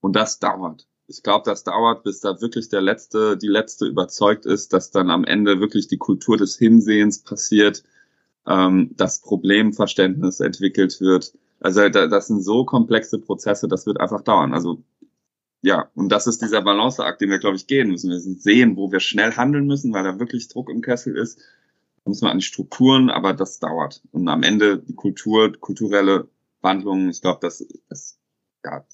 und 0.00 0.16
das 0.16 0.38
dauert. 0.38 0.86
Ich 1.08 1.22
glaube, 1.22 1.44
das 1.44 1.62
dauert, 1.62 2.02
bis 2.02 2.20
da 2.20 2.40
wirklich 2.40 2.68
der 2.68 2.80
letzte, 2.80 3.36
die 3.36 3.46
letzte 3.46 3.86
überzeugt 3.86 4.44
ist, 4.44 4.72
dass 4.72 4.90
dann 4.90 5.10
am 5.10 5.24
Ende 5.24 5.60
wirklich 5.60 5.86
die 5.86 5.98
Kultur 5.98 6.36
des 6.36 6.58
Hinsehens 6.58 7.20
passiert, 7.20 7.84
ähm, 8.46 8.90
das 8.96 9.20
Problemverständnis 9.20 10.40
entwickelt 10.40 11.00
wird. 11.00 11.32
Also 11.60 11.88
da, 11.88 12.08
das 12.08 12.26
sind 12.26 12.42
so 12.42 12.64
komplexe 12.64 13.18
Prozesse, 13.20 13.68
das 13.68 13.86
wird 13.86 14.00
einfach 14.00 14.22
dauern. 14.22 14.52
Also 14.52 14.82
ja, 15.62 15.90
und 15.94 16.10
das 16.10 16.26
ist 16.26 16.42
dieser 16.42 16.62
Balanceakt, 16.62 17.20
den 17.20 17.30
wir, 17.30 17.38
glaube 17.38 17.56
ich, 17.56 17.66
gehen 17.66 17.90
müssen. 17.90 18.10
Wir 18.10 18.20
sehen, 18.20 18.76
wo 18.76 18.92
wir 18.92 19.00
schnell 19.00 19.32
handeln 19.32 19.66
müssen, 19.66 19.92
weil 19.92 20.04
da 20.04 20.18
wirklich 20.18 20.48
Druck 20.48 20.70
im 20.70 20.82
Kessel 20.82 21.16
ist 21.16 21.40
muss 22.06 22.22
man 22.22 22.32
an 22.32 22.38
die 22.38 22.44
Strukturen, 22.44 23.10
aber 23.10 23.34
das 23.34 23.58
dauert. 23.58 24.02
Und 24.12 24.28
am 24.28 24.42
Ende 24.42 24.78
die 24.78 24.94
Kultur, 24.94 25.52
kulturelle 25.58 26.28
Wandlung, 26.60 27.08
ich 27.08 27.20
glaube, 27.20 27.38
das, 27.42 27.66
das, 27.88 28.18
ja, 28.64 28.84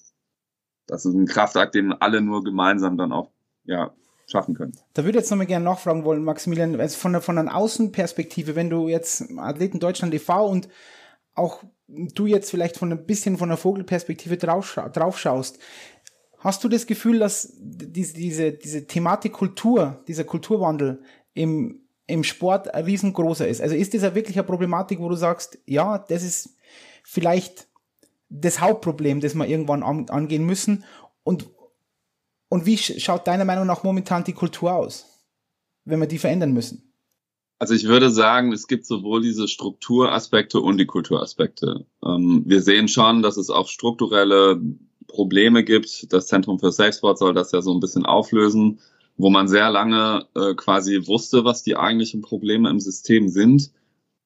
das 0.86 1.04
ist 1.04 1.14
ein 1.14 1.26
Kraftakt, 1.26 1.74
den 1.74 1.92
alle 1.92 2.20
nur 2.20 2.42
gemeinsam 2.42 2.96
dann 2.96 3.12
auch, 3.12 3.30
ja, 3.64 3.94
schaffen 4.26 4.54
können. 4.54 4.72
Da 4.94 5.04
würde 5.04 5.18
ich 5.18 5.22
jetzt 5.22 5.30
nochmal 5.30 5.46
gerne 5.46 5.64
nachfragen 5.64 6.04
wollen, 6.04 6.24
Maximilian, 6.24 6.80
also 6.80 6.98
von 6.98 7.12
der, 7.12 7.20
von 7.20 7.38
einer 7.38 7.54
Außenperspektive, 7.54 8.56
wenn 8.56 8.70
du 8.70 8.88
jetzt 8.88 9.24
Athleten 9.36 9.78
Deutschland 9.78 10.14
e.V. 10.14 10.46
und 10.46 10.68
auch 11.34 11.62
du 11.86 12.26
jetzt 12.26 12.50
vielleicht 12.50 12.76
von 12.76 12.92
ein 12.92 13.06
bisschen 13.06 13.36
von 13.38 13.48
der 13.48 13.58
Vogelperspektive 13.58 14.36
drauf, 14.36 14.78
drauf 14.92 15.18
schaust, 15.18 15.58
hast 16.38 16.64
du 16.64 16.68
das 16.68 16.86
Gefühl, 16.86 17.18
dass 17.18 17.52
diese, 17.58 18.14
diese, 18.14 18.52
diese 18.52 18.86
Thematik 18.86 19.32
Kultur, 19.32 20.02
dieser 20.08 20.24
Kulturwandel 20.24 21.02
im, 21.34 21.81
im 22.06 22.24
Sport 22.24 22.72
ein 22.74 22.84
riesengroßer 22.84 23.46
ist? 23.46 23.60
Also 23.60 23.74
ist 23.74 23.94
das 23.94 24.02
ja 24.02 24.14
wirklich 24.14 24.36
eine 24.36 24.46
Problematik, 24.46 25.00
wo 25.00 25.08
du 25.08 25.16
sagst, 25.16 25.58
ja, 25.66 25.98
das 25.98 26.22
ist 26.22 26.56
vielleicht 27.04 27.68
das 28.28 28.60
Hauptproblem, 28.60 29.20
das 29.20 29.34
wir 29.34 29.46
irgendwann 29.46 29.82
an, 29.82 30.08
angehen 30.08 30.44
müssen? 30.44 30.84
Und, 31.24 31.48
und 32.48 32.66
wie 32.66 32.78
schaut 32.78 33.26
deiner 33.26 33.44
Meinung 33.44 33.66
nach 33.66 33.84
momentan 33.84 34.24
die 34.24 34.32
Kultur 34.32 34.74
aus, 34.74 35.06
wenn 35.84 36.00
wir 36.00 36.06
die 36.06 36.18
verändern 36.18 36.52
müssen? 36.52 36.92
Also 37.58 37.74
ich 37.74 37.84
würde 37.84 38.10
sagen, 38.10 38.52
es 38.52 38.66
gibt 38.66 38.86
sowohl 38.86 39.22
diese 39.22 39.46
Strukturaspekte 39.46 40.58
und 40.58 40.78
die 40.78 40.86
Kulturaspekte. 40.86 41.86
Ähm, 42.04 42.42
wir 42.44 42.60
sehen 42.60 42.88
schon, 42.88 43.22
dass 43.22 43.36
es 43.36 43.50
auch 43.50 43.68
strukturelle 43.68 44.60
Probleme 45.06 45.62
gibt. 45.62 46.12
Das 46.12 46.26
Zentrum 46.26 46.58
für 46.58 46.72
Safe 46.72 46.92
Sport 46.92 47.18
soll 47.18 47.34
das 47.34 47.52
ja 47.52 47.62
so 47.62 47.72
ein 47.72 47.78
bisschen 47.78 48.04
auflösen, 48.04 48.80
wo 49.22 49.30
man 49.30 49.46
sehr 49.46 49.70
lange 49.70 50.26
äh, 50.34 50.54
quasi 50.54 51.06
wusste, 51.06 51.44
was 51.44 51.62
die 51.62 51.76
eigentlichen 51.76 52.22
Probleme 52.22 52.68
im 52.68 52.80
System 52.80 53.28
sind, 53.28 53.70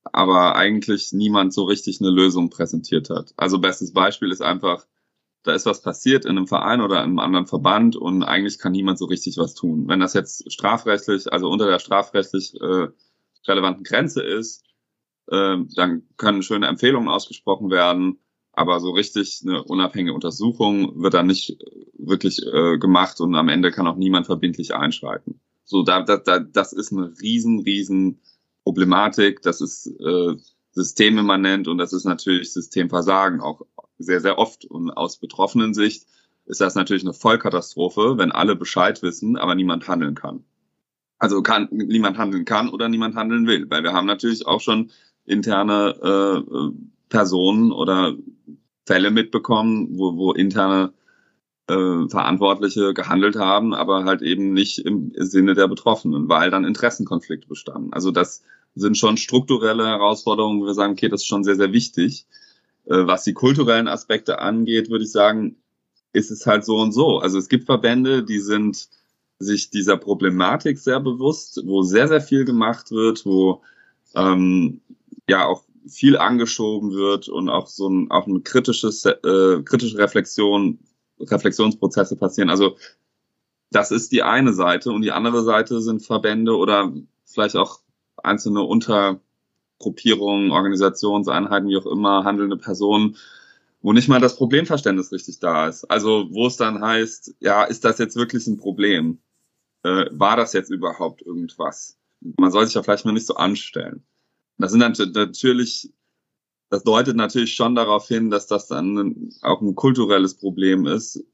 aber 0.05 0.57
eigentlich 0.57 1.13
niemand 1.13 1.53
so 1.53 1.65
richtig 1.65 2.01
eine 2.01 2.09
Lösung 2.09 2.49
präsentiert 2.49 3.11
hat. 3.11 3.35
Also 3.37 3.59
bestes 3.59 3.93
Beispiel 3.93 4.31
ist 4.31 4.41
einfach, 4.41 4.87
da 5.43 5.53
ist 5.53 5.67
was 5.67 5.83
passiert 5.83 6.25
in 6.25 6.39
einem 6.39 6.47
Verein 6.47 6.81
oder 6.81 6.97
in 6.97 7.11
einem 7.11 7.19
anderen 7.19 7.47
Verband 7.47 7.95
und 7.95 8.23
eigentlich 8.23 8.59
kann 8.59 8.73
niemand 8.73 8.99
so 8.99 9.05
richtig 9.05 9.37
was 9.37 9.55
tun. 9.55 9.87
Wenn 9.87 10.01
das 10.01 10.15
jetzt 10.15 10.51
strafrechtlich, 10.51 11.31
also 11.31 11.51
unter 11.51 11.67
der 11.67 11.79
strafrechtlich 11.79 12.59
äh, 12.59 12.89
relevanten 13.47 13.85
Grenze 13.85 14.23
ist, 14.23 14.65
äh, 15.27 15.59
dann 15.75 16.05
können 16.17 16.43
schöne 16.43 16.69
Empfehlungen 16.69 17.11
ausgesprochen 17.11 17.71
werden, 17.71 18.19
aber 18.57 18.81
so 18.81 18.91
richtig 18.91 19.43
eine 19.45 19.63
unabhängige 19.63 20.15
Untersuchung 20.15 21.03
wird 21.03 21.15
dann 21.15 21.27
nicht 21.27 21.57
wirklich 21.97 22.41
äh, 22.45 22.79
gemacht 22.79 23.21
und 23.21 23.35
am 23.35 23.49
Ende 23.49 23.71
kann 23.71 23.87
auch 23.87 23.97
niemand 23.97 24.27
verbindlich 24.27 24.75
einschreiten. 24.75 25.41
So, 25.65 25.83
da, 25.83 26.03
da, 26.03 26.17
da, 26.17 26.41
das 26.41 26.73
ist 26.73 26.93
eine 26.93 27.13
riesen, 27.21 27.61
riesen 27.61 28.21
Problematik, 28.65 29.43
das 29.43 29.61
ist 29.61 29.87
äh, 29.87 30.37
systemimmanent 30.73 31.69
und 31.69 31.79
das 31.79 31.93
ist 31.93 32.05
natürlich 32.05 32.53
Systemversagen 32.53 33.41
auch 33.41 33.63
sehr, 33.99 34.21
sehr 34.21 34.39
oft. 34.39 34.65
Und 34.65 34.91
aus 34.91 35.19
betroffenen 35.19 35.75
Sicht 35.75 36.07
ist 36.47 36.61
das 36.61 36.75
natürlich 36.75 37.05
eine 37.05 37.15
Vollkatastrophe, 37.15 38.19
wenn 38.19 38.33
alle 38.33 38.57
Bescheid 38.57 39.03
wissen, 39.03 39.37
aber 39.37 39.55
niemand 39.55 39.87
handeln 39.87 40.15
kann 40.15 40.45
also 41.19 41.43
kann 41.43 41.69
niemand 41.71 42.19
handeln 42.19 42.45
kann 42.45 42.69
oder 42.69 42.89
niemand 42.89 43.17
handeln 43.17 43.47
will, 43.47 43.71
weil 43.71 43.83
wir 43.83 43.93
haben 43.93 44.07
natürlich 44.07 44.47
auch 44.47 44.61
schon 44.61 44.91
interne 45.25 45.95
äh, 46.03 46.71
Personen 47.09 47.73
oder 47.73 48.15
Fälle 48.85 49.11
mitbekommen, 49.11 49.99
wo, 49.99 50.17
wo 50.17 50.33
interne 50.33 50.93
äh, 51.69 52.09
Verantwortliche 52.09 52.95
gehandelt 52.95 53.37
haben, 53.37 53.75
aber 53.75 54.05
halt 54.05 54.23
eben 54.23 54.53
nicht 54.53 54.79
im 54.79 55.13
Sinne 55.17 55.55
der 55.55 55.69
Betroffenen, 55.69 56.29
weil 56.29 56.51
dann 56.51 56.65
Interessenkonflikte 56.65 57.49
bestanden. 57.49 57.93
Also 57.93 58.11
das 58.11 58.43
sind 58.75 58.97
schon 58.97 59.17
strukturelle 59.17 59.87
Herausforderungen, 59.87 60.61
wo 60.61 60.67
wir 60.67 60.75
sagen, 60.75 60.93
okay, 60.93 61.09
das 61.09 61.23
ist 61.23 61.27
schon 61.27 61.45
sehr, 61.45 61.57
sehr 61.57 61.73
wichtig. 61.73 62.27
Äh, 62.85 63.07
was 63.07 63.25
die 63.25 63.35
kulturellen 63.35 63.89
Aspekte 63.89 64.39
angeht, 64.39 64.91
würde 64.91 65.05
ich 65.05 65.13
sagen, 65.13 65.57
ist 66.13 66.31
es 66.31 66.47
halt 66.47 66.65
so 66.65 66.79
und 66.79 66.93
so. 66.93 67.19
Also 67.19 67.39
es 67.39 67.49
gibt 67.49 67.67
Verbände, 67.67 68.23
die 68.23 68.41
sind 68.41 68.89
sich 69.39 69.71
dieser 69.71 69.97
Problematik 69.97 70.79
sehr 70.79 71.01
bewusst, 71.01 71.61
wo 71.67 71.83
sehr, 71.83 72.09
sehr 72.09 72.21
viel 72.21 72.45
gemacht 72.45 72.91
wird, 72.91 73.27
wo 73.27 73.63
ähm, 74.15 74.81
ja 75.29 75.47
auch 75.47 75.65
viel 75.89 76.17
angeschoben 76.17 76.93
wird 76.93 77.29
und 77.29 77.49
auch 77.49 77.67
so 77.67 77.89
ein, 77.89 78.11
auch 78.11 78.27
ein 78.27 78.43
kritisches, 78.45 79.05
äh, 79.05 79.63
kritische 79.65 79.99
Reflexion, 79.99 80.79
Reflexionsprozesse 81.21 82.17
passieren. 82.17 82.51
Also 82.51 82.77
das 83.71 83.91
ist 83.91 84.13
die 84.13 84.23
eine 84.23 84.53
Seite 84.53 84.93
und 84.93 85.03
die 85.03 85.13
andere 85.13 85.43
Seite 85.43 85.81
sind 85.81 86.05
Verbände 86.05 86.57
oder 86.57 86.93
vielleicht 87.25 87.57
auch 87.57 87.81
einzelne 88.23 88.63
Untergruppierungen, 88.63 90.51
Organisationseinheiten, 90.51 91.69
wie 91.69 91.77
auch 91.77 91.87
immer, 91.87 92.25
handelnde 92.25 92.57
Personen, 92.57 93.17
wo 93.83 93.93
nicht 93.93 94.09
mal 94.09 94.21
das 94.21 94.37
Problemverständnis 94.37 95.13
richtig 95.13 95.41
da 95.41 95.69
ist. 95.69 95.85
Also 95.91 96.29
wo 96.31 96.47
es 96.47 96.57
dann 96.57 96.83
heißt, 96.83 97.35
ja, 97.41 97.65
ist 97.65 97.85
das 97.85 97.99
jetzt 97.99 98.17
wirklich 98.17 98.47
ein 98.47 98.57
Problem? 98.57 99.21
äh, 99.87 100.07
war 100.11 100.37
das 100.37 100.53
jetzt 100.53 100.71
überhaupt 100.71 101.23
irgendwas? 101.23 101.97
Man 102.21 102.51
soll 102.51 102.67
sich 102.67 102.75
ja 102.75 102.83
vielleicht 102.83 103.05
mal 103.05 103.13
nicht 103.13 103.27
so 103.27 103.37
anstellen. 103.37 104.05
Das 104.59 104.73
sind 104.73 104.81
natürlich, 104.81 105.93
das 106.71 106.83
deutet 106.83 107.17
natürlich 107.17 107.55
schon 107.55 107.75
darauf 107.75 108.09
hin, 108.09 108.31
dass 108.31 108.47
das 108.47 108.69
dann 108.69 109.31
auch 109.43 109.61
ein 109.61 109.75
kulturelles 109.75 110.35
Problem 110.35 110.87
ist 110.87 111.25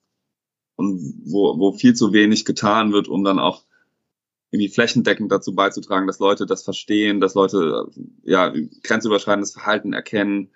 und 0.77 1.01
wo, 1.25 1.59
wo 1.59 1.73
viel 1.73 1.95
zu 1.95 2.13
wenig 2.13 2.45
getan 2.45 2.93
wird, 2.93 3.09
um 3.09 3.25
dann 3.25 3.39
auch 3.39 3.65
irgendwie 4.51 4.69
flächendeckend 4.69 5.33
dazu 5.33 5.55
beizutragen, 5.55 6.07
dass 6.07 6.19
Leute 6.19 6.45
das 6.47 6.63
verstehen, 6.63 7.21
dass 7.21 7.35
Leute 7.35 7.87
ja 8.23 8.53
grenzüberschreitendes 8.83 9.53
Verhalten 9.53 9.93
erkennen, 9.93 10.51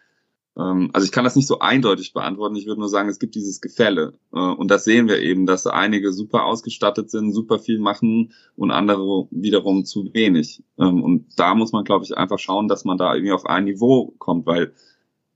also 0.92 1.04
ich 1.04 1.12
kann 1.12 1.24
das 1.24 1.36
nicht 1.36 1.46
so 1.46 1.58
eindeutig 1.58 2.14
beantworten. 2.14 2.56
Ich 2.56 2.66
würde 2.66 2.80
nur 2.80 2.88
sagen, 2.88 3.10
es 3.10 3.18
gibt 3.18 3.34
dieses 3.34 3.60
Gefälle. 3.60 4.14
Äh, 4.32 4.38
und 4.38 4.70
das 4.70 4.84
sehen 4.84 5.06
wir 5.06 5.20
eben, 5.20 5.44
dass 5.44 5.66
einige 5.66 6.12
super 6.12 6.46
ausgestattet 6.46 7.10
sind, 7.10 7.32
super 7.32 7.58
viel 7.58 7.78
machen 7.78 8.32
und 8.56 8.70
andere 8.70 9.28
wiederum 9.30 9.84
zu 9.84 10.14
wenig. 10.14 10.64
Ähm, 10.78 11.02
und 11.02 11.38
da 11.38 11.54
muss 11.54 11.72
man, 11.72 11.84
glaube 11.84 12.04
ich, 12.06 12.16
einfach 12.16 12.38
schauen, 12.38 12.68
dass 12.68 12.86
man 12.86 12.96
da 12.96 13.14
irgendwie 13.14 13.32
auf 13.32 13.44
ein 13.44 13.64
Niveau 13.64 14.14
kommt, 14.18 14.46
weil 14.46 14.72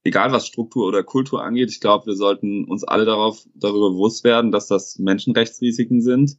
egal 0.05 0.33
was 0.33 0.47
Struktur 0.47 0.89
oder 0.89 1.03
Kultur 1.03 1.45
angeht, 1.45 1.71
ich 1.71 1.81
glaube, 1.81 2.07
wir 2.07 2.17
sollten 2.17 2.65
uns 2.65 2.85
alle 2.85 3.05
darauf, 3.05 3.47
darüber 3.55 3.91
bewusst 3.91 4.25
werden, 4.25 4.53
dass 4.53 4.69
das 4.69 4.99
Menschenrechtsrisiken 4.99 6.01
sind, 6.01 6.39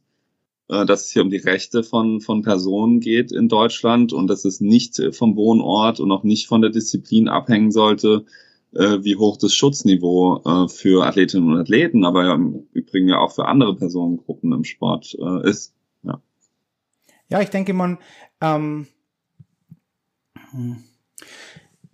äh, 0.66 0.84
dass 0.86 1.04
es 1.04 1.12
hier 1.12 1.22
um 1.22 1.30
die 1.30 1.36
Rechte 1.36 1.84
von, 1.84 2.20
von 2.20 2.42
Personen 2.42 2.98
geht 2.98 3.30
in 3.30 3.48
Deutschland 3.48 4.12
und 4.12 4.26
dass 4.26 4.44
es 4.44 4.60
nicht 4.60 5.00
vom 5.12 5.36
Wohnort 5.36 6.00
und 6.00 6.10
auch 6.10 6.24
nicht 6.24 6.48
von 6.48 6.62
der 6.62 6.70
Disziplin 6.72 7.28
abhängen 7.28 7.70
sollte, 7.70 8.24
wie 8.72 9.16
hoch 9.16 9.36
das 9.36 9.54
Schutzniveau 9.54 10.42
äh, 10.44 10.68
für 10.68 11.06
Athletinnen 11.06 11.52
und 11.52 11.60
Athleten, 11.60 12.04
aber 12.04 12.32
im 12.32 12.66
Übrigen 12.72 13.08
ja 13.08 13.18
auch 13.18 13.32
für 13.32 13.46
andere 13.46 13.76
Personengruppen 13.76 14.52
im 14.52 14.64
Sport 14.64 15.16
äh, 15.20 15.48
ist. 15.48 15.74
Ja. 16.02 16.20
ja, 17.28 17.40
ich 17.40 17.50
denke, 17.50 17.74
man 17.74 17.98
ähm, 18.40 18.86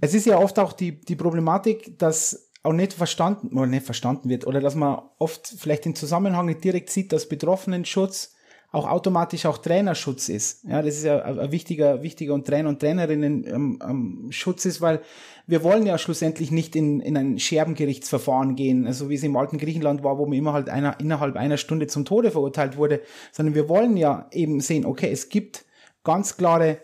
es 0.00 0.14
ist 0.14 0.26
ja 0.26 0.38
oft 0.38 0.58
auch 0.58 0.72
die, 0.72 1.00
die 1.00 1.16
Problematik, 1.16 1.98
dass 1.98 2.50
auch 2.62 2.72
nicht 2.72 2.92
verstanden 2.92 3.56
oder 3.56 3.66
nicht 3.66 3.86
verstanden 3.86 4.28
wird 4.28 4.46
oder 4.46 4.60
dass 4.60 4.74
man 4.74 5.00
oft 5.18 5.46
vielleicht 5.46 5.84
den 5.84 5.94
Zusammenhang 5.94 6.46
nicht 6.46 6.64
direkt 6.64 6.90
sieht, 6.90 7.12
dass 7.12 7.28
Betroffenenschutz 7.28 8.34
auch 8.70 8.86
automatisch 8.86 9.46
auch 9.46 9.58
Trainerschutz 9.58 10.28
ist. 10.28 10.64
Ja, 10.64 10.82
das 10.82 10.96
ist 10.96 11.04
ja 11.04 11.22
ein 11.22 11.52
wichtiger, 11.52 12.02
wichtiger 12.02 12.34
und 12.34 12.46
Trainer 12.46 12.68
und 12.68 12.80
Trainerinnen 12.80 13.46
ähm, 13.46 13.78
ähm, 13.82 14.26
Schutz 14.30 14.66
ist, 14.66 14.82
weil 14.82 15.00
wir 15.46 15.62
wollen 15.62 15.86
ja 15.86 15.96
schlussendlich 15.96 16.50
nicht 16.50 16.76
in, 16.76 17.00
in 17.00 17.16
ein 17.16 17.38
Scherbengerichtsverfahren 17.38 18.56
gehen, 18.56 18.86
also 18.86 19.08
wie 19.08 19.14
es 19.14 19.22
im 19.22 19.36
alten 19.36 19.56
Griechenland 19.56 20.04
war, 20.04 20.18
wo 20.18 20.26
man 20.26 20.36
immer 20.36 20.52
halt 20.52 20.68
einer, 20.68 21.00
innerhalb 21.00 21.36
einer 21.36 21.56
Stunde 21.56 21.86
zum 21.86 22.04
Tode 22.04 22.30
verurteilt 22.30 22.76
wurde, 22.76 23.00
sondern 23.32 23.54
wir 23.54 23.70
wollen 23.70 23.96
ja 23.96 24.28
eben 24.32 24.60
sehen, 24.60 24.84
okay, 24.84 25.10
es 25.10 25.30
gibt 25.30 25.64
ganz 26.04 26.36
klare 26.36 26.78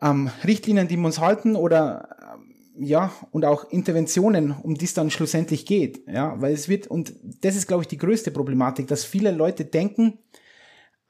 ähm, 0.00 0.30
Richtlinien, 0.46 0.86
die 0.86 0.96
wir 0.96 1.06
uns 1.06 1.18
halten 1.18 1.56
oder 1.56 2.08
ähm, 2.34 2.54
ja, 2.76 3.12
und 3.32 3.44
auch 3.44 3.68
Interventionen, 3.70 4.54
um 4.62 4.74
die 4.74 4.84
es 4.84 4.94
dann 4.94 5.10
schlussendlich 5.10 5.66
geht, 5.66 6.06
ja, 6.06 6.40
weil 6.40 6.52
es 6.52 6.68
wird, 6.68 6.86
und 6.86 7.14
das 7.40 7.56
ist, 7.56 7.66
glaube 7.66 7.82
ich, 7.82 7.88
die 7.88 7.98
größte 7.98 8.30
Problematik, 8.30 8.86
dass 8.86 9.04
viele 9.04 9.32
Leute 9.32 9.64
denken, 9.64 10.18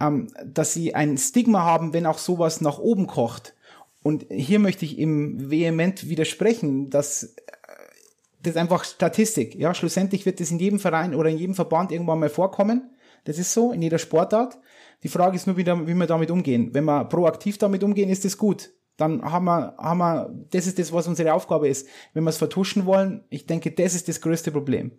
ähm, 0.07 0.29
dass 0.45 0.73
sie 0.73 0.95
ein 0.95 1.17
Stigma 1.19 1.63
haben, 1.63 1.93
wenn 1.93 2.07
auch 2.07 2.19
sowas 2.19 2.61
nach 2.61 2.79
oben 2.79 3.07
kocht. 3.07 3.55
Und 4.03 4.27
hier 4.31 4.59
möchte 4.59 4.85
ich 4.85 4.99
ihm 4.99 5.51
vehement 5.51 6.09
widersprechen, 6.09 6.91
dass 6.91 7.23
äh, 7.23 7.33
das 8.43 8.55
ist 8.55 8.61
einfach 8.61 8.85
Statistik. 8.85 9.55
Ja, 9.55 9.75
schlussendlich 9.75 10.27
wird 10.27 10.41
das 10.41 10.51
in 10.51 10.59
jedem 10.59 10.79
Verein 10.79 11.15
oder 11.15 11.31
in 11.31 11.39
jedem 11.39 11.55
Verband 11.55 11.93
irgendwann 11.93 12.19
mal 12.19 12.29
vorkommen. 12.29 12.91
Das 13.25 13.39
ist 13.39 13.53
so, 13.55 13.73
in 13.73 13.81
jeder 13.81 13.99
Sportart. 13.99 14.59
Die 15.03 15.09
Frage 15.09 15.37
ist 15.37 15.47
nur 15.47 15.57
wieder, 15.57 15.87
wie 15.87 15.95
wir 15.95 16.07
damit 16.07 16.31
umgehen. 16.31 16.71
Wenn 16.73 16.85
wir 16.85 17.05
proaktiv 17.07 17.57
damit 17.59 17.83
umgehen, 17.83 18.11
ist 18.11 18.25
das 18.25 18.37
gut. 18.37 18.71
Dann 18.97 19.23
haben 19.23 19.47
wir, 19.47 19.75
haben 19.79 19.99
wir, 19.99 20.35
das 20.51 20.67
ist 20.67 20.79
das, 20.79 20.93
was 20.93 21.09
unsere 21.09 21.33
Aufgabe 21.33 21.69
ist. 21.69 21.89
Wenn 22.13 22.25
wir 22.25 22.31
es 22.31 22.37
vertuschen 22.37 22.87
wollen, 22.87 23.25
ich 23.31 23.47
denke, 23.47 23.73
das 23.73 23.95
ist 23.95 24.09
das 24.09 24.21
größte 24.21 24.53
Problem 24.53 24.93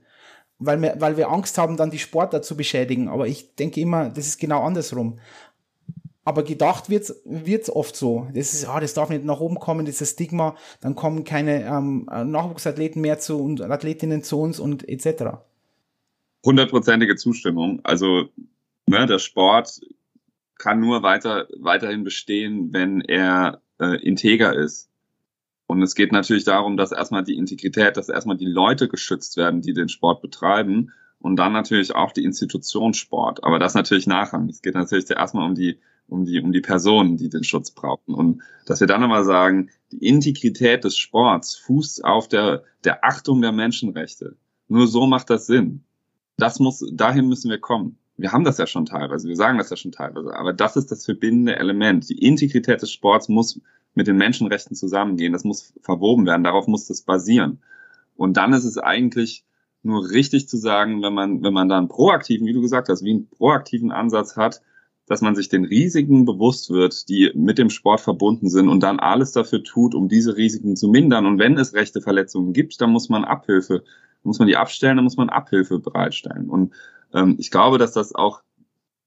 weil 0.60 0.82
wir, 0.82 0.96
weil 1.00 1.18
wir 1.18 1.30
Angst 1.30 1.58
haben, 1.58 1.78
dann 1.78 1.92
die 1.92 2.00
Sportler 2.00 2.42
zu 2.42 2.56
beschädigen. 2.56 3.08
Aber 3.08 3.28
ich 3.28 3.56
denke 3.56 3.82
immer, 3.82 4.10
das 4.10 4.28
ist 4.28 4.40
genau 4.40 4.64
andersrum. 4.64 5.20
Aber 6.24 6.44
gedacht 6.44 6.90
wird's 6.90 7.22
wird's 7.24 7.70
oft 7.70 7.96
so. 7.96 8.28
Das 8.34 8.54
ist, 8.54 8.68
ah, 8.68 8.80
das 8.80 8.96
darf 8.96 9.10
nicht 9.10 9.24
nach 9.24 9.40
oben 9.40 9.60
kommen, 9.60 9.86
das 9.86 9.96
ist 9.96 10.02
das 10.02 10.10
Stigma. 10.12 10.56
Dann 10.82 10.96
kommen 10.96 11.24
keine 11.24 11.66
ähm, 11.66 12.06
Nachwuchsathleten 12.06 13.02
mehr 13.02 13.20
zu 13.20 13.40
und 13.40 13.62
Athletinnen 13.62 14.24
zu 14.24 14.40
uns 14.40 14.60
und 14.60 14.88
etc. 14.90 15.38
Hundertprozentige 16.44 17.16
Zustimmung. 17.16 17.80
Also 17.84 18.30
ne, 18.88 19.06
der 19.06 19.20
Sport 19.20 19.82
kann 20.58 20.80
nur 20.80 21.04
weiter 21.04 21.48
weiterhin 21.60 22.04
bestehen, 22.04 22.74
wenn 22.74 23.02
er 23.02 23.62
äh, 23.80 24.02
integer 24.04 24.56
ist. 24.56 24.90
Und 25.68 25.82
es 25.82 25.96
geht 25.96 26.12
natürlich 26.12 26.44
darum, 26.44 26.78
dass 26.78 26.92
erstmal 26.92 27.24
die 27.24 27.38
Integrität, 27.38 27.98
dass 27.98 28.10
erstmal 28.10 28.38
die 28.38 28.46
Leute 28.46 28.88
geschützt 28.88 29.36
werden, 29.38 29.62
die 29.62 29.74
den 29.74 29.90
Sport 29.90 30.22
betreiben 30.22 30.92
und 31.20 31.38
dann 31.38 31.54
natürlich 31.54 31.96
auch 31.96 32.12
die 32.12 32.24
Institution 32.24 32.94
Sport. 32.94 33.44
Aber 33.44 33.58
das 33.58 33.74
natürlich 33.74 34.06
nachrangig. 34.06 34.56
Es 34.56 34.62
geht 34.62 34.76
natürlich 34.76 35.10
erstmal 35.10 35.48
um 35.48 35.56
die, 35.56 35.80
um 36.08 36.26
die, 36.26 36.40
um 36.40 36.52
die 36.52 36.62
Personen, 36.62 37.18
die 37.18 37.30
den 37.30 37.44
Schutz 37.44 37.72
brauchen. 37.72 38.14
Und 38.14 38.44
dass 38.68 38.80
wir 38.80 38.88
dann 38.88 39.02
nochmal 39.02 39.24
sagen, 39.24 39.70
die 39.92 40.06
Integrität 40.06 40.84
des 40.84 40.98
Sports 40.98 41.56
fußt 41.56 42.06
auf 42.06 42.28
der, 42.28 42.64
der 42.84 43.04
Achtung 43.04 43.42
der 43.42 43.52
Menschenrechte. 43.52 44.36
Nur 44.68 44.88
so 44.88 45.08
macht 45.08 45.30
das 45.30 45.48
Sinn. 45.48 45.84
Das 46.38 46.60
muss, 46.60 46.86
dahin 46.94 47.28
müssen 47.28 47.50
wir 47.50 47.60
kommen. 47.60 47.98
Wir 48.18 48.32
haben 48.32 48.44
das 48.44 48.58
ja 48.58 48.68
schon 48.68 48.86
teilweise, 48.86 49.28
wir 49.28 49.36
sagen 49.36 49.58
das 49.58 49.70
ja 49.70 49.76
schon 49.76 49.92
teilweise, 49.92 50.34
aber 50.34 50.54
das 50.54 50.78
ist 50.78 50.90
das 50.90 51.04
verbindende 51.04 51.58
Element. 51.58 52.08
Die 52.10 52.18
Integrität 52.18 52.82
des 52.82 52.92
Sports 52.92 53.28
muss 53.28 53.60
mit 53.96 54.08
den 54.08 54.18
Menschenrechten 54.18 54.76
zusammengehen. 54.76 55.34
Das 55.34 55.44
muss 55.44 55.74
verwoben 55.82 56.26
werden. 56.26 56.44
Darauf 56.44 56.68
muss 56.68 56.88
das 56.88 57.02
basieren. 57.02 57.60
Und 58.16 58.38
dann 58.38 58.54
ist 58.54 58.66
es 58.66 58.78
eigentlich 58.78 59.44
nur 59.84 60.10
richtig 60.10 60.48
zu 60.48 60.58
sagen, 60.58 61.02
wenn 61.02 61.14
man, 61.14 61.44
wenn 61.44 61.54
man 61.54 61.70
da 61.70 61.78
einen 61.78 61.88
proaktiven, 61.88 62.48
wie 62.48 62.54
du 62.54 62.62
gesagt 62.62 62.90
hast, 62.90 63.04
wie 63.04 63.12
einen 63.12 63.30
proaktiven 63.30 63.92
Ansatz 63.92 64.36
hat, 64.36 64.62
dass 65.06 65.22
man 65.22 65.36
sich 65.36 65.50
den 65.50 65.66
Risiken 65.66 66.26
bewusst 66.26 66.72
wird, 66.72 67.08
die 67.10 67.32
mit 67.36 67.60
dem 67.60 67.70
Sport 67.70 68.02
verbunden 68.02 68.50
sind 68.50 68.70
und 68.70 68.82
dann 68.82 69.00
alles 69.00 69.32
dafür 69.32 69.64
tut, 69.64 69.94
um 69.94 70.10
diese 70.10 70.36
Risiken 70.36 70.76
zu 70.76 70.88
mindern. 70.88 71.28
Und 71.28 71.38
wenn 71.38 71.58
es 71.58 71.74
rechte 71.74 72.02
Verletzungen 72.02 72.54
gibt, 72.54 72.82
dann 72.82 72.90
muss 72.90 73.10
man 73.10 73.24
Abhilfe, 73.24 73.84
muss 74.24 74.40
man 74.40 74.48
die 74.48 74.58
abstellen, 74.58 74.98
dann 74.98 75.04
muss 75.04 75.18
man 75.18 75.30
Abhilfe 75.30 75.78
bereitstellen. 75.78 76.50
Und 76.50 76.74
ähm, 77.14 77.36
ich 77.38 77.52
glaube, 77.52 77.78
dass 77.78 77.94
das 77.94 78.16
auch 78.16 78.42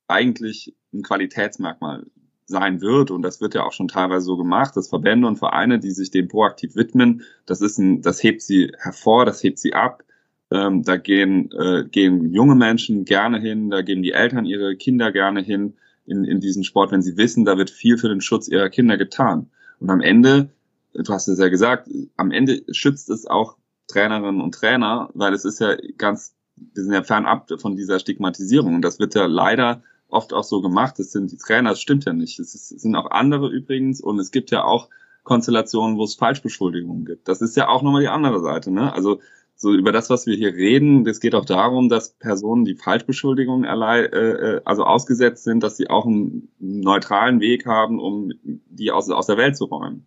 eigentlich 0.06 0.76
ein 0.94 1.02
Qualitätsmerkmal 1.02 2.06
sein 2.48 2.80
wird 2.80 3.10
und 3.10 3.22
das 3.22 3.40
wird 3.40 3.54
ja 3.54 3.64
auch 3.64 3.72
schon 3.72 3.88
teilweise 3.88 4.24
so 4.24 4.36
gemacht, 4.36 4.76
dass 4.76 4.88
Verbände 4.88 5.28
und 5.28 5.36
Vereine, 5.36 5.78
die 5.78 5.90
sich 5.90 6.10
dem 6.10 6.28
proaktiv 6.28 6.74
widmen, 6.76 7.22
das 7.46 7.60
ist 7.60 7.78
ein, 7.78 8.00
das 8.00 8.22
hebt 8.22 8.42
sie 8.42 8.72
hervor, 8.78 9.26
das 9.26 9.42
hebt 9.42 9.58
sie 9.58 9.74
ab. 9.74 10.02
Ähm, 10.50 10.82
da 10.82 10.96
gehen, 10.96 11.52
äh, 11.52 11.84
gehen 11.84 12.32
junge 12.32 12.54
Menschen 12.54 13.04
gerne 13.04 13.38
hin, 13.38 13.68
da 13.68 13.82
geben 13.82 14.02
die 14.02 14.12
Eltern 14.12 14.46
ihre 14.46 14.76
Kinder 14.76 15.12
gerne 15.12 15.42
hin 15.42 15.74
in, 16.06 16.24
in 16.24 16.40
diesen 16.40 16.64
Sport, 16.64 16.90
wenn 16.90 17.02
sie 17.02 17.18
wissen, 17.18 17.44
da 17.44 17.58
wird 17.58 17.68
viel 17.68 17.98
für 17.98 18.08
den 18.08 18.22
Schutz 18.22 18.48
ihrer 18.48 18.70
Kinder 18.70 18.96
getan. 18.96 19.50
Und 19.78 19.90
am 19.90 20.00
Ende, 20.00 20.48
du 20.94 21.12
hast 21.12 21.28
es 21.28 21.38
ja 21.38 21.48
gesagt, 21.48 21.90
am 22.16 22.30
Ende 22.30 22.62
schützt 22.70 23.10
es 23.10 23.26
auch 23.26 23.58
Trainerinnen 23.88 24.40
und 24.40 24.54
Trainer, 24.54 25.10
weil 25.12 25.34
es 25.34 25.44
ist 25.44 25.60
ja 25.60 25.76
ganz, 25.98 26.34
wir 26.56 26.82
sind 26.82 26.94
ja 26.94 27.02
fernab 27.02 27.50
von 27.60 27.76
dieser 27.76 27.98
Stigmatisierung 27.98 28.74
und 28.74 28.82
das 28.82 28.98
wird 28.98 29.14
ja 29.14 29.26
leider 29.26 29.82
oft 30.08 30.32
auch 30.32 30.44
so 30.44 30.60
gemacht. 30.60 30.98
Das 30.98 31.12
sind 31.12 31.30
die 31.32 31.36
Trainer, 31.36 31.70
das 31.70 31.80
stimmt 31.80 32.04
ja 32.04 32.12
nicht. 32.12 32.38
Es, 32.38 32.54
es 32.54 32.68
sind 32.68 32.96
auch 32.96 33.10
andere 33.10 33.48
übrigens 33.48 34.00
und 34.00 34.18
es 34.18 34.30
gibt 34.30 34.50
ja 34.50 34.64
auch 34.64 34.88
Konstellationen, 35.24 35.98
wo 35.98 36.04
es 36.04 36.14
Falschbeschuldigungen 36.14 37.04
gibt. 37.04 37.28
Das 37.28 37.42
ist 37.42 37.56
ja 37.56 37.68
auch 37.68 37.82
nochmal 37.82 38.02
die 38.02 38.08
andere 38.08 38.40
Seite. 38.40 38.70
Ne? 38.70 38.92
Also 38.92 39.20
so 39.60 39.74
über 39.74 39.90
das, 39.90 40.08
was 40.08 40.26
wir 40.26 40.36
hier 40.36 40.54
reden, 40.54 41.06
es 41.06 41.20
geht 41.20 41.34
auch 41.34 41.44
darum, 41.44 41.88
dass 41.88 42.10
Personen, 42.10 42.64
die 42.64 42.76
Falschbeschuldigungen 42.76 43.64
äh, 43.64 44.04
äh, 44.04 44.60
also 44.64 44.84
ausgesetzt 44.84 45.44
sind, 45.44 45.62
dass 45.62 45.76
sie 45.76 45.90
auch 45.90 46.06
einen 46.06 46.48
neutralen 46.60 47.40
Weg 47.40 47.66
haben, 47.66 47.98
um 47.98 48.32
die 48.42 48.92
aus, 48.92 49.10
aus 49.10 49.26
der 49.26 49.36
Welt 49.36 49.56
zu 49.56 49.64
räumen. 49.64 50.06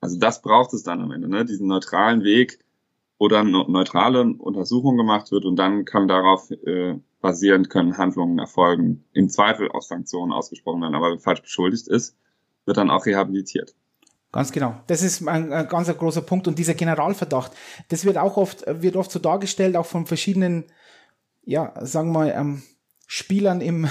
Also 0.00 0.18
das 0.18 0.42
braucht 0.42 0.72
es 0.72 0.82
dann 0.84 1.02
am 1.02 1.10
Ende, 1.10 1.28
ne? 1.28 1.44
diesen 1.44 1.68
neutralen 1.68 2.24
Weg, 2.24 2.60
wo 3.18 3.28
dann 3.28 3.50
neutrale 3.50 4.22
Untersuchung 4.22 4.96
gemacht 4.96 5.30
wird 5.32 5.44
und 5.44 5.56
dann 5.56 5.84
kann 5.84 6.08
darauf 6.08 6.50
äh, 6.50 6.98
basierend 7.20 7.70
können 7.70 7.98
Handlungen 7.98 8.38
erfolgen, 8.38 9.04
im 9.12 9.28
Zweifel 9.28 9.70
auch 9.70 9.82
Sanktionen 9.82 10.32
ausgesprochen 10.32 10.82
werden. 10.82 10.94
Aber 10.94 11.10
wenn 11.10 11.18
falsch 11.18 11.42
beschuldigt 11.42 11.88
ist, 11.88 12.16
wird 12.64 12.76
dann 12.76 12.90
auch 12.90 13.06
rehabilitiert. 13.06 13.74
Ganz 14.30 14.52
genau. 14.52 14.78
Das 14.86 15.02
ist 15.02 15.26
ein, 15.26 15.52
ein 15.52 15.68
ganz 15.68 15.88
großer 15.88 16.22
Punkt. 16.22 16.46
Und 16.48 16.58
dieser 16.58 16.74
Generalverdacht, 16.74 17.52
das 17.88 18.04
wird 18.04 18.18
auch 18.18 18.36
oft, 18.36 18.64
wird 18.66 18.96
oft 18.96 19.10
so 19.10 19.18
dargestellt, 19.18 19.76
auch 19.76 19.86
von 19.86 20.06
verschiedenen, 20.06 20.64
ja, 21.44 21.72
sagen 21.84 22.10
wir 22.12 22.18
mal, 22.18 22.34
ähm, 22.36 22.62
Spielern 23.06 23.62
im, 23.62 23.88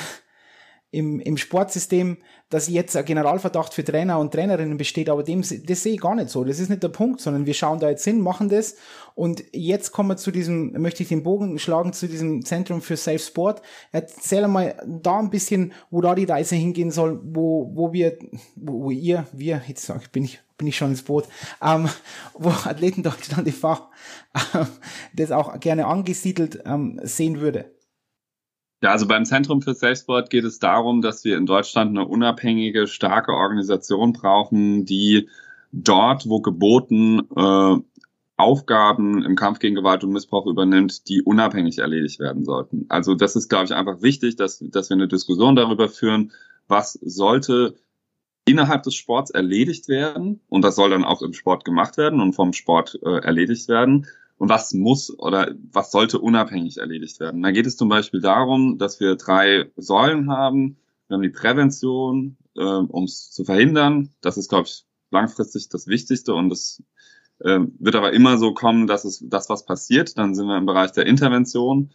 im, 0.90 1.20
im 1.20 1.36
Sportsystem, 1.36 2.18
dass 2.50 2.70
jetzt 2.70 2.96
ein 2.96 3.04
Generalverdacht 3.04 3.74
für 3.74 3.84
Trainer 3.84 4.20
und 4.20 4.34
Trainerinnen 4.34 4.78
besteht, 4.78 5.10
aber 5.10 5.22
dem, 5.22 5.42
das 5.42 5.84
sehe 5.84 5.94
ich 5.94 6.00
gar 6.00 6.16
nicht 6.16 6.30
so. 6.30 6.46
Das 6.46 6.60
ist 6.60 6.70
nicht 6.70 6.82
der 6.82 6.90
Punkt, 6.90 7.20
sondern 7.20 7.46
wir 7.46 7.54
schauen 7.54 7.80
da 7.80 7.90
jetzt 7.90 8.06
hin, 8.06 8.22
machen 8.22 8.48
das 8.48 8.76
und 9.14 9.44
jetzt 9.52 9.92
kommen 9.92 10.10
wir 10.10 10.18
zu 10.18 10.32
diesem, 10.32 10.72
möchte 10.82 11.04
ich 11.04 11.10
den 11.10 11.24
Bogen 11.24 11.60
schlagen, 11.60 11.92
zu 11.92 12.08
diesem 12.08 12.46
Zentrum 12.46 12.82
für 12.82 12.96
Safe 12.96 13.20
Sport. 13.20 13.62
Erzähl 13.92 14.48
mal 14.48 14.82
da 14.86 15.20
ein 15.20 15.30
bisschen, 15.30 15.74
wo 15.92 16.00
da 16.00 16.16
die 16.16 16.24
Reise 16.24 16.56
hingehen 16.56 16.92
soll, 16.92 17.20
wo, 17.22 17.70
wo 17.74 17.92
wir, 17.92 18.18
wo, 18.56 18.86
wo 18.86 18.92
ihr, 18.92 19.28
wir, 19.34 19.62
jetzt 19.68 19.86
sag 19.86 20.04
ich, 20.04 20.12
bin 20.12 20.24
ich, 20.24 20.40
bin 20.58 20.68
ich 20.68 20.78
schon 20.78 20.92
ins 20.92 21.04
Boot, 21.04 21.28
ähm, 21.62 21.90
wo 22.34 22.50
Athleten 22.50 23.04
Deutschland 23.04 23.46
e.V. 23.48 23.74
Äh, 23.74 24.66
das 25.14 25.32
auch 25.32 25.60
gerne 25.60 25.86
angesiedelt 25.86 26.64
ähm, 26.66 27.00
sehen 27.04 27.42
würde. 27.42 27.77
Ja, 28.82 28.92
also 28.92 29.08
beim 29.08 29.26
Zentrum 29.26 29.62
für 29.62 29.74
Selbstsport 29.74 30.30
geht 30.30 30.44
es 30.44 30.60
darum, 30.60 31.02
dass 31.02 31.24
wir 31.24 31.38
in 31.38 31.48
Deutschland 31.48 31.98
eine 31.98 32.08
unabhängige, 32.08 32.86
starke 32.86 33.32
Organisation 33.34 34.14
brauchen, 34.14 34.86
die 34.86 35.30
dort, 35.72 36.30
wo 36.30 36.42
geboten, 36.42 37.22
äh, 37.36 37.78
Aufgaben 38.40 39.26
im 39.26 39.36
Kampf 39.36 39.58
gegen 39.58 39.74
Gewalt 39.74 40.04
und 40.04 40.12
Missbrauch 40.12 40.46
übernimmt, 40.46 41.10
die 41.10 41.24
unabhängig 41.24 41.80
erledigt 41.80 42.20
werden 42.20 42.46
sollten. 42.46 42.86
Also 42.88 43.16
das 43.16 43.36
ist, 43.36 43.50
glaube 43.50 43.66
ich, 43.66 43.74
einfach 43.74 44.04
wichtig, 44.04 44.36
dass, 44.36 44.60
dass 44.60 44.92
wir 44.92 44.96
eine 44.96 45.08
Diskussion 45.08 45.56
darüber 45.56 45.90
führen, 45.90 46.32
was 46.68 46.94
sollte 46.94 47.78
innerhalb 48.46 48.84
des 48.84 48.94
Sports 48.94 49.32
erledigt 49.32 49.88
werden 49.90 50.40
und 50.50 50.62
das 50.62 50.76
soll 50.76 50.92
dann 50.92 51.04
auch 51.04 51.24
im 51.24 51.34
Sport 51.34 51.66
gemacht 51.66 51.98
werden 51.98 52.22
und 52.22 52.34
vom 52.34 52.54
Sport 52.54 53.00
äh, 53.04 53.18
erledigt 53.18 53.68
werden 53.70 54.06
und 54.38 54.50
was 54.50 54.74
muss 54.74 55.18
oder 55.18 55.56
was 55.72 55.92
sollte 55.92 56.20
unabhängig 56.20 56.78
erledigt 56.78 57.20
werden. 57.20 57.42
Da 57.42 57.52
geht 57.52 57.66
es 57.66 57.78
zum 57.78 57.90
Beispiel 57.90 58.22
darum, 58.22 58.78
dass 58.78 59.00
wir 59.00 59.16
drei 59.16 59.72
Säulen 59.76 60.30
haben. 60.30 60.78
Wir 61.08 61.16
haben 61.16 61.24
die 61.24 61.30
Prävention, 61.30 62.38
äh, 62.56 62.62
um 62.62 63.06
es 63.06 63.32
zu 63.32 63.46
verhindern. 63.46 64.10
Das 64.22 64.38
ist, 64.38 64.50
glaube 64.50 64.68
ich, 64.68 64.86
langfristig 65.10 65.70
das 65.70 65.88
Wichtigste 65.88 66.34
und 66.34 66.50
das 66.50 66.84
äh, 67.40 67.60
wird 67.80 67.96
aber 67.96 68.14
immer 68.14 68.38
so 68.38 68.54
kommen, 68.54 68.88
dass 68.88 69.06
es 69.06 69.24
das, 69.28 69.50
was 69.50 69.66
passiert, 69.66 70.18
dann 70.18 70.36
sind 70.36 70.48
wir 70.48 70.58
im 70.58 70.66
Bereich 70.66 70.92
der 70.92 71.06
Intervention, 71.06 71.92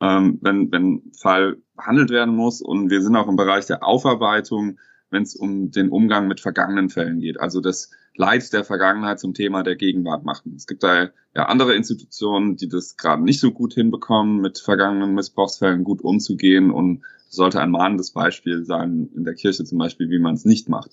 ähm, 0.00 0.38
wenn, 0.42 0.72
wenn 0.72 1.12
Fall 1.18 1.58
behandelt 1.76 2.10
werden 2.10 2.34
muss 2.34 2.60
und 2.60 2.90
wir 2.90 3.02
sind 3.02 3.16
auch 3.16 3.28
im 3.28 3.36
Bereich 3.36 3.66
der 3.66 3.84
Aufarbeitung, 3.84 4.78
wenn 5.10 5.22
es 5.22 5.34
um 5.34 5.70
den 5.70 5.90
Umgang 5.90 6.28
mit 6.28 6.40
vergangenen 6.40 6.88
Fällen 6.88 7.20
geht. 7.20 7.40
Also 7.40 7.60
das 7.60 7.90
Leid 8.16 8.52
der 8.52 8.64
Vergangenheit 8.64 9.20
zum 9.20 9.34
Thema 9.34 9.62
der 9.62 9.76
Gegenwart 9.76 10.24
machen. 10.24 10.54
Es 10.56 10.66
gibt 10.66 10.82
da 10.82 11.10
ja 11.34 11.46
andere 11.46 11.74
Institutionen, 11.74 12.56
die 12.56 12.68
das 12.68 12.96
gerade 12.96 13.22
nicht 13.22 13.40
so 13.40 13.52
gut 13.52 13.74
hinbekommen, 13.74 14.40
mit 14.40 14.58
vergangenen 14.58 15.14
Missbrauchsfällen 15.14 15.84
gut 15.84 16.02
umzugehen 16.02 16.70
und 16.70 17.02
sollte 17.28 17.60
ein 17.60 17.70
mahnendes 17.70 18.10
Beispiel 18.10 18.64
sein, 18.64 19.08
in 19.14 19.24
der 19.24 19.34
Kirche 19.34 19.64
zum 19.64 19.78
Beispiel, 19.78 20.10
wie 20.10 20.18
man 20.18 20.34
es 20.34 20.44
nicht 20.44 20.68
macht. 20.68 20.90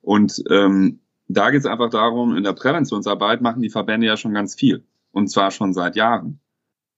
Und 0.00 0.42
ähm, 0.50 1.00
da 1.28 1.50
geht 1.50 1.60
es 1.60 1.66
einfach 1.66 1.90
darum, 1.90 2.36
in 2.36 2.44
der 2.44 2.52
Präventionsarbeit 2.52 3.40
machen 3.40 3.62
die 3.62 3.70
Verbände 3.70 4.06
ja 4.06 4.16
schon 4.16 4.32
ganz 4.32 4.54
viel. 4.54 4.84
Und 5.10 5.28
zwar 5.28 5.50
schon 5.50 5.72
seit 5.72 5.96
Jahren. 5.96 6.38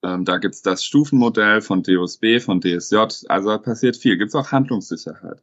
Ähm, 0.03 0.25
da 0.25 0.37
gibt's 0.37 0.63
das 0.63 0.85
Stufenmodell 0.85 1.63
von 1.63 1.83
DOSB, 1.83 2.41
von 2.41 2.61
DSJ. 2.61 2.97
Also 3.29 3.49
da 3.49 3.59
passiert 3.59 3.97
viel. 3.97 4.19
Gibt's 4.19 4.35
auch 4.35 4.53
Handlungssicherheit. 4.53 5.43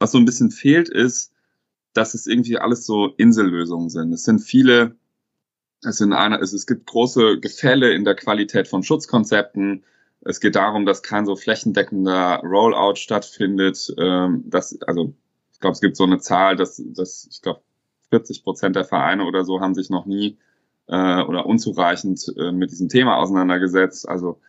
Was 0.00 0.12
so 0.12 0.18
ein 0.18 0.24
bisschen 0.24 0.50
fehlt, 0.50 0.88
ist, 0.88 1.32
dass 1.94 2.14
es 2.14 2.26
irgendwie 2.26 2.58
alles 2.58 2.84
so 2.84 3.06
Insellösungen 3.16 3.88
sind. 3.88 4.12
Es 4.12 4.24
sind 4.24 4.40
viele, 4.40 4.96
es 5.82 5.98
sind 5.98 6.12
eine, 6.12 6.40
es, 6.40 6.52
es 6.52 6.66
gibt 6.66 6.86
große 6.86 7.40
Gefälle 7.40 7.92
in 7.92 8.04
der 8.04 8.16
Qualität 8.16 8.68
von 8.68 8.82
Schutzkonzepten. 8.82 9.84
Es 10.20 10.40
geht 10.40 10.56
darum, 10.56 10.86
dass 10.86 11.02
kein 11.02 11.24
so 11.24 11.36
flächendeckender 11.36 12.40
Rollout 12.42 12.96
stattfindet. 12.96 13.94
Ähm, 13.98 14.44
dass, 14.46 14.78
also 14.82 15.14
ich 15.52 15.60
glaube, 15.60 15.74
es 15.74 15.80
gibt 15.80 15.96
so 15.96 16.04
eine 16.04 16.18
Zahl, 16.18 16.56
dass, 16.56 16.82
dass 16.84 17.28
ich 17.30 17.40
glaube 17.40 17.60
40 18.10 18.42
Prozent 18.42 18.76
der 18.76 18.84
Vereine 18.84 19.24
oder 19.24 19.44
so 19.44 19.60
haben 19.60 19.74
sich 19.74 19.88
noch 19.88 20.06
nie 20.06 20.36
äh, 20.88 21.22
oder 21.22 21.46
unzureichend 21.46 22.32
äh, 22.36 22.52
mit 22.52 22.70
diesem 22.70 22.88
Thema 22.88 23.16
auseinandergesetzt. 23.16 24.08
Also 24.08 24.40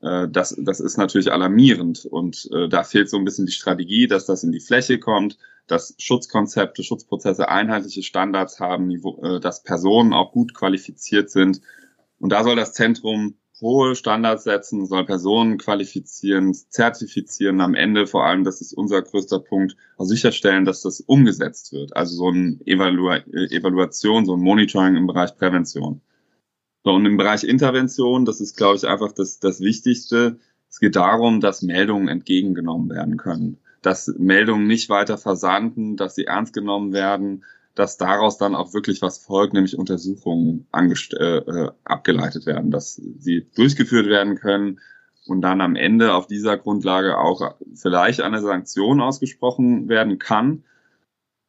äh, 0.00 0.28
das, 0.28 0.54
das 0.58 0.80
ist 0.80 0.98
natürlich 0.98 1.32
alarmierend 1.32 2.04
und 2.04 2.48
äh, 2.52 2.68
da 2.68 2.84
fehlt 2.84 3.08
so 3.08 3.16
ein 3.16 3.24
bisschen 3.24 3.46
die 3.46 3.52
Strategie, 3.52 4.06
dass 4.06 4.26
das 4.26 4.44
in 4.44 4.52
die 4.52 4.60
Fläche 4.60 4.98
kommt, 4.98 5.38
dass 5.66 5.94
Schutzkonzepte, 5.98 6.82
Schutzprozesse 6.82 7.48
einheitliche 7.48 8.02
Standards 8.02 8.60
haben, 8.60 8.90
äh, 8.90 9.40
dass 9.40 9.62
Personen 9.62 10.12
auch 10.12 10.32
gut 10.32 10.54
qualifiziert 10.54 11.30
sind. 11.30 11.60
Und 12.18 12.30
da 12.30 12.44
soll 12.44 12.56
das 12.56 12.72
Zentrum 12.72 13.36
hohe 13.60 13.94
Standards 13.94 14.44
setzen, 14.44 14.86
soll 14.86 15.06
Personen 15.06 15.56
qualifizieren, 15.58 16.52
zertifizieren, 16.52 17.60
am 17.60 17.74
Ende 17.74 18.06
vor 18.06 18.26
allem, 18.26 18.44
das 18.44 18.60
ist 18.60 18.74
unser 18.74 19.00
größter 19.02 19.38
Punkt, 19.40 19.76
auch 19.96 20.04
sicherstellen, 20.04 20.66
dass 20.66 20.82
das 20.82 21.00
umgesetzt 21.00 21.72
wird. 21.72 21.96
Also 21.96 22.16
so 22.16 22.28
eine 22.28 22.58
Evalu 22.66 23.10
Evaluation, 23.32 24.26
so 24.26 24.34
ein 24.34 24.40
Monitoring 24.40 24.96
im 24.96 25.06
Bereich 25.06 25.34
Prävention. 25.36 26.02
So, 26.86 26.92
und 26.92 27.04
im 27.04 27.16
Bereich 27.16 27.42
Intervention, 27.42 28.24
das 28.24 28.40
ist, 28.40 28.56
glaube 28.56 28.76
ich, 28.76 28.86
einfach 28.86 29.10
das, 29.10 29.40
das 29.40 29.60
Wichtigste. 29.60 30.38
Es 30.70 30.78
geht 30.78 30.94
darum, 30.94 31.40
dass 31.40 31.62
Meldungen 31.62 32.06
entgegengenommen 32.06 32.88
werden 32.90 33.16
können, 33.16 33.58
dass 33.82 34.06
Meldungen 34.16 34.68
nicht 34.68 34.88
weiter 34.88 35.18
versanden, 35.18 35.96
dass 35.96 36.14
sie 36.14 36.26
ernst 36.26 36.54
genommen 36.54 36.92
werden, 36.92 37.42
dass 37.74 37.96
daraus 37.96 38.38
dann 38.38 38.54
auch 38.54 38.72
wirklich 38.72 39.02
was 39.02 39.18
folgt, 39.18 39.52
nämlich 39.52 39.76
Untersuchungen 39.76 40.68
äh, 40.72 41.38
äh, 41.38 41.70
abgeleitet 41.82 42.46
werden, 42.46 42.70
dass 42.70 42.94
sie 42.94 43.48
durchgeführt 43.56 44.06
werden 44.06 44.36
können 44.36 44.78
und 45.26 45.40
dann 45.40 45.60
am 45.62 45.74
Ende 45.74 46.14
auf 46.14 46.28
dieser 46.28 46.56
Grundlage 46.56 47.18
auch 47.18 47.56
vielleicht 47.74 48.20
eine 48.20 48.40
Sanktion 48.40 49.00
ausgesprochen 49.00 49.88
werden 49.88 50.20
kann. 50.20 50.62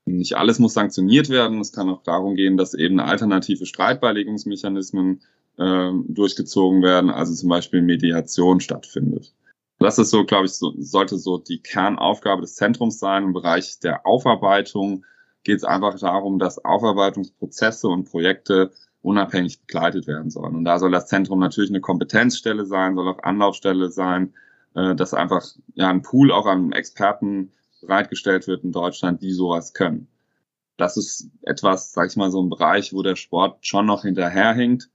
Nicht 0.08 0.38
alles 0.38 0.60
muss 0.60 0.74
sanktioniert 0.74 1.30
werden. 1.30 1.60
Es 1.60 1.74
kann 1.74 1.90
auch 1.90 2.04
darum 2.04 2.36
gehen, 2.36 2.58
dass 2.58 2.74
eben 2.74 3.00
alternative 3.00 3.66
Streitbeilegungsmechanismen 3.66 5.22
äh, 5.58 5.92
durchgezogen 6.08 6.82
werden, 6.82 7.10
also 7.10 7.34
zum 7.34 7.50
Beispiel 7.50 7.82
Mediation 7.82 8.60
stattfindet. 8.60 9.34
Das 9.80 10.00
ist 10.00 10.10
so, 10.10 10.26
glaube 10.26 10.46
ich, 10.46 10.54
so, 10.54 10.74
sollte 10.78 11.18
so 11.18 11.38
die 11.38 11.60
Kernaufgabe 11.60 12.42
des 12.42 12.56
Zentrums 12.56 13.00
sein. 13.00 13.24
Im 13.24 13.34
Bereich 13.34 13.80
der 13.80 14.06
Aufarbeitung 14.08 15.06
geht 15.44 15.58
es 15.58 15.64
einfach 15.64 16.00
darum, 16.00 16.40
dass 16.40 16.64
Aufarbeitungsprozesse 16.64 17.88
und 17.88 18.10
Projekte 18.10 18.72
unabhängig 19.02 19.62
begleitet 19.62 20.08
werden 20.08 20.32
sollen. 20.32 20.56
Und 20.56 20.66
da 20.66 20.80
soll 20.80 20.92
das 20.92 21.08
Zentrum 21.08 21.40
natürlich 21.40 21.70
eine 21.70 21.82
Kompetenzstelle 21.82 22.66
sein, 22.66 22.96
soll 22.96 23.08
auch 23.08 23.24
Anlaufstelle 23.24 23.90
sein, 23.90 24.34
äh, 24.76 24.96
dass 24.96 25.14
einfach 25.14 25.46
ja 25.76 25.90
ein 25.90 26.02
Pool 26.02 26.32
auch 26.32 26.48
an 26.48 26.72
Experten 26.72 27.52
bereitgestellt 27.82 28.48
wird 28.48 28.64
in 28.64 28.72
Deutschland, 28.72 29.22
die 29.22 29.32
sowas 29.32 29.74
können. 29.74 30.08
Das 30.78 30.96
ist 30.98 31.30
etwas, 31.42 31.94
sag 31.94 32.10
ich 32.10 32.16
mal, 32.18 32.32
so 32.32 32.42
ein 32.42 32.50
Bereich, 32.50 32.94
wo 32.94 33.02
der 33.02 33.16
Sport 33.16 33.66
schon 33.66 33.86
noch 33.86 34.04
hinterherhinkt. 34.04 34.90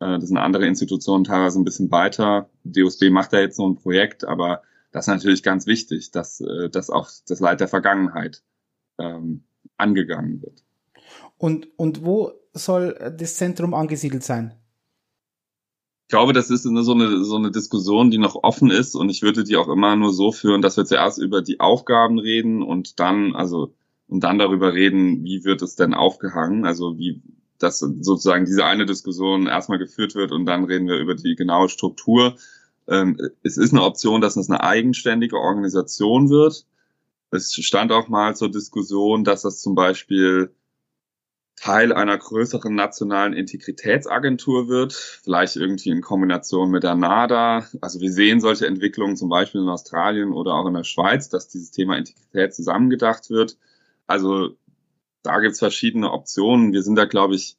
Äh, 0.00 0.18
das 0.18 0.28
sind 0.28 0.36
andere 0.36 0.66
Institutionen 0.66 1.24
teilweise 1.24 1.60
ein 1.60 1.64
bisschen 1.64 1.90
weiter. 1.90 2.48
DOSB 2.64 3.10
macht 3.10 3.32
ja 3.32 3.40
jetzt 3.40 3.56
so 3.56 3.68
ein 3.68 3.76
Projekt, 3.76 4.24
aber 4.24 4.62
das 4.92 5.04
ist 5.04 5.14
natürlich 5.14 5.42
ganz 5.42 5.66
wichtig, 5.66 6.12
dass, 6.12 6.40
äh, 6.40 6.70
dass 6.70 6.90
auch 6.90 7.10
das 7.26 7.40
Leid 7.40 7.60
der 7.60 7.68
Vergangenheit 7.68 8.42
ähm, 8.98 9.42
angegangen 9.76 10.40
wird. 10.40 10.62
Und, 11.36 11.68
und 11.76 12.04
wo 12.04 12.32
soll 12.52 13.14
das 13.18 13.36
Zentrum 13.36 13.74
angesiedelt 13.74 14.22
sein? 14.22 14.54
Ich 16.14 16.16
glaube, 16.16 16.32
das 16.32 16.48
ist 16.48 16.62
so 16.62 16.70
eine, 16.70 17.24
so 17.24 17.34
eine 17.34 17.50
Diskussion, 17.50 18.12
die 18.12 18.18
noch 18.18 18.36
offen 18.36 18.70
ist 18.70 18.94
und 18.94 19.10
ich 19.10 19.22
würde 19.22 19.42
die 19.42 19.56
auch 19.56 19.66
immer 19.66 19.96
nur 19.96 20.12
so 20.12 20.30
führen, 20.30 20.62
dass 20.62 20.76
wir 20.76 20.84
zuerst 20.84 21.18
über 21.18 21.42
die 21.42 21.58
Aufgaben 21.58 22.20
reden 22.20 22.62
und 22.62 23.00
dann, 23.00 23.34
also, 23.34 23.74
und 24.06 24.22
dann 24.22 24.38
darüber 24.38 24.74
reden, 24.74 25.24
wie 25.24 25.42
wird 25.42 25.60
es 25.60 25.74
denn 25.74 25.92
aufgehangen, 25.92 26.66
also 26.66 26.96
wie, 26.98 27.20
dass 27.58 27.80
sozusagen 27.80 28.44
diese 28.44 28.64
eine 28.64 28.86
Diskussion 28.86 29.48
erstmal 29.48 29.78
geführt 29.78 30.14
wird 30.14 30.30
und 30.30 30.46
dann 30.46 30.62
reden 30.62 30.86
wir 30.86 30.98
über 30.98 31.16
die 31.16 31.34
genaue 31.34 31.68
Struktur. 31.68 32.36
Ähm, 32.86 33.18
es 33.42 33.56
ist 33.56 33.72
eine 33.72 33.82
Option, 33.82 34.20
dass 34.20 34.36
es 34.36 34.48
eine 34.48 34.62
eigenständige 34.62 35.36
Organisation 35.36 36.30
wird. 36.30 36.64
Es 37.32 37.52
stand 37.54 37.90
auch 37.90 38.06
mal 38.06 38.36
zur 38.36 38.52
Diskussion, 38.52 39.24
dass 39.24 39.42
das 39.42 39.60
zum 39.60 39.74
Beispiel 39.74 40.54
Teil 41.56 41.92
einer 41.92 42.18
größeren 42.18 42.74
nationalen 42.74 43.32
Integritätsagentur 43.32 44.68
wird, 44.68 44.92
vielleicht 44.92 45.56
irgendwie 45.56 45.90
in 45.90 46.00
Kombination 46.00 46.70
mit 46.70 46.82
der 46.82 46.94
NADA. 46.94 47.66
Also 47.80 48.00
wir 48.00 48.12
sehen 48.12 48.40
solche 48.40 48.66
Entwicklungen 48.66 49.16
zum 49.16 49.28
Beispiel 49.28 49.62
in 49.62 49.68
Australien 49.68 50.32
oder 50.32 50.54
auch 50.54 50.66
in 50.66 50.74
der 50.74 50.84
Schweiz, 50.84 51.28
dass 51.28 51.48
dieses 51.48 51.70
Thema 51.70 51.96
Integrität 51.96 52.54
zusammengedacht 52.54 53.30
wird. 53.30 53.56
Also 54.06 54.56
da 55.22 55.40
gibt's 55.40 55.60
verschiedene 55.60 56.12
Optionen. 56.12 56.72
Wir 56.72 56.82
sind 56.82 56.96
da, 56.96 57.04
glaube 57.06 57.34
ich, 57.34 57.56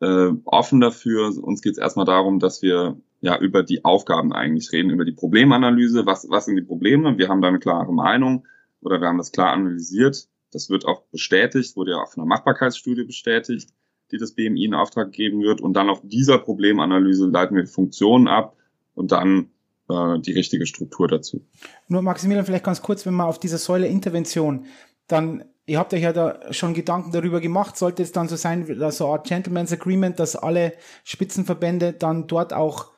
äh, 0.00 0.32
offen 0.44 0.80
dafür. 0.80 1.32
Uns 1.42 1.62
geht 1.62 1.72
es 1.72 1.78
erstmal 1.78 2.04
darum, 2.04 2.40
dass 2.40 2.62
wir 2.62 2.96
ja 3.20 3.38
über 3.38 3.62
die 3.62 3.84
Aufgaben 3.84 4.32
eigentlich 4.32 4.72
reden, 4.72 4.90
über 4.90 5.04
die 5.04 5.12
Problemanalyse. 5.12 6.04
Was, 6.04 6.28
was 6.28 6.44
sind 6.46 6.56
die 6.56 6.62
Probleme? 6.62 7.16
Wir 7.16 7.28
haben 7.28 7.40
da 7.40 7.48
eine 7.48 7.58
klare 7.58 7.92
Meinung 7.92 8.46
oder 8.80 9.00
wir 9.00 9.08
haben 9.08 9.18
das 9.18 9.32
klar 9.32 9.52
analysiert. 9.52 10.28
Das 10.56 10.70
wird 10.70 10.86
auch 10.86 11.02
bestätigt, 11.12 11.76
wurde 11.76 11.90
ja 11.90 11.98
auf 11.98 12.16
einer 12.16 12.24
Machbarkeitsstudie 12.24 13.04
bestätigt, 13.04 13.68
die 14.10 14.16
das 14.16 14.32
BMI 14.32 14.64
in 14.64 14.72
Auftrag 14.72 15.12
geben 15.12 15.42
wird. 15.42 15.60
Und 15.60 15.74
dann 15.74 15.90
auf 15.90 16.00
dieser 16.02 16.38
Problemanalyse 16.38 17.26
leiten 17.26 17.54
wir 17.54 17.66
Funktionen 17.66 18.26
ab 18.26 18.56
und 18.94 19.12
dann 19.12 19.50
äh, 19.90 20.18
die 20.18 20.32
richtige 20.32 20.64
Struktur 20.64 21.08
dazu. 21.08 21.44
Nur 21.88 22.00
Maximilian, 22.00 22.46
vielleicht 22.46 22.64
ganz 22.64 22.80
kurz, 22.80 23.04
wenn 23.04 23.12
man 23.12 23.26
auf 23.26 23.38
dieser 23.38 23.58
Säule 23.58 23.86
Intervention, 23.86 24.64
dann, 25.08 25.44
ihr 25.66 25.78
habt 25.78 25.92
euch 25.92 26.00
ja 26.00 26.14
da 26.14 26.50
schon 26.54 26.72
Gedanken 26.72 27.12
darüber 27.12 27.42
gemacht, 27.42 27.76
sollte 27.76 28.02
es 28.02 28.12
dann 28.12 28.26
so 28.26 28.36
sein, 28.36 28.64
so 28.64 29.04
eine 29.04 29.12
Art 29.12 29.26
Gentleman's 29.26 29.74
Agreement, 29.74 30.18
dass 30.18 30.36
alle 30.36 30.72
Spitzenverbände 31.04 31.92
dann 31.92 32.28
dort 32.28 32.54
auch, 32.54 32.92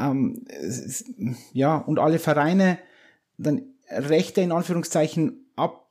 ähm, 0.00 0.46
ja, 1.52 1.76
und 1.76 2.00
alle 2.00 2.18
Vereine 2.18 2.80
dann 3.38 3.66
Rechte 3.88 4.40
in 4.40 4.50
Anführungszeichen 4.50 5.42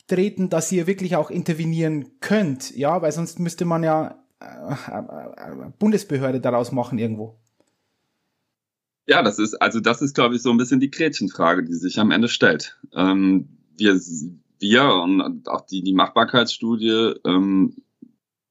abtreten, 0.01 0.49
dass 0.49 0.71
ihr 0.71 0.87
wirklich 0.87 1.15
auch 1.15 1.29
intervenieren 1.29 2.19
könnt, 2.19 2.75
ja, 2.75 3.01
weil 3.01 3.11
sonst 3.11 3.39
müsste 3.39 3.65
man 3.65 3.83
ja 3.83 4.23
äh, 4.39 4.45
äh, 4.45 5.71
Bundesbehörde 5.79 6.41
daraus 6.41 6.71
machen 6.71 6.97
irgendwo. 6.97 7.39
Ja, 9.07 9.23
das 9.23 9.39
ist, 9.39 9.55
also 9.55 9.79
das 9.79 10.01
ist, 10.01 10.15
glaube 10.15 10.35
ich, 10.35 10.41
so 10.41 10.51
ein 10.51 10.57
bisschen 10.57 10.79
die 10.79 10.91
Gretchenfrage, 10.91 11.63
die 11.63 11.73
sich 11.73 11.99
am 11.99 12.11
Ende 12.11 12.27
stellt. 12.27 12.77
Ähm, 12.93 13.57
wir, 13.77 13.99
wir 14.59 14.93
und 14.93 15.47
auch 15.47 15.61
die, 15.61 15.81
die 15.81 15.93
Machbarkeitsstudie 15.93 17.15
ähm, 17.25 17.77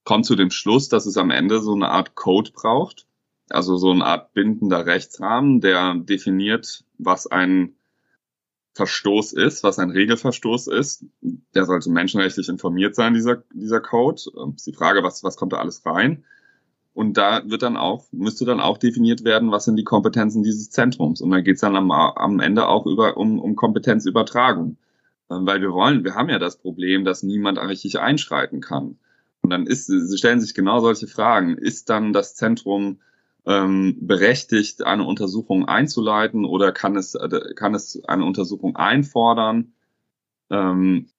kommt 0.03 0.25
zu 0.25 0.35
dem 0.35 0.51
Schluss, 0.51 0.89
dass 0.89 1.05
es 1.05 1.17
am 1.17 1.31
Ende 1.31 1.61
so 1.61 1.73
eine 1.73 1.89
Art 1.89 2.15
Code 2.15 2.51
braucht, 2.51 3.07
also 3.49 3.77
so 3.77 3.91
eine 3.91 4.05
Art 4.05 4.33
bindender 4.33 4.85
Rechtsrahmen, 4.85 5.61
der 5.61 5.95
definiert, 5.95 6.83
was 6.97 7.27
ein 7.27 7.75
Verstoß 8.73 9.33
ist, 9.33 9.63
was 9.63 9.79
ein 9.79 9.91
Regelverstoß 9.91 10.67
ist. 10.67 11.05
Der 11.21 11.65
sollte 11.65 11.89
menschenrechtlich 11.89 12.47
informiert 12.47 12.95
sein, 12.95 13.13
dieser, 13.13 13.43
dieser 13.53 13.81
Code. 13.81 14.21
Ähm, 14.37 14.53
ist 14.55 14.67
die 14.67 14.73
Frage, 14.73 15.03
was, 15.03 15.23
was 15.23 15.35
kommt 15.35 15.53
da 15.53 15.57
alles 15.57 15.85
rein? 15.85 16.23
Und 16.93 17.17
da 17.17 17.49
wird 17.49 17.61
dann 17.61 17.77
auch, 17.77 18.05
müsste 18.11 18.45
dann 18.45 18.59
auch 18.59 18.77
definiert 18.77 19.23
werden, 19.23 19.51
was 19.51 19.65
sind 19.65 19.77
die 19.77 19.83
Kompetenzen 19.83 20.43
dieses 20.43 20.69
Zentrums. 20.69 21.21
Und 21.21 21.31
da 21.31 21.41
geht 21.41 21.55
es 21.55 21.61
dann 21.61 21.75
am, 21.75 21.91
am 21.91 22.39
Ende 22.39 22.67
auch 22.67 22.85
über, 22.85 23.17
um, 23.17 23.39
um 23.39 23.55
Kompetenzübertragung. 23.55 24.77
Ähm, 25.29 25.45
weil 25.45 25.61
wir 25.61 25.71
wollen, 25.71 26.03
wir 26.03 26.15
haben 26.15 26.29
ja 26.29 26.39
das 26.39 26.57
Problem, 26.57 27.05
dass 27.05 27.23
niemand 27.23 27.57
richtig 27.59 27.99
einschreiten 27.99 28.61
kann. 28.61 28.97
Und 29.41 29.49
dann 29.49 29.65
ist, 29.65 29.91
stellen 30.17 30.39
sich 30.39 30.53
genau 30.53 30.79
solche 30.79 31.07
Fragen. 31.07 31.57
Ist 31.57 31.89
dann 31.89 32.13
das 32.13 32.35
Zentrum 32.35 32.99
ähm, 33.45 33.97
berechtigt, 34.01 34.83
eine 34.85 35.05
Untersuchung 35.05 35.67
einzuleiten 35.67 36.45
oder 36.45 36.71
kann 36.71 36.95
es, 36.95 37.15
äh, 37.15 37.53
kann 37.55 37.73
es 37.73 38.03
eine 38.05 38.25
Untersuchung 38.25 38.75
einfordern? 38.75 39.73
Ähm, 40.49 41.09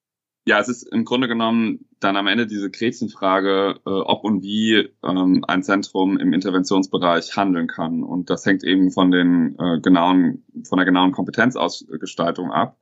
ja, 0.44 0.58
es 0.58 0.68
ist 0.68 0.82
im 0.82 1.04
Grunde 1.04 1.28
genommen 1.28 1.86
dann 2.00 2.16
am 2.16 2.26
Ende 2.26 2.46
diese 2.46 2.70
Gretchenfrage, 2.70 3.80
äh, 3.86 3.90
ob 3.90 4.24
und 4.24 4.42
wie 4.42 4.90
ähm, 5.04 5.44
ein 5.46 5.62
Zentrum 5.62 6.18
im 6.18 6.32
Interventionsbereich 6.32 7.36
handeln 7.36 7.68
kann. 7.68 8.02
Und 8.02 8.28
das 8.28 8.44
hängt 8.44 8.64
eben 8.64 8.90
von 8.90 9.10
den 9.12 9.56
äh, 9.58 9.80
genauen, 9.80 10.44
von 10.64 10.78
der 10.78 10.84
genauen 10.84 11.12
Kompetenzausgestaltung 11.12 12.50
ab. 12.50 12.76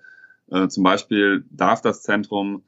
Äh, 0.50 0.68
zum 0.68 0.84
Beispiel 0.84 1.44
darf 1.50 1.82
das 1.82 2.02
Zentrum 2.02 2.64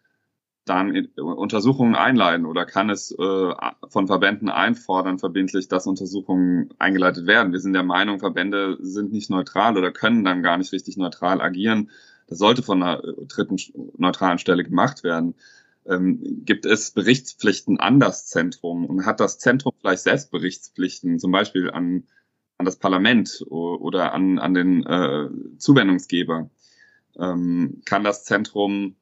dann 0.65 1.09
Untersuchungen 1.17 1.97
einleiten 1.97 2.47
oder 2.47 2.65
kann 2.65 2.89
es 2.89 3.11
äh, 3.11 3.55
von 3.89 4.07
Verbänden 4.07 4.49
einfordern, 4.49 5.19
verbindlich, 5.19 5.69
dass 5.69 5.87
Untersuchungen 5.87 6.73
eingeleitet 6.79 7.27
werden. 7.27 7.53
Wir 7.53 7.59
sind 7.59 7.73
der 7.73 7.83
Meinung, 7.83 8.21
Verbände 8.21 8.79
sind 8.81 9.13
nicht 9.13 9.29
neutral 9.29 9.77
oder 9.77 9.91
können 9.91 10.25
dann 10.25 10.43
gar 10.43 10.59
nicht 10.59 10.73
richtig 10.73 10.97
neutral 10.97 11.41
agieren. 11.41 11.91
Das 12.29 12.39
sollte 12.39 12.63
von 12.63 12.83
einer 12.83 13.03
äh, 13.03 13.27
dritten 13.27 13.57
neutralen 13.99 14.39
Stelle 14.39 14.63
gemacht 14.63 15.03
werden. 15.03 15.35
Ähm, 15.85 16.45
gibt 16.45 16.65
es 16.65 16.93
Berichtspflichten 16.93 17.81
an 17.81 17.99
das 17.99 18.27
Zentrum 18.27 18.87
und 18.87 19.05
hat 19.05 19.19
das 19.19 19.39
Zentrum 19.39 19.73
vielleicht 19.81 20.05
selbst 20.05 20.31
Berichtspflichten, 20.31 21.19
zum 21.19 21.33
Beispiel 21.33 21.71
an, 21.71 22.05
an 22.59 22.67
das 22.67 22.77
Parlament 22.77 23.45
oder 23.49 24.15
an, 24.15 24.39
an 24.39 24.55
den 24.55 24.87
äh, 24.87 25.29
Zuwendungsgeber? 25.59 26.51
Ähm, 27.19 27.83
kann 27.85 28.05
das 28.05 28.25
Zentrum 28.25 28.95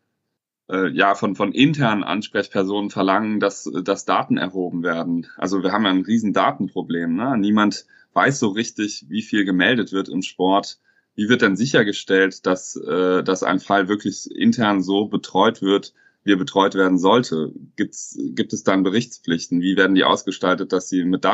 ja 0.93 1.15
von, 1.15 1.35
von 1.35 1.53
internen 1.53 2.05
Ansprechpersonen 2.05 2.91
verlangen, 2.91 3.41
dass, 3.41 3.71
dass 3.85 4.05
Daten 4.05 4.37
erhoben 4.37 4.83
werden. 4.83 5.27
Also 5.37 5.63
wir 5.63 5.73
haben 5.73 5.85
ja 5.85 5.91
ein 5.91 6.05
riesen 6.05 6.33
Datenproblem. 6.33 7.15
Ne? 7.15 7.37
Niemand 7.39 7.87
weiß 8.13 8.39
so 8.39 8.49
richtig, 8.49 9.07
wie 9.09 9.23
viel 9.23 9.45
gemeldet 9.45 9.93
wird 9.93 10.09
im 10.09 10.23
Sport. 10.23 10.79
Wie 11.15 11.29
wird 11.29 11.43
denn 11.43 11.57
sichergestellt, 11.57 12.47
dass, 12.47 12.77
äh, 12.77 13.23
dass 13.23 13.43
ein 13.43 13.61
Fall 13.61 13.89
wirklich 13.89 14.31
intern 14.31 14.83
so 14.83 15.07
betreut 15.07 15.61
wird, 15.61 15.93
wie 16.25 16.33
er 16.33 16.37
betreut 16.39 16.75
werden 16.75 16.99
sollte? 16.99 17.53
Gibt's, 17.77 18.19
gibt 18.19 18.53
es 18.53 18.63
dann 18.63 18.83
Berichtspflichten? 18.83 19.61
Wie 19.61 19.77
werden 19.77 19.95
die 19.95 20.05
ausgestaltet, 20.05 20.73
dass 20.73 20.89
sie 20.89 21.05
mit 21.05 21.25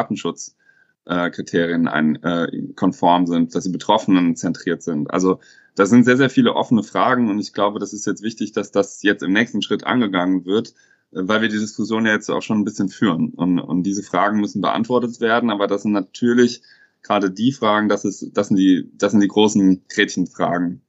Datenschutzkriterien 1.06 1.88
ein, 1.88 2.22
äh, 2.22 2.48
konform 2.74 3.26
sind, 3.26 3.54
dass 3.54 3.64
sie 3.64 3.72
Betroffenen 3.72 4.36
zentriert 4.36 4.82
sind? 4.82 5.10
Also 5.10 5.40
da 5.74 5.86
sind 5.86 6.04
sehr, 6.04 6.16
sehr 6.16 6.30
viele 6.30 6.54
offene 6.54 6.82
Fragen 6.82 7.30
und 7.30 7.38
ich 7.38 7.52
glaube, 7.52 7.78
das 7.78 7.92
ist 7.92 8.06
jetzt 8.06 8.22
wichtig, 8.22 8.52
dass 8.52 8.70
das 8.70 9.02
jetzt 9.02 9.22
im 9.22 9.32
nächsten 9.32 9.62
Schritt 9.62 9.84
angegangen 9.84 10.44
wird, 10.44 10.74
äh, 11.12 11.20
weil 11.22 11.42
wir 11.42 11.48
die 11.48 11.58
Diskussion 11.58 12.06
ja 12.06 12.12
jetzt 12.12 12.30
auch 12.30 12.42
schon 12.42 12.58
ein 12.58 12.64
bisschen 12.64 12.88
führen. 12.88 13.30
Und, 13.30 13.58
und 13.58 13.82
diese 13.84 14.02
Fragen 14.02 14.40
müssen 14.40 14.60
beantwortet 14.60 15.20
werden, 15.20 15.50
aber 15.50 15.66
das 15.66 15.82
sind 15.82 15.92
natürlich 15.92 16.62
gerade 17.02 17.30
die 17.30 17.52
Fragen, 17.52 17.88
das 17.88 18.04
ist, 18.04 18.36
das 18.36 18.48
sind 18.48 18.56
die, 18.56 18.90
das 18.94 19.12
sind 19.12 19.20
die 19.20 19.28
großen 19.28 19.84
Gretchenfragen, 19.88 20.82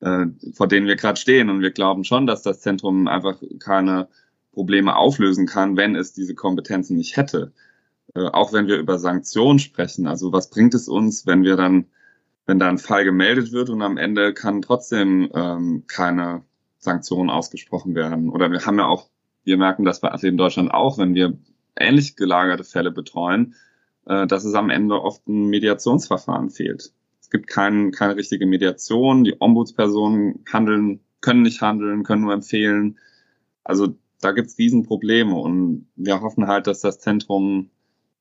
äh, 0.00 0.26
vor 0.52 0.68
denen 0.68 0.86
wir 0.86 0.96
gerade 0.96 1.18
stehen. 1.18 1.50
Und 1.50 1.62
wir 1.62 1.72
glauben 1.72 2.04
schon, 2.04 2.26
dass 2.26 2.42
das 2.42 2.60
Zentrum 2.60 3.08
einfach 3.08 3.42
keine 3.58 4.08
Probleme 4.52 4.94
auflösen 4.94 5.46
kann, 5.46 5.76
wenn 5.76 5.96
es 5.96 6.12
diese 6.12 6.36
Kompetenzen 6.36 6.96
nicht 6.96 7.16
hätte. 7.16 7.52
Äh, 8.14 8.26
auch 8.26 8.52
wenn 8.52 8.66
wir 8.66 8.78
über 8.78 8.98
Sanktionen 8.98 9.58
sprechen. 9.58 10.06
Also 10.06 10.32
was 10.32 10.50
bringt 10.50 10.74
es 10.74 10.88
uns, 10.88 11.26
wenn 11.26 11.42
wir 11.42 11.56
dann, 11.56 11.86
wenn 12.46 12.58
da 12.58 12.68
ein 12.68 12.78
Fall 12.78 13.04
gemeldet 13.04 13.52
wird 13.52 13.70
und 13.70 13.82
am 13.82 13.96
Ende 13.96 14.34
kann 14.34 14.62
trotzdem 14.62 15.30
ähm, 15.34 15.84
keine 15.86 16.42
Sanktionen 16.78 17.30
ausgesprochen 17.30 17.94
werden? 17.94 18.28
Oder 18.30 18.50
wir 18.50 18.64
haben 18.66 18.78
ja 18.78 18.86
auch, 18.86 19.08
wir 19.44 19.56
merken 19.56 19.84
das 19.84 20.00
bei 20.00 20.12
Athleten 20.12 20.36
Deutschland 20.36 20.72
auch, 20.72 20.98
wenn 20.98 21.14
wir 21.14 21.36
ähnlich 21.76 22.16
gelagerte 22.16 22.64
Fälle 22.64 22.92
betreuen, 22.92 23.54
äh, 24.06 24.26
dass 24.26 24.44
es 24.44 24.54
am 24.54 24.70
Ende 24.70 25.00
oft 25.00 25.26
ein 25.26 25.48
Mediationsverfahren 25.48 26.50
fehlt. 26.50 26.92
Es 27.20 27.30
gibt 27.30 27.48
kein, 27.48 27.90
keine 27.90 28.16
richtige 28.16 28.46
Mediation. 28.46 29.24
Die 29.24 29.36
Ombudspersonen 29.40 30.44
handeln, 30.52 31.00
können 31.20 31.42
nicht 31.42 31.62
handeln, 31.62 32.04
können 32.04 32.22
nur 32.22 32.34
empfehlen. 32.34 32.98
Also 33.64 33.96
da 34.20 34.32
gibt 34.32 34.48
es 34.48 34.58
Riesenprobleme 34.58 35.34
und 35.34 35.88
wir 35.96 36.20
hoffen 36.20 36.46
halt, 36.46 36.66
dass 36.66 36.80
das 36.80 37.00
Zentrum 37.00 37.70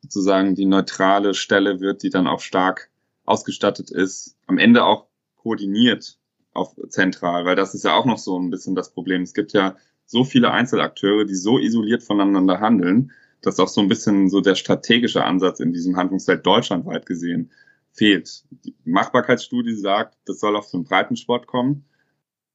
sozusagen 0.03 0.53
die 0.53 0.65
neutrale 0.65 1.33
Stelle 1.33 1.79
wird, 1.79 2.03
die 2.03 2.09
dann 2.09 2.27
auch 2.27 2.41
stark 2.41 2.89
ausgestattet 3.23 3.89
ist, 3.89 4.35
am 4.47 4.57
Ende 4.57 4.83
auch 4.83 5.07
koordiniert 5.37 6.19
auf 6.51 6.75
zentral, 6.89 7.45
weil 7.45 7.55
das 7.55 7.73
ist 7.73 7.85
ja 7.85 7.95
auch 7.95 8.05
noch 8.05 8.17
so 8.17 8.37
ein 8.37 8.49
bisschen 8.49 8.75
das 8.75 8.93
Problem. 8.93 9.21
Es 9.21 9.33
gibt 9.33 9.53
ja 9.53 9.77
so 10.05 10.25
viele 10.25 10.51
Einzelakteure, 10.51 11.23
die 11.23 11.35
so 11.35 11.57
isoliert 11.57 12.03
voneinander 12.03 12.59
handeln, 12.59 13.13
dass 13.41 13.61
auch 13.61 13.69
so 13.69 13.79
ein 13.79 13.87
bisschen 13.87 14.29
so 14.29 14.41
der 14.41 14.55
strategische 14.55 15.23
Ansatz 15.23 15.61
in 15.61 15.71
diesem 15.71 15.95
Handlungsfeld 15.95 16.45
deutschlandweit 16.45 17.05
gesehen 17.05 17.51
fehlt. 17.93 18.43
Die 18.65 18.75
Machbarkeitsstudie 18.83 19.75
sagt, 19.75 20.17
das 20.25 20.41
soll 20.41 20.57
auch 20.57 20.65
zum 20.65 20.83
Breitensport 20.83 21.47
kommen. 21.47 21.85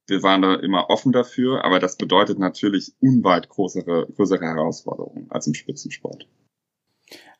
Wir 0.06 0.22
waren 0.22 0.42
da 0.42 0.54
immer 0.54 0.90
offen 0.90 1.12
dafür, 1.12 1.64
aber 1.64 1.78
das 1.78 1.96
bedeutet 1.96 2.38
natürlich 2.38 2.92
unweit 3.00 3.48
größere, 3.48 4.06
größere 4.14 4.44
Herausforderungen 4.44 5.30
als 5.30 5.46
im 5.46 5.54
Spitzensport. 5.54 6.28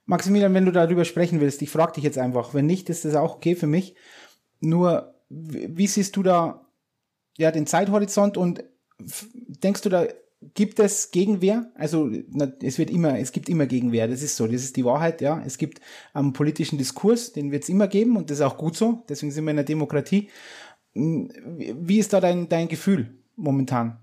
Maximilian, 0.08 0.54
wenn 0.54 0.64
du 0.64 0.72
darüber 0.72 1.04
sprechen 1.04 1.40
willst, 1.42 1.60
ich 1.60 1.68
frage 1.68 1.92
dich 1.92 2.04
jetzt 2.04 2.16
einfach. 2.16 2.54
Wenn 2.54 2.64
nicht, 2.64 2.88
ist 2.88 3.04
das 3.04 3.14
auch 3.14 3.36
okay 3.36 3.54
für 3.54 3.66
mich. 3.66 3.94
Nur, 4.58 5.14
wie 5.28 5.86
siehst 5.86 6.16
du 6.16 6.22
da 6.22 6.66
ja 7.36 7.50
den 7.50 7.66
Zeithorizont 7.66 8.38
und 8.38 8.64
denkst 8.98 9.82
du 9.82 9.90
da 9.90 10.06
gibt 10.54 10.78
es 10.78 11.10
Gegenwehr? 11.10 11.70
Also 11.74 12.10
na, 12.30 12.50
es 12.62 12.78
wird 12.78 12.88
immer, 12.88 13.18
es 13.18 13.32
gibt 13.32 13.50
immer 13.50 13.66
Gegenwehr. 13.66 14.08
Das 14.08 14.22
ist 14.22 14.36
so, 14.36 14.46
das 14.46 14.64
ist 14.64 14.76
die 14.76 14.84
Wahrheit. 14.86 15.20
Ja, 15.20 15.42
es 15.44 15.58
gibt 15.58 15.82
einen 16.14 16.32
politischen 16.32 16.78
Diskurs, 16.78 17.34
den 17.34 17.52
wird 17.52 17.64
es 17.64 17.68
immer 17.68 17.86
geben 17.86 18.16
und 18.16 18.30
das 18.30 18.38
ist 18.38 18.44
auch 18.44 18.56
gut 18.56 18.78
so. 18.78 19.04
Deswegen 19.10 19.30
sind 19.30 19.44
wir 19.44 19.50
in 19.50 19.56
der 19.56 19.64
Demokratie. 19.66 20.30
Hm, 20.94 21.30
wie 21.58 21.98
ist 21.98 22.14
da 22.14 22.20
dein 22.20 22.48
dein 22.48 22.68
Gefühl 22.68 23.18
momentan? 23.36 24.00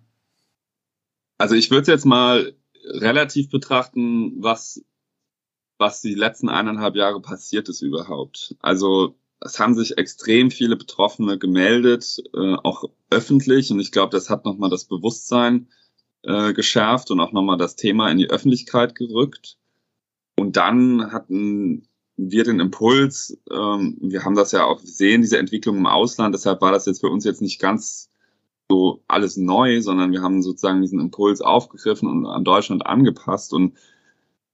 Also 1.40 1.56
ich 1.56 1.72
würde 1.72 1.92
jetzt 1.92 2.06
mal 2.06 2.54
relativ 2.84 3.50
betrachten, 3.50 4.34
was 4.38 4.86
was 5.78 6.02
die 6.02 6.16
letzten 6.16 6.50
eineinhalb 6.50 6.96
Jahre 6.96 7.22
passiert 7.22 7.70
ist 7.70 7.82
überhaupt. 7.82 8.56
Also 8.60 9.16
es 9.42 9.60
haben 9.60 9.76
sich 9.76 9.98
extrem 9.98 10.52
viele 10.52 10.76
Betroffene 10.76 11.38
gemeldet, 11.38 12.24
äh, 12.34 12.56
auch 12.64 12.86
öffentlich. 13.10 13.72
Und 13.72 13.80
ich 13.80 13.92
glaube, 13.92 14.12
das 14.12 14.30
hat 14.30 14.46
nochmal 14.46 14.70
das 14.70 14.86
Bewusstsein 14.86 15.68
äh, 16.24 16.54
geschärft 16.54 17.12
und 17.12 17.20
auch 17.20 17.32
nochmal 17.32 17.58
das 17.58 17.76
Thema 17.76 18.10
in 18.10 18.18
die 18.18 18.30
Öffentlichkeit 18.30 18.96
gerückt. 18.96 19.58
Und 20.38 20.58
dann 20.58 21.12
hatten 21.12 21.88
wir 22.18 22.44
den 22.44 22.60
Impuls, 22.60 23.38
ähm, 23.52 23.98
wir 24.02 24.24
haben 24.24 24.36
das 24.36 24.52
ja 24.52 24.66
auch 24.66 24.82
gesehen, 24.82 25.22
diese 25.22 25.38
Entwicklung 25.38 25.78
im 25.78 25.86
Ausland, 25.86 26.34
deshalb 26.34 26.62
war 26.62 26.72
das 26.72 26.86
jetzt 26.86 27.02
für 27.02 27.10
uns 27.10 27.26
jetzt 27.26 27.42
nicht 27.42 27.60
ganz 27.60 28.10
so 28.70 29.04
alles 29.08 29.38
neu, 29.38 29.82
sondern 29.82 30.12
wir 30.12 30.22
haben 30.22 30.42
sozusagen 30.42 30.82
diesen 30.82 31.00
Impuls 31.00 31.42
aufgegriffen 31.42 32.10
und 32.10 32.26
an 32.26 32.44
Deutschland 32.44 32.86
angepasst. 32.86 33.54
Und 33.54 33.76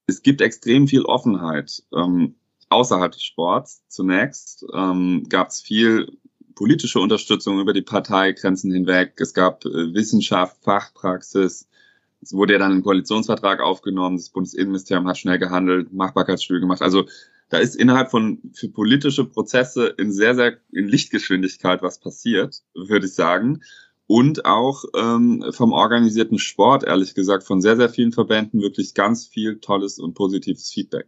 es 0.08 0.22
gibt 0.22 0.42
extrem 0.42 0.88
viel 0.88 1.04
Offenheit 1.04 1.84
ähm, 1.94 2.36
außerhalb 2.70 3.12
des 3.12 3.24
Sports. 3.24 3.84
Zunächst 3.88 4.66
ähm, 4.74 5.26
gab 5.30 5.50
es 5.50 5.62
viel 5.62 6.18
politische 6.56 7.00
Unterstützung 7.00 7.60
über 7.60 7.74
die 7.74 7.82
Parteigrenzen 7.82 8.72
hinweg. 8.72 9.14
Es 9.18 9.34
gab 9.34 9.66
äh, 9.66 9.94
Wissenschaft, 9.94 10.64
Fachpraxis. 10.64 11.68
Es 12.22 12.34
wurde 12.34 12.54
ja 12.54 12.60
dann 12.60 12.72
ein 12.72 12.84
Koalitionsvertrag 12.84 13.62
aufgenommen. 13.62 14.18
Das 14.18 14.30
Bundesinnenministerium 14.30 15.08
hat 15.08 15.18
schnell 15.18 15.40
gehandelt, 15.40 15.92
Machbarkeitsstudie 15.92 16.60
gemacht. 16.60 16.82
Also 16.82 17.06
da 17.50 17.58
ist 17.58 17.76
innerhalb 17.76 18.12
von 18.12 18.40
für 18.54 18.70
politische 18.70 19.26
Prozesse 19.26 19.88
in 19.88 20.12
sehr, 20.12 20.36
sehr 20.36 20.58
in 20.72 20.88
Lichtgeschwindigkeit 20.88 21.82
was 21.82 22.00
passiert, 22.00 22.62
würde 22.74 23.08
ich 23.08 23.14
sagen. 23.14 23.62
Und 24.12 24.44
auch 24.44 24.84
ähm, 24.94 25.42
vom 25.52 25.72
organisierten 25.72 26.38
Sport, 26.38 26.84
ehrlich 26.84 27.16
gesagt, 27.16 27.46
von 27.46 27.62
sehr, 27.62 27.78
sehr 27.78 27.88
vielen 27.88 28.12
Verbänden 28.12 28.62
wirklich 28.62 28.94
ganz 28.94 29.26
viel 29.26 29.60
tolles 29.60 30.00
und 30.00 30.16
positives 30.16 30.70
Feedback. 30.70 31.08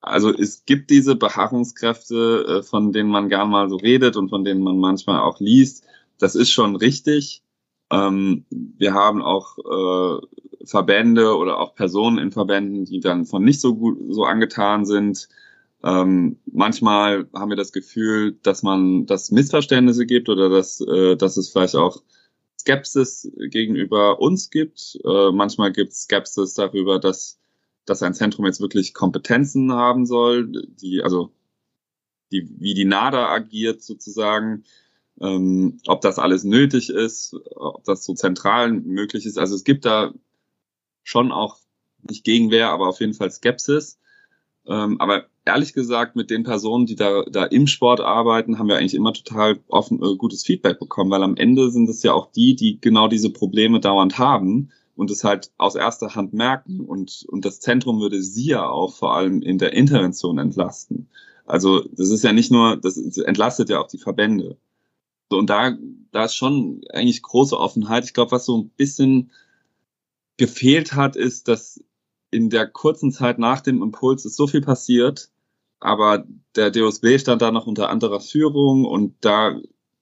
Also 0.00 0.32
es 0.32 0.64
gibt 0.64 0.90
diese 0.90 1.16
Beharrungskräfte, 1.16 2.60
äh, 2.60 2.62
von 2.62 2.92
denen 2.92 3.10
man 3.10 3.30
gern 3.30 3.50
mal 3.50 3.68
so 3.68 3.74
redet 3.74 4.16
und 4.16 4.28
von 4.28 4.44
denen 4.44 4.62
man 4.62 4.78
manchmal 4.78 5.18
auch 5.18 5.40
liest. 5.40 5.82
Das 6.20 6.36
ist 6.36 6.52
schon 6.52 6.76
richtig. 6.76 7.42
Ähm, 7.90 8.44
wir 8.48 8.94
haben 8.94 9.22
auch 9.22 9.58
äh, 9.58 10.64
Verbände 10.64 11.36
oder 11.36 11.58
auch 11.58 11.74
Personen 11.74 12.18
in 12.18 12.30
Verbänden, 12.30 12.84
die 12.84 13.00
dann 13.00 13.24
von 13.24 13.42
nicht 13.42 13.60
so 13.60 13.74
gut 13.74 13.98
so 14.10 14.22
angetan 14.22 14.84
sind. 14.84 15.28
Ähm, 15.82 16.38
manchmal 16.46 17.26
haben 17.34 17.50
wir 17.50 17.56
das 17.56 17.72
Gefühl, 17.72 18.38
dass 18.44 18.62
man, 18.62 19.06
dass 19.06 19.32
Missverständnisse 19.32 20.06
gibt 20.06 20.28
oder 20.28 20.48
dass, 20.48 20.80
äh, 20.80 21.16
dass 21.16 21.36
es 21.36 21.48
vielleicht 21.48 21.74
auch 21.74 22.00
Skepsis 22.60 23.30
gegenüber 23.36 24.20
uns 24.20 24.50
gibt. 24.50 24.98
Äh, 25.04 25.32
manchmal 25.32 25.72
gibt 25.72 25.92
es 25.92 26.02
Skepsis 26.02 26.54
darüber, 26.54 26.98
dass 26.98 27.40
dass 27.90 28.02
ein 28.02 28.14
Zentrum 28.14 28.46
jetzt 28.46 28.60
wirklich 28.60 28.94
Kompetenzen 28.94 29.72
haben 29.72 30.06
soll, 30.06 30.52
die, 30.80 31.02
also 31.02 31.32
die, 32.30 32.48
wie 32.58 32.74
die 32.74 32.84
NADA 32.84 33.28
agiert 33.28 33.82
sozusagen, 33.82 34.64
ähm, 35.20 35.80
ob 35.86 36.00
das 36.00 36.18
alles 36.18 36.44
nötig 36.44 36.90
ist, 36.90 37.34
ob 37.56 37.84
das 37.84 38.04
so 38.04 38.14
zentral 38.14 38.72
möglich 38.72 39.26
ist. 39.26 39.38
Also 39.38 39.54
es 39.54 39.64
gibt 39.64 39.84
da 39.84 40.14
schon 41.02 41.32
auch 41.32 41.58
nicht 42.08 42.24
Gegenwehr, 42.24 42.70
aber 42.70 42.88
auf 42.88 43.00
jeden 43.00 43.14
Fall 43.14 43.30
Skepsis. 43.30 43.98
Ähm, 44.70 45.00
aber 45.00 45.24
ehrlich 45.44 45.72
gesagt, 45.72 46.14
mit 46.14 46.30
den 46.30 46.44
Personen, 46.44 46.86
die 46.86 46.94
da, 46.94 47.24
da 47.24 47.44
im 47.44 47.66
Sport 47.66 48.00
arbeiten, 48.00 48.58
haben 48.58 48.68
wir 48.68 48.76
eigentlich 48.76 48.94
immer 48.94 49.12
total 49.12 49.58
offen, 49.66 50.00
äh, 50.00 50.14
gutes 50.16 50.44
Feedback 50.44 50.78
bekommen, 50.78 51.10
weil 51.10 51.24
am 51.24 51.36
Ende 51.36 51.70
sind 51.72 51.88
es 51.88 52.04
ja 52.04 52.12
auch 52.12 52.30
die, 52.30 52.54
die 52.54 52.80
genau 52.80 53.08
diese 53.08 53.30
Probleme 53.30 53.80
dauernd 53.80 54.18
haben 54.18 54.70
und 54.94 55.10
es 55.10 55.24
halt 55.24 55.50
aus 55.58 55.74
erster 55.74 56.14
Hand 56.14 56.34
merken. 56.34 56.80
Und, 56.80 57.26
und 57.28 57.44
das 57.44 57.58
Zentrum 57.58 58.00
würde 58.00 58.22
sie 58.22 58.46
ja 58.46 58.68
auch 58.68 58.94
vor 58.94 59.16
allem 59.16 59.42
in 59.42 59.58
der 59.58 59.72
Intervention 59.72 60.38
entlasten. 60.38 61.08
Also 61.46 61.80
das 61.90 62.10
ist 62.10 62.22
ja 62.22 62.32
nicht 62.32 62.52
nur, 62.52 62.76
das 62.76 62.96
entlastet 62.96 63.70
ja 63.70 63.80
auch 63.80 63.88
die 63.88 63.98
Verbände. 63.98 64.56
So, 65.30 65.38
und 65.38 65.50
da, 65.50 65.76
da 66.12 66.24
ist 66.24 66.36
schon 66.36 66.82
eigentlich 66.92 67.22
große 67.22 67.58
Offenheit. 67.58 68.04
Ich 68.04 68.14
glaube, 68.14 68.30
was 68.30 68.46
so 68.46 68.56
ein 68.56 68.68
bisschen 68.76 69.32
gefehlt 70.36 70.94
hat, 70.94 71.16
ist, 71.16 71.48
dass 71.48 71.82
in 72.30 72.50
der 72.50 72.66
kurzen 72.66 73.12
Zeit 73.12 73.38
nach 73.38 73.60
dem 73.60 73.82
Impuls 73.82 74.24
ist 74.24 74.36
so 74.36 74.46
viel 74.46 74.60
passiert, 74.60 75.30
aber 75.80 76.24
der 76.56 76.70
DOSB 76.70 77.18
stand 77.18 77.42
da 77.42 77.50
noch 77.50 77.66
unter 77.66 77.90
anderer 77.90 78.20
Führung 78.20 78.84
und 78.84 79.14
da 79.20 79.60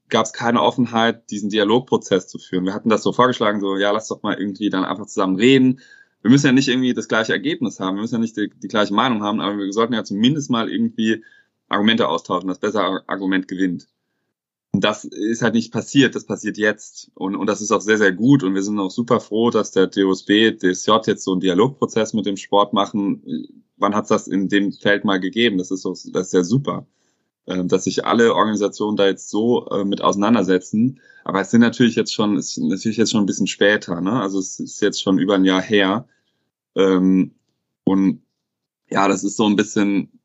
gab 0.09 0.27
es 0.27 0.33
keine 0.33 0.63
Offenheit, 0.63 1.31
diesen 1.31 1.51
Dialogprozess 1.51 2.29
zu 2.29 2.39
führen. 2.39 2.65
Wir 2.65 2.75
hatten 2.75 2.89
das 2.89 3.03
so 3.03 3.13
vorgeschlagen, 3.13 3.61
so, 3.61 3.77
ja, 3.77 3.91
lass 3.91 4.09
doch 4.09 4.23
mal 4.23 4.39
irgendwie 4.39 4.71
dann 4.71 4.85
einfach 4.85 5.07
zusammen 5.07 5.37
reden. 5.37 5.81
Wir 6.23 6.31
müssen 6.31 6.47
ja 6.47 6.53
nicht 6.53 6.69
irgendwie 6.69 6.95
das 6.95 7.09
gleiche 7.09 7.33
Ergebnis 7.33 7.79
haben, 7.79 7.97
wir 7.97 8.03
müssen 8.03 8.17
ja 8.17 8.21
nicht 8.21 8.37
die, 8.37 8.51
die 8.51 8.69
gleiche 8.69 8.95
Meinung 8.95 9.23
haben, 9.23 9.41
aber 9.41 9.57
wir 9.59 9.73
sollten 9.73 9.95
ja 9.95 10.05
zumindest 10.05 10.51
mal 10.51 10.71
irgendwie 10.71 11.25
Argumente 11.69 12.09
austauschen, 12.09 12.49
das 12.49 12.59
bessere 12.59 13.05
Argument 13.07 13.47
gewinnt. 13.47 13.87
Und 14.73 14.85
das 14.85 15.05
ist 15.05 15.43
halt 15.43 15.55
nicht 15.55 15.73
passiert, 15.73 16.15
das 16.15 16.27
passiert 16.27 16.59
jetzt. 16.59 17.11
Und, 17.15 17.37
und 17.37 17.47
das 17.47 17.61
ist 17.61 17.73
auch 17.73 17.81
sehr, 17.81 17.99
sehr 17.99 18.13
gut. 18.13 18.43
Und 18.43 18.55
wir 18.55 18.63
sind 18.63 18.79
auch 18.79 18.91
super 18.91 19.21
froh, 19.21 19.51
dass 19.51 19.73
der 19.73 19.87
DOSB, 19.87 20.57
DSJ 20.59 20.93
jetzt 21.07 21.25
so 21.25 21.33
einen 21.33 21.41
Dialogprozess 21.41 22.13
mit 22.13 22.27
dem 22.27 22.37
Sport 22.37 22.73
machen. 22.73 23.23
Wann 23.77 23.95
hat's 23.95 24.11
das 24.11 24.29
in 24.29 24.49
dem 24.49 24.73
Feld 24.73 25.05
mal 25.05 25.21
gegeben? 25.21 25.59
Das 25.59 25.71
ist 25.71 25.83
so, 25.83 25.91
das 25.91 26.29
ist 26.29 26.33
ja 26.33 26.45
super. 26.45 26.87
Äh, 27.49 27.65
dass 27.65 27.85
sich 27.85 28.05
alle 28.05 28.35
Organisationen 28.35 28.97
da 28.99 29.07
jetzt 29.07 29.31
so 29.31 29.67
äh, 29.71 29.85
mit 29.85 30.03
auseinandersetzen. 30.03 31.01
Aber 31.25 31.41
es 31.41 31.51
sind 31.51 31.63
natürlich 31.63 31.97
jetzt 31.97 32.13
schon, 32.13 32.37
es 32.37 32.59
ist 32.59 32.59
natürlich 32.59 32.99
jetzt 32.99 33.11
schon 33.13 33.23
ein 33.23 33.27
bisschen 33.27 33.47
später, 33.47 34.03
ne? 34.03 34.21
Also 34.21 34.39
es 34.39 34.61
ist 34.61 34.83
jetzt 34.83 35.03
schon 35.03 35.19
über 35.19 35.37
ein 35.37 35.47
Jahr 35.47 35.63
her. 35.63 36.07
Ähm, 36.77 37.35
und 37.85 38.23
ja, 38.91 39.09
das 39.09 39.25
ist 39.25 39.37
so 39.37 39.47
ein 39.47 39.57
bisschen, 39.57 40.21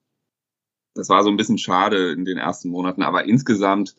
das 0.96 1.08
war 1.08 1.24
so 1.24 1.30
ein 1.30 1.38
bisschen 1.38 1.58
schade 1.58 2.12
in 2.12 2.26
den 2.26 2.38
ersten 2.38 2.70
Monaten, 2.70 3.04
aber 3.04 3.24
insgesamt, 3.26 3.96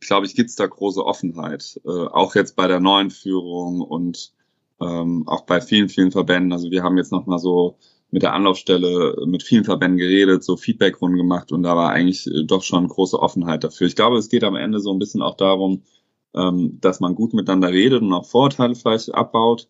glaube 0.00 0.26
ich, 0.26 0.34
gibt's 0.34 0.56
da 0.56 0.66
große 0.66 1.04
Offenheit. 1.04 1.80
Äh, 1.84 1.88
auch 1.88 2.34
jetzt 2.34 2.56
bei 2.56 2.66
der 2.66 2.80
neuen 2.80 3.10
Führung 3.10 3.80
und 3.80 4.32
ähm, 4.80 5.24
auch 5.26 5.42
bei 5.42 5.60
vielen, 5.60 5.88
vielen 5.88 6.10
Verbänden. 6.10 6.52
Also 6.52 6.70
wir 6.70 6.82
haben 6.82 6.96
jetzt 6.96 7.12
nochmal 7.12 7.38
so 7.38 7.76
mit 8.10 8.22
der 8.22 8.34
Anlaufstelle 8.34 9.24
mit 9.26 9.42
vielen 9.42 9.64
Verbänden 9.64 9.98
geredet, 9.98 10.42
so 10.42 10.56
Feedbackrunden 10.56 11.18
gemacht 11.18 11.52
und 11.52 11.62
da 11.62 11.76
war 11.76 11.90
eigentlich 11.90 12.26
äh, 12.26 12.44
doch 12.44 12.62
schon 12.62 12.88
große 12.88 13.18
Offenheit 13.18 13.64
dafür. 13.64 13.86
Ich 13.86 13.96
glaube, 13.96 14.18
es 14.18 14.28
geht 14.28 14.44
am 14.44 14.56
Ende 14.56 14.80
so 14.80 14.92
ein 14.92 14.98
bisschen 14.98 15.22
auch 15.22 15.36
darum, 15.36 15.82
ähm, 16.34 16.78
dass 16.80 17.00
man 17.00 17.14
gut 17.14 17.34
miteinander 17.34 17.70
redet 17.70 18.02
und 18.02 18.12
auch 18.12 18.26
Vorurteile 18.26 18.74
vielleicht 18.74 19.14
abbaut. 19.14 19.68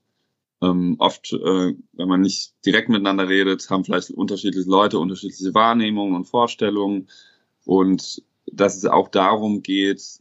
Ähm, 0.63 0.97
oft, 0.99 1.33
äh, 1.33 1.75
wenn 1.93 2.09
man 2.09 2.21
nicht 2.21 2.55
direkt 2.67 2.89
miteinander 2.89 3.29
redet, 3.29 3.69
haben 3.71 3.85
vielleicht 3.85 4.11
unterschiedliche 4.11 4.69
Leute 4.69 4.99
unterschiedliche 4.99 5.55
Wahrnehmungen 5.55 6.15
und 6.15 6.25
Vorstellungen. 6.25 7.09
Und 7.65 8.23
dass 8.53 8.77
es 8.77 8.85
auch 8.85 9.09
darum 9.09 9.63
geht, 9.63 10.21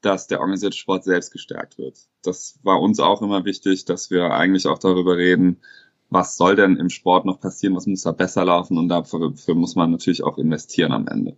dass 0.00 0.26
der 0.26 0.40
organisierte 0.40 0.76
Sport 0.76 1.04
selbst 1.04 1.30
gestärkt 1.32 1.78
wird. 1.78 1.98
Das 2.22 2.58
war 2.62 2.80
uns 2.80 3.00
auch 3.00 3.22
immer 3.22 3.44
wichtig, 3.44 3.84
dass 3.84 4.10
wir 4.10 4.32
eigentlich 4.32 4.66
auch 4.66 4.78
darüber 4.78 5.16
reden, 5.16 5.60
was 6.10 6.36
soll 6.36 6.56
denn 6.56 6.76
im 6.76 6.90
Sport 6.90 7.24
noch 7.24 7.40
passieren, 7.40 7.74
was 7.74 7.86
muss 7.86 8.02
da 8.02 8.12
besser 8.12 8.44
laufen 8.44 8.78
und 8.78 8.88
dafür, 8.88 9.30
dafür 9.30 9.54
muss 9.54 9.74
man 9.74 9.90
natürlich 9.90 10.22
auch 10.22 10.38
investieren 10.38 10.92
am 10.92 11.08
Ende. 11.08 11.36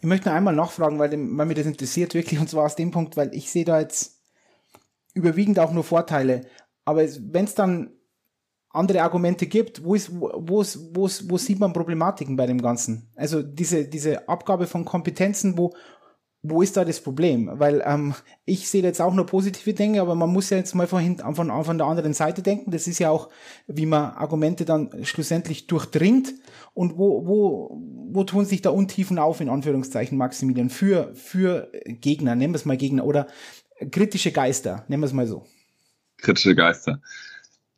Ich 0.00 0.06
möchte 0.06 0.28
noch 0.28 0.36
einmal 0.36 0.54
nachfragen, 0.54 0.98
weil, 0.98 1.10
weil 1.12 1.46
mir 1.46 1.54
das 1.54 1.66
interessiert 1.66 2.14
wirklich 2.14 2.40
und 2.40 2.48
zwar 2.48 2.64
aus 2.64 2.76
dem 2.76 2.90
Punkt, 2.90 3.16
weil 3.16 3.34
ich 3.34 3.50
sehe 3.50 3.64
da 3.64 3.80
jetzt 3.80 4.20
überwiegend 5.14 5.58
auch 5.58 5.72
nur 5.72 5.84
Vorteile. 5.84 6.42
Aber 6.84 7.02
wenn 7.02 7.44
es 7.44 7.54
dann 7.54 7.90
andere 8.76 9.02
Argumente 9.02 9.46
gibt, 9.46 9.84
wo, 9.84 9.94
ist, 9.94 10.10
wo, 10.12 10.30
wo, 10.36 10.64
wo, 10.92 11.10
wo 11.24 11.38
sieht 11.38 11.58
man 11.58 11.72
Problematiken 11.72 12.36
bei 12.36 12.46
dem 12.46 12.60
Ganzen? 12.60 13.10
Also 13.16 13.42
diese, 13.42 13.86
diese 13.86 14.28
Abgabe 14.28 14.66
von 14.66 14.84
Kompetenzen, 14.84 15.58
wo, 15.58 15.74
wo 16.42 16.62
ist 16.62 16.76
da 16.76 16.84
das 16.84 17.00
Problem? 17.00 17.50
Weil 17.54 17.82
ähm, 17.84 18.14
ich 18.44 18.68
sehe 18.68 18.82
jetzt 18.82 19.00
auch 19.00 19.14
nur 19.14 19.26
positive 19.26 19.74
Dinge, 19.74 20.00
aber 20.00 20.14
man 20.14 20.32
muss 20.32 20.50
ja 20.50 20.56
jetzt 20.56 20.74
mal 20.74 20.86
von, 20.86 21.18
von, 21.34 21.64
von 21.64 21.78
der 21.78 21.86
anderen 21.86 22.14
Seite 22.14 22.42
denken. 22.42 22.70
Das 22.70 22.86
ist 22.86 22.98
ja 22.98 23.10
auch, 23.10 23.28
wie 23.66 23.86
man 23.86 24.12
Argumente 24.12 24.64
dann 24.64 25.04
schlussendlich 25.04 25.66
durchdringt. 25.66 26.34
Und 26.74 26.98
wo, 26.98 27.26
wo, 27.26 27.80
wo 28.12 28.24
tun 28.24 28.44
sich 28.44 28.62
da 28.62 28.70
Untiefen 28.70 29.18
auf, 29.18 29.40
in 29.40 29.48
Anführungszeichen, 29.48 30.18
Maximilian, 30.18 30.70
für, 30.70 31.14
für 31.14 31.70
Gegner, 31.86 32.34
nennen 32.34 32.52
wir 32.52 32.58
es 32.58 32.64
mal 32.64 32.76
Gegner, 32.76 33.04
oder 33.04 33.26
kritische 33.90 34.32
Geister, 34.32 34.84
nennen 34.88 35.02
wir 35.02 35.06
es 35.06 35.12
mal 35.12 35.26
so. 35.26 35.44
Kritische 36.18 36.54
Geister. 36.54 37.00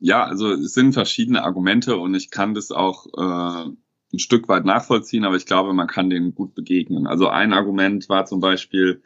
Ja, 0.01 0.25
also 0.25 0.53
es 0.53 0.75
sind 0.75 0.93
verschiedene 0.93 1.43
Argumente 1.43 1.97
und 1.97 2.15
ich 2.15 2.31
kann 2.31 2.55
das 2.55 2.71
auch 2.71 3.07
äh, 3.17 3.71
ein 4.13 4.19
Stück 4.19 4.49
weit 4.49 4.65
nachvollziehen, 4.65 5.25
aber 5.25 5.37
ich 5.37 5.47
glaube, 5.47 5.73
man 5.73 5.89
kann 5.89 6.11
denen 6.11 6.35
gut 6.35 6.55
begegnen. 6.55 7.07
Also 7.07 7.29
ein 7.29 7.53
Argument 7.53 8.09
war 8.09 8.25
zum 8.27 8.41
Beispiel, 8.41 9.03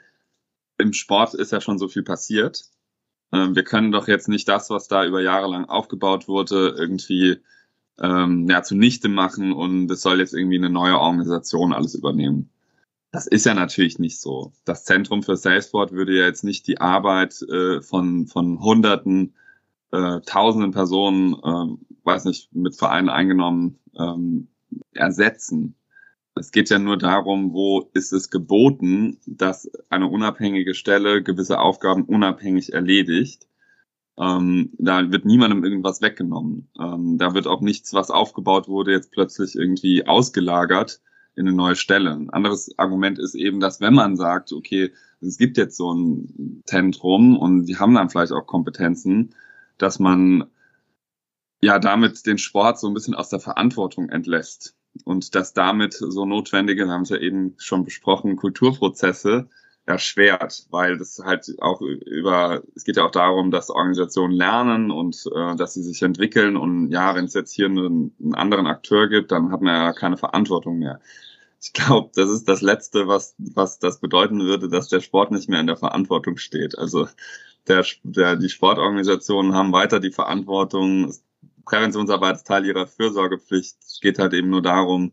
im 0.78 0.92
Sport 0.92 1.34
ist 1.34 1.52
ja 1.52 1.60
schon 1.60 1.78
so 1.78 1.88
viel 1.88 2.02
passiert. 2.02 2.64
Ähm, 3.32 3.54
wir 3.54 3.64
können 3.64 3.92
doch 3.92 4.08
jetzt 4.08 4.28
nicht 4.28 4.48
das, 4.48 4.70
was 4.70 4.88
da 4.88 5.04
über 5.06 5.22
Jahre 5.22 5.48
lang 5.48 5.64
aufgebaut 5.64 6.28
wurde, 6.28 6.74
irgendwie 6.76 7.38
ähm, 8.00 8.48
ja, 8.48 8.62
zunichte 8.62 9.08
machen 9.08 9.52
und 9.52 9.90
es 9.90 10.02
soll 10.02 10.20
jetzt 10.20 10.34
irgendwie 10.34 10.58
eine 10.58 10.70
neue 10.70 10.98
Organisation 10.98 11.72
alles 11.72 11.94
übernehmen. 11.94 12.50
Das 13.12 13.26
ist 13.26 13.44
ja 13.46 13.54
natürlich 13.54 13.98
nicht 13.98 14.20
so. 14.20 14.52
Das 14.64 14.84
Zentrum 14.84 15.22
für 15.22 15.36
Salesport 15.36 15.92
würde 15.92 16.16
ja 16.16 16.24
jetzt 16.24 16.44
nicht 16.44 16.66
die 16.66 16.80
Arbeit 16.80 17.42
äh, 17.42 17.82
von, 17.82 18.26
von 18.26 18.60
Hunderten, 18.60 19.34
äh, 19.92 20.20
Tausenden 20.22 20.72
Personen, 20.72 21.34
äh, 21.34 21.76
weiß 22.04 22.24
nicht, 22.24 22.54
mit 22.54 22.76
Vereinen 22.76 23.08
eingenommen, 23.08 23.78
ähm, 23.98 24.48
ersetzen. 24.92 25.76
Es 26.34 26.50
geht 26.50 26.70
ja 26.70 26.78
nur 26.78 26.96
darum, 26.96 27.52
wo 27.52 27.90
ist 27.92 28.12
es 28.12 28.30
geboten, 28.30 29.18
dass 29.26 29.70
eine 29.90 30.08
unabhängige 30.08 30.74
Stelle 30.74 31.22
gewisse 31.22 31.60
Aufgaben 31.60 32.04
unabhängig 32.04 32.72
erledigt. 32.72 33.46
Ähm, 34.18 34.72
da 34.78 35.10
wird 35.10 35.26
niemandem 35.26 35.62
irgendwas 35.62 36.00
weggenommen. 36.00 36.68
Ähm, 36.80 37.18
da 37.18 37.34
wird 37.34 37.46
auch 37.46 37.60
nichts, 37.60 37.92
was 37.92 38.10
aufgebaut 38.10 38.68
wurde, 38.68 38.92
jetzt 38.92 39.12
plötzlich 39.12 39.54
irgendwie 39.54 40.06
ausgelagert 40.06 41.00
in 41.34 41.46
eine 41.46 41.56
neue 41.56 41.76
Stelle. 41.76 42.12
Ein 42.12 42.30
anderes 42.30 42.78
Argument 42.78 43.18
ist 43.18 43.34
eben, 43.34 43.60
dass 43.60 43.80
wenn 43.80 43.94
man 43.94 44.16
sagt, 44.16 44.52
okay, 44.52 44.92
es 45.20 45.38
gibt 45.38 45.56
jetzt 45.56 45.76
so 45.76 45.92
ein 45.92 46.62
Zentrum 46.66 47.38
und 47.38 47.66
die 47.66 47.76
haben 47.76 47.94
dann 47.94 48.10
vielleicht 48.10 48.32
auch 48.32 48.46
Kompetenzen, 48.46 49.34
dass 49.78 49.98
man 49.98 50.50
ja 51.60 51.78
damit 51.78 52.26
den 52.26 52.38
Sport 52.38 52.78
so 52.78 52.88
ein 52.88 52.94
bisschen 52.94 53.14
aus 53.14 53.28
der 53.28 53.40
Verantwortung 53.40 54.08
entlässt 54.08 54.74
und 55.04 55.34
dass 55.34 55.54
damit 55.54 55.94
so 55.94 56.26
notwendige, 56.26 56.86
wir 56.86 56.92
haben 56.92 57.02
es 57.02 57.10
ja 57.10 57.18
eben 57.18 57.54
schon 57.58 57.84
besprochen, 57.84 58.36
Kulturprozesse 58.36 59.48
erschwert, 59.84 60.66
weil 60.70 60.96
das 60.96 61.20
halt 61.24 61.56
auch 61.60 61.80
über, 61.80 62.62
es 62.76 62.84
geht 62.84 62.96
ja 62.96 63.04
auch 63.04 63.10
darum, 63.10 63.50
dass 63.50 63.70
Organisationen 63.70 64.32
lernen 64.32 64.90
und 64.90 65.24
äh, 65.34 65.56
dass 65.56 65.74
sie 65.74 65.82
sich 65.82 66.02
entwickeln 66.02 66.56
und 66.56 66.90
ja, 66.90 67.14
wenn 67.14 67.24
es 67.24 67.34
jetzt 67.34 67.52
hier 67.52 67.66
einen, 67.66 68.14
einen 68.20 68.34
anderen 68.34 68.66
Akteur 68.66 69.08
gibt, 69.08 69.32
dann 69.32 69.50
hat 69.50 69.60
man 69.60 69.74
ja 69.74 69.92
keine 69.92 70.16
Verantwortung 70.16 70.78
mehr. 70.78 71.00
Ich 71.60 71.72
glaube, 71.72 72.10
das 72.14 72.30
ist 72.30 72.48
das 72.48 72.60
Letzte, 72.60 73.06
was, 73.08 73.34
was 73.38 73.78
das 73.78 74.00
bedeuten 74.00 74.40
würde, 74.40 74.68
dass 74.68 74.88
der 74.88 75.00
Sport 75.00 75.30
nicht 75.30 75.48
mehr 75.48 75.60
in 75.60 75.68
der 75.68 75.76
Verantwortung 75.76 76.36
steht. 76.36 76.76
Also 76.76 77.08
der, 77.68 77.84
der, 78.02 78.36
die 78.36 78.48
Sportorganisationen 78.48 79.54
haben 79.54 79.72
weiter 79.72 80.00
die 80.00 80.10
Verantwortung. 80.10 81.14
Präventionsarbeit 81.64 82.36
ist 82.36 82.46
Teil 82.46 82.66
ihrer 82.66 82.86
Fürsorgepflicht. 82.86 83.76
Es 83.80 84.00
geht 84.00 84.18
halt 84.18 84.32
eben 84.32 84.50
nur 84.50 84.62
darum, 84.62 85.12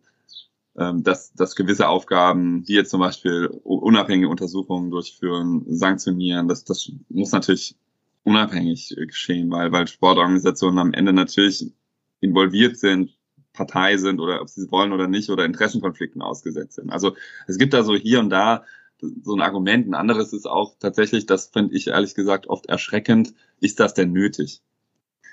ähm, 0.77 1.03
dass, 1.03 1.33
dass 1.33 1.55
gewisse 1.55 1.87
Aufgaben, 1.87 2.67
wie 2.67 2.75
jetzt 2.75 2.89
zum 2.89 2.99
Beispiel 2.99 3.47
unabhängige 3.63 4.29
Untersuchungen 4.29 4.91
durchführen, 4.91 5.63
sanktionieren, 5.67 6.47
das, 6.47 6.63
das 6.63 6.91
muss 7.09 7.31
natürlich 7.31 7.75
unabhängig 8.23 8.95
geschehen, 8.97 9.51
weil, 9.51 9.71
weil 9.71 9.87
Sportorganisationen 9.87 10.79
am 10.79 10.93
Ende 10.93 11.13
natürlich 11.13 11.71
involviert 12.19 12.77
sind, 12.77 13.11
Partei 13.53 13.97
sind 13.97 14.19
oder 14.19 14.41
ob 14.41 14.49
sie 14.49 14.61
es 14.61 14.71
wollen 14.71 14.93
oder 14.93 15.07
nicht 15.07 15.29
oder 15.29 15.45
Interessenkonflikten 15.45 16.21
ausgesetzt 16.21 16.75
sind. 16.75 16.91
Also 16.91 17.15
es 17.47 17.57
gibt 17.57 17.73
da 17.73 17.83
so 17.83 17.95
hier 17.95 18.19
und 18.19 18.29
da 18.29 18.63
so 19.01 19.35
ein 19.35 19.41
Argument. 19.41 19.87
Ein 19.87 19.93
anderes 19.93 20.33
ist 20.33 20.47
auch 20.47 20.75
tatsächlich, 20.79 21.25
das 21.25 21.47
finde 21.47 21.75
ich 21.75 21.87
ehrlich 21.87 22.15
gesagt 22.15 22.47
oft 22.47 22.67
erschreckend, 22.67 23.33
ist 23.59 23.79
das 23.79 23.93
denn 23.93 24.11
nötig? 24.11 24.61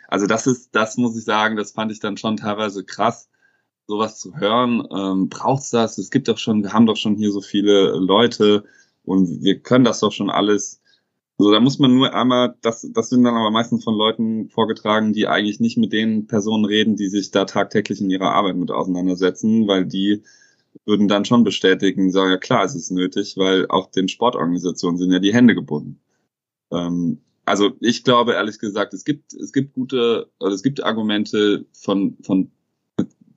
Also 0.09 0.27
das 0.27 0.47
ist, 0.47 0.75
das 0.75 0.97
muss 0.97 1.17
ich 1.17 1.25
sagen, 1.25 1.57
das 1.57 1.73
fand 1.73 1.91
ich 1.93 2.01
dann 2.01 2.17
schon 2.17 2.37
teilweise 2.37 2.85
krass, 2.85 3.29
sowas 3.87 4.19
zu 4.19 4.37
hören. 4.37 4.87
Ähm, 4.91 5.29
braucht's 5.29 5.71
das? 5.71 5.99
Es 5.99 6.11
gibt 6.11 6.29
doch 6.29 6.39
schon, 6.39 6.63
wir 6.63 6.73
haben 6.73 6.87
doch 6.87 6.97
schon 6.97 7.17
hier 7.17 7.33
so 7.33 7.41
viele 7.41 7.97
Leute 7.97 8.65
und 9.05 9.43
wir 9.43 9.61
können 9.61 9.85
das 9.85 10.01
doch 10.01 10.13
schon 10.13 10.31
alles. 10.31 10.81
So, 11.39 11.53
da 11.53 11.61
muss 11.61 11.79
man 11.79 11.95
nur 11.95 12.15
einmal, 12.15 12.57
das, 12.63 12.89
das 12.93 13.11
sind 13.11 13.25
dann 13.25 13.35
aber 13.35 13.51
meistens 13.51 13.85
von 13.85 13.95
Leuten 13.95 14.49
vorgetragen, 14.49 15.13
die 15.13 15.27
eigentlich 15.27 15.61
nicht 15.61 15.77
mit 15.77 15.93
den 15.93 16.27
Personen 16.27 16.65
reden, 16.65 16.97
die 16.97 17.09
sich 17.09 17.31
da 17.31 17.45
tagtäglich 17.45 18.01
in 18.01 18.11
ihrer 18.11 18.33
Arbeit 18.33 18.57
mit 18.57 18.71
auseinandersetzen, 18.71 19.69
weil 19.69 19.85
die 19.85 20.23
würden 20.85 21.09
dann 21.09 21.25
schon 21.25 21.45
bestätigen, 21.45 22.11
sagen, 22.11 22.31
ja 22.31 22.37
klar, 22.37 22.65
es 22.65 22.75
ist 22.75 22.91
nötig, 22.91 23.37
weil 23.37 23.67
auch 23.69 23.91
den 23.91 24.09
Sportorganisationen 24.09 24.99
sind 24.99 25.13
ja 25.13 25.19
die 25.19 25.35
Hände 25.35 25.55
gebunden. 25.55 26.01
Ähm, 26.71 27.21
also 27.45 27.73
ich 27.81 28.05
glaube 28.05 28.33
ehrlich 28.33 28.59
gesagt, 28.59 28.93
es 28.93 29.05
gibt, 29.05 29.33
es 29.33 29.53
gibt 29.53 29.75
gute, 29.75 30.29
also 30.41 30.55
es 30.55 30.63
gibt 30.63 30.83
Argumente 30.83 31.65
von, 31.73 32.17
von 32.23 32.51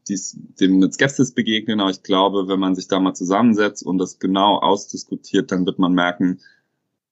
dies, 0.07 0.35
dem 0.59 0.79
mit 0.79 0.93
Skepsis 0.93 1.33
begegnen, 1.33 1.79
aber 1.79 1.91
ich 1.91 2.03
glaube, 2.03 2.47
wenn 2.47 2.59
man 2.59 2.75
sich 2.75 2.87
da 2.87 2.99
mal 2.99 3.13
zusammensetzt 3.13 3.83
und 3.83 3.99
das 3.99 4.19
genau 4.19 4.57
ausdiskutiert, 4.57 5.51
dann 5.51 5.65
wird 5.65 5.79
man 5.79 5.93
merken, 5.93 6.39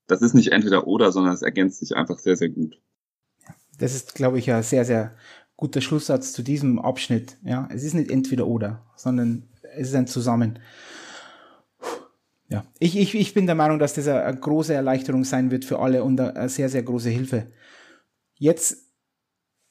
das 0.07 0.21
ist 0.21 0.33
nicht 0.33 0.51
entweder 0.51 0.87
oder, 0.87 1.11
sondern 1.11 1.33
es 1.33 1.41
ergänzt 1.41 1.79
sich 1.79 1.95
einfach 1.95 2.17
sehr, 2.17 2.35
sehr 2.35 2.49
gut. 2.49 2.79
Das 3.77 3.93
ist, 3.93 4.15
glaube 4.15 4.39
ich, 4.39 4.51
ein 4.51 4.63
sehr, 4.63 4.85
sehr 4.85 5.15
guter 5.57 5.81
Schlusssatz 5.81 6.31
zu 6.31 6.43
diesem 6.43 6.79
Abschnitt. 6.79 7.35
Ja, 7.43 7.67
es 7.73 7.83
ist 7.83 7.95
nicht 7.95 8.11
entweder 8.11 8.47
oder, 8.47 8.83
sondern 8.95 9.43
es 9.75 9.89
ist 9.89 9.95
ein 9.95 10.07
Zusammen. 10.07 10.59
Ja, 12.49 12.65
ich, 12.79 12.97
ich, 12.97 13.13
ich 13.13 13.33
bin 13.33 13.45
der 13.45 13.55
Meinung, 13.55 13.77
dass 13.79 13.93
das 13.93 14.07
eine, 14.07 14.39
große 14.39 14.73
Erleichterung 14.73 15.25
sein 15.25 15.51
wird 15.51 15.65
für 15.65 15.79
alle 15.79 16.03
und 16.03 16.19
eine 16.21 16.47
sehr, 16.47 16.69
sehr 16.69 16.83
große 16.83 17.09
Hilfe. 17.09 17.47
Jetzt, 18.35 18.77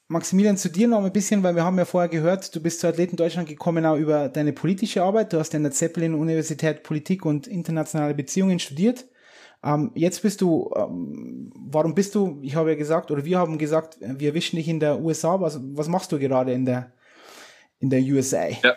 Maximilian, 0.09 0.57
zu 0.57 0.69
dir 0.69 0.87
noch 0.87 1.03
ein 1.03 1.11
bisschen, 1.11 1.41
weil 1.41 1.55
wir 1.55 1.63
haben 1.63 1.77
ja 1.77 1.85
vorher 1.85 2.09
gehört, 2.09 2.53
du 2.53 2.61
bist 2.61 2.81
zu 2.81 2.87
Athleten 2.87 3.15
Deutschland 3.15 3.49
gekommen 3.49 3.85
auch 3.85 3.97
über 3.97 4.29
deine 4.29 4.53
politische 4.53 5.01
Arbeit. 5.01 5.33
Du 5.33 5.39
hast 5.39 5.55
an 5.55 5.63
der 5.63 5.71
Zeppelin-Universität 5.71 6.83
Politik 6.83 7.25
und 7.25 7.47
internationale 7.47 8.13
Beziehungen 8.13 8.59
studiert. 8.59 9.05
Ähm, 9.63 9.91
jetzt 9.95 10.21
bist 10.21 10.41
du, 10.41 10.71
ähm, 10.75 11.51
warum 11.55 11.95
bist 11.95 12.15
du, 12.15 12.39
ich 12.41 12.55
habe 12.55 12.69
ja 12.69 12.75
gesagt, 12.75 13.11
oder 13.11 13.25
wir 13.25 13.39
haben 13.39 13.57
gesagt, 13.57 13.97
wir 14.01 14.33
wischen 14.33 14.57
dich 14.57 14.67
in 14.67 14.79
der 14.79 14.99
USA. 15.01 15.41
Was, 15.41 15.59
was 15.61 15.87
machst 15.87 16.11
du 16.11 16.19
gerade 16.19 16.53
in 16.53 16.65
der, 16.65 16.91
in 17.79 17.89
der 17.89 18.01
USA? 18.01 18.47
Ja. 18.47 18.75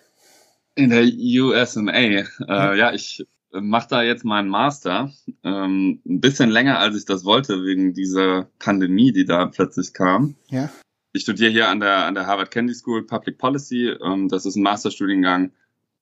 In 0.75 0.91
der 0.91 1.03
USMA. 1.05 1.93
Äh, 1.93 2.25
ja. 2.49 2.75
ja, 2.75 2.93
ich 2.93 3.27
mache 3.53 3.89
da 3.89 4.03
jetzt 4.03 4.25
meinen 4.25 4.49
Master. 4.49 5.11
Ähm, 5.43 6.01
ein 6.07 6.21
bisschen 6.21 6.51
länger, 6.51 6.79
als 6.79 6.97
ich 6.97 7.05
das 7.05 7.25
wollte, 7.25 7.65
wegen 7.65 7.93
dieser 7.93 8.49
Pandemie, 8.59 9.13
die 9.13 9.25
da 9.25 9.47
plötzlich 9.47 9.93
kam. 9.93 10.37
Ja. 10.49 10.71
Ich 11.13 11.23
studiere 11.23 11.51
hier 11.51 11.69
an 11.69 11.81
der, 11.81 12.07
an 12.07 12.15
der 12.15 12.27
Harvard 12.27 12.51
Kennedy 12.51 12.75
School 12.75 13.05
Public 13.05 13.39
Policy. 13.39 13.89
Ähm, 13.89 14.29
das 14.29 14.47
ist 14.47 14.57
ein 14.57 14.63
Masterstudiengang. 14.63 15.53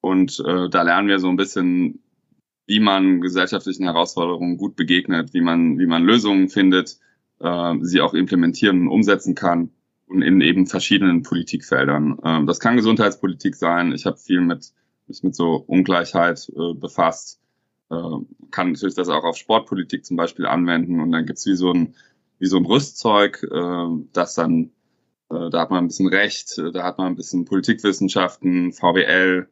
Und 0.01 0.41
äh, 0.47 0.69
da 0.69 0.83
lernen 0.83 1.09
wir 1.09 1.19
so 1.19 1.29
ein 1.29 1.37
bisschen, 1.37 2.03
wie 2.69 2.79
man 2.79 3.21
gesellschaftlichen 3.21 3.85
Herausforderungen 3.85 4.57
gut 4.59 4.77
begegnet, 4.77 5.35
wie 5.35 5.41
man, 5.41 5.81
wie 5.81 5.87
man 5.87 6.05
Lösungen 6.05 6.49
findet, 6.49 6.99
äh, 7.41 7.75
sie 7.81 8.01
auch 8.01 8.15
implementieren 8.15 8.83
und 8.83 8.89
umsetzen 8.89 9.35
kann 9.35 9.71
und 10.07 10.23
in 10.23 10.41
eben 10.41 10.67
verschiedenen 10.67 11.23
Politikfeldern. 11.25 12.19
Ähm, 12.25 12.47
das 12.47 12.61
kann 12.61 12.77
Gesundheitspolitik 12.77 13.57
sein. 13.57 13.93
Ich 13.93 14.07
habe 14.07 14.17
viel 14.19 14.41
mit 14.41 14.73
mich 15.09 15.25
mit 15.25 15.35
so 15.35 15.57
Ungleichheit 15.57 16.49
äh, 16.55 16.75
befasst, 16.75 17.41
äh, 17.91 17.97
kann 18.53 18.73
natürlich 18.73 18.95
das 18.95 19.09
auch 19.09 19.25
auf 19.25 19.37
Sportpolitik 19.37 20.05
zum 20.05 20.17
Beispiel 20.17 20.47
anwenden 20.47 21.01
und 21.01 21.11
dann 21.11 21.27
gibt's 21.27 21.47
wie 21.47 21.57
so 21.57 21.73
ein 21.73 21.95
wie 22.39 22.47
so 22.47 22.59
ein 22.59 22.67
Rüstzeug, 22.67 23.43
äh, 23.51 23.87
das 24.13 24.35
dann 24.35 24.71
Äh, 25.31 25.51
da 25.51 25.61
hat 25.61 25.71
man 25.71 25.85
ein 25.85 25.89
bisschen 25.89 26.09
Recht, 26.09 26.59
da 26.73 26.85
hat 26.85 26.99
man 26.99 27.09
ein 27.09 27.17
bisschen 27.17 27.45
Politikwissenschaften, 27.45 28.73
VWL, 28.73 29.49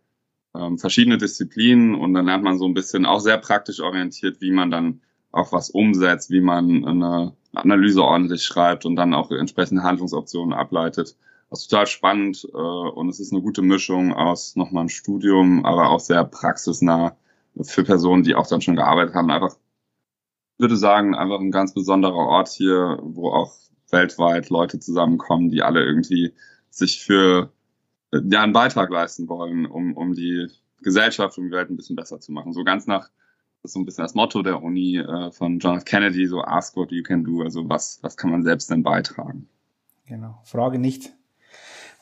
ähm, 0.59 0.79
verschiedene 0.79 1.19
Disziplinen 1.19 1.95
und 1.95 2.15
dann 2.15 2.27
lernt 2.27 2.45
man 2.45 2.59
so 2.59 2.67
ein 2.67 2.75
bisschen 2.75 3.07
auch 3.07 3.21
sehr 3.21 3.39
praktisch 3.39 3.81
orientiert, 3.81 4.41
wie 4.41 4.51
man 4.51 4.71
dann 4.71 5.01
auch 5.33 5.53
was 5.53 5.71
umsetzt, 5.71 6.31
wie 6.31 6.41
man 6.41 6.85
eine 6.85 7.33
Analyse 7.55 8.03
ordentlich 8.03 8.45
schreibt 8.45 8.85
und 8.87 8.97
dann 8.97 9.15
auch 9.15 9.31
entsprechende 9.31 9.83
Handlungsoptionen 9.83 10.55
ableitet. 10.55 11.17
Das 11.51 11.61
ist 11.61 11.69
total 11.69 11.87
spannend 11.87 12.47
äh, 12.53 12.57
und 12.57 13.09
es 13.09 13.21
ist 13.21 13.33
eine 13.33 13.43
gute 13.43 13.63
Mischung 13.63 14.13
aus 14.13 14.57
nochmal 14.57 14.85
ein 14.85 14.89
Studium, 14.89 15.65
aber 15.65 15.91
auch 15.91 16.01
sehr 16.01 16.25
praxisnah 16.25 17.17
für 17.63 17.85
Personen, 17.85 18.23
die 18.23 18.35
auch 18.35 18.47
dann 18.47 18.61
schon 18.61 18.77
gearbeitet 18.77 19.15
haben. 19.15 19.31
Einfach, 19.31 19.57
würde 20.59 20.77
sagen, 20.77 21.15
einfach 21.15 21.41
ein 21.41 21.53
ganz 21.53 21.73
besonderer 21.75 22.15
Ort 22.15 22.49
hier, 22.49 22.99
wo 23.03 23.31
auch 23.31 23.55
weltweit 23.91 24.51
Leute 24.51 24.81
zusammenkommen, 24.81 25.51
die 25.51 25.63
alle 25.63 25.85
irgendwie 25.85 26.35
sich 26.71 27.03
für 27.03 27.53
ja, 28.13 28.43
einen 28.43 28.53
Beitrag 28.53 28.91
leisten 28.91 29.29
wollen, 29.29 29.67
um, 29.67 29.97
um 29.97 30.15
die 30.15 30.49
Gesellschaft 30.83 31.39
und 31.39 31.47
die 31.47 31.51
Welt 31.51 31.71
ein 31.71 31.77
bisschen 31.77 31.97
besser 31.97 32.21
zu 32.21 32.33
machen. 32.33 32.53
So 32.53 32.65
ganz 32.65 32.87
nach, 32.87 33.09
das 33.63 33.71
ist 33.71 33.73
so 33.73 33.81
ein 33.81 33.85
bisschen 33.85 34.05
das 34.05 34.15
Motto 34.15 34.43
der 34.43 34.63
Uni 34.63 34.99
äh, 34.99 35.31
von 35.33 35.59
John 35.59 35.79
F. 35.79 35.85
Kennedy, 35.85 36.27
so 36.27 36.43
ask 36.43 36.77
what 36.77 36.93
you 36.93 37.03
can 37.03 37.25
do, 37.25 37.43
also 37.43 37.69
was, 37.69 37.99
was 38.03 38.17
kann 38.17 38.31
man 38.31 38.43
selbst 38.43 38.71
denn 38.71 38.83
beitragen? 38.83 39.49
Genau. 40.07 40.41
Frage 40.45 40.79
nicht, 40.79 41.13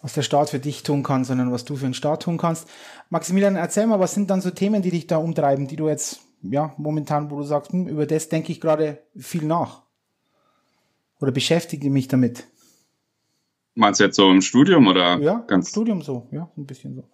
was 0.02 0.12
der 0.12 0.22
Staat 0.22 0.50
für 0.50 0.58
dich 0.58 0.82
tun 0.82 1.02
kann, 1.02 1.24
sondern 1.24 1.52
was 1.52 1.64
du 1.64 1.76
für 1.76 1.86
den 1.86 1.94
Staat 1.94 2.24
tun 2.24 2.36
kannst. 2.36 2.68
Maximilian, 3.08 3.56
erzähl 3.56 3.86
mal, 3.86 4.00
was 4.00 4.14
sind 4.14 4.28
dann 4.28 4.42
so 4.42 4.50
Themen, 4.50 4.82
die 4.82 4.90
dich 4.90 5.06
da 5.06 5.16
umtreiben, 5.16 5.66
die 5.66 5.76
du 5.76 5.88
jetzt, 5.88 6.20
ja, 6.42 6.74
momentan, 6.76 7.30
wo 7.30 7.38
du 7.38 7.44
sagst, 7.44 7.72
hm, 7.72 7.88
über 7.88 8.06
das 8.06 8.28
denke 8.28 8.52
ich 8.52 8.60
gerade 8.60 8.98
viel 9.16 9.44
nach? 9.44 9.82
Oder 11.20 11.32
beschäftige 11.32 11.88
mich 11.88 12.08
damit? 12.08 12.46
Meinst 13.74 14.00
du 14.00 14.04
jetzt 14.04 14.16
so 14.16 14.30
im 14.30 14.40
Studium 14.40 14.86
oder? 14.86 15.20
Ja, 15.20 15.38
ganz 15.46 15.68
im 15.68 15.70
Studium 15.70 16.02
so, 16.02 16.28
ja, 16.30 16.50
ein 16.56 16.66
bisschen 16.66 16.94
so. 16.94 17.04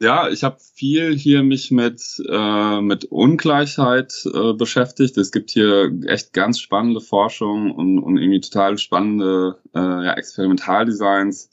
Ja, 0.00 0.28
ich 0.28 0.42
habe 0.42 0.58
viel 0.58 1.16
hier 1.16 1.44
mich 1.44 1.70
mit 1.70 2.02
äh, 2.28 2.80
mit 2.80 3.04
Ungleichheit 3.06 4.12
äh, 4.34 4.52
beschäftigt. 4.52 5.16
Es 5.16 5.30
gibt 5.30 5.50
hier 5.50 5.92
echt 6.06 6.32
ganz 6.32 6.58
spannende 6.58 7.00
Forschung 7.00 7.70
und, 7.70 8.00
und 8.00 8.18
irgendwie 8.18 8.40
total 8.40 8.76
spannende 8.76 9.60
äh, 9.72 9.78
ja, 9.78 10.14
Experimentaldesigns, 10.14 11.50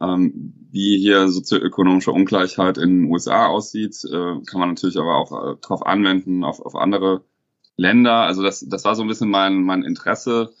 ähm, 0.00 0.54
wie 0.70 0.98
hier 0.98 1.28
sozioökonomische 1.28 2.10
Ungleichheit 2.10 2.78
in 2.78 3.02
den 3.02 3.10
USA 3.12 3.46
aussieht. 3.46 3.96
Äh, 4.04 4.42
kann 4.44 4.60
man 4.60 4.70
natürlich 4.70 4.98
aber 4.98 5.16
auch 5.16 5.30
äh, 5.30 5.56
darauf 5.62 5.86
anwenden 5.86 6.42
auf, 6.42 6.60
auf 6.60 6.74
andere 6.74 7.24
Länder. 7.76 8.22
Also 8.24 8.42
das 8.42 8.66
das 8.68 8.84
war 8.84 8.96
so 8.96 9.02
ein 9.02 9.08
bisschen 9.08 9.30
mein 9.30 9.62
mein 9.62 9.84
Interesse. 9.84 10.52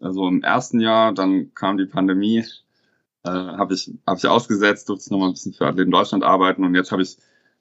Also 0.00 0.28
im 0.28 0.42
ersten 0.42 0.80
Jahr, 0.80 1.12
dann 1.12 1.52
kam 1.54 1.78
die 1.78 1.86
Pandemie 1.86 2.44
äh, 3.26 3.30
habe 3.30 3.74
ich, 3.74 3.92
hab 4.06 4.18
ich 4.18 4.26
ausgesetzt, 4.26 4.88
durfte 4.88 5.12
noch 5.12 5.18
mal 5.18 5.26
ein 5.26 5.32
bisschen 5.32 5.52
für 5.52 5.66
Athleten 5.66 5.90
Deutschland 5.90 6.24
arbeiten 6.24 6.64
und 6.64 6.74
jetzt 6.74 6.92
habe 6.92 7.02
ich 7.02 7.16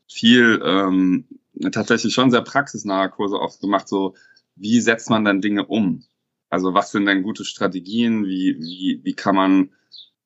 viel 0.07 0.61
ähm, 0.63 1.25
tatsächlich 1.71 2.13
schon 2.13 2.31
sehr 2.31 2.41
praxisnahe 2.41 3.09
Kurse 3.09 3.37
auch 3.37 3.59
gemacht, 3.59 3.87
so 3.87 4.15
wie 4.55 4.79
setzt 4.79 5.09
man 5.09 5.25
dann 5.25 5.41
Dinge 5.41 5.65
um? 5.65 6.03
Also 6.49 6.73
was 6.73 6.91
sind 6.91 7.05
denn 7.05 7.23
gute 7.23 7.43
Strategien? 7.43 8.25
Wie, 8.25 8.57
wie, 8.59 9.01
wie 9.03 9.13
kann 9.13 9.35
man, 9.35 9.71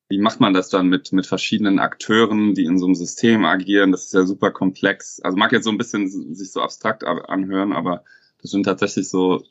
wie 0.08 0.18
macht 0.18 0.40
man 0.40 0.54
das 0.54 0.68
dann 0.68 0.88
mit, 0.88 1.12
mit 1.12 1.26
verschiedenen 1.26 1.78
Akteuren, 1.78 2.54
die 2.54 2.64
in 2.64 2.78
so 2.78 2.86
einem 2.86 2.94
System 2.94 3.44
agieren? 3.44 3.90
Das 3.90 4.04
ist 4.04 4.14
ja 4.14 4.24
super 4.24 4.50
komplex. 4.50 5.20
Also 5.20 5.36
mag 5.36 5.52
jetzt 5.52 5.64
so 5.64 5.70
ein 5.70 5.78
bisschen 5.78 6.34
sich 6.34 6.52
so 6.52 6.60
abstrakt 6.60 7.04
anhören, 7.04 7.72
aber 7.72 8.04
das 8.40 8.50
sind 8.50 8.64
tatsächlich 8.64 9.08
so 9.08 9.42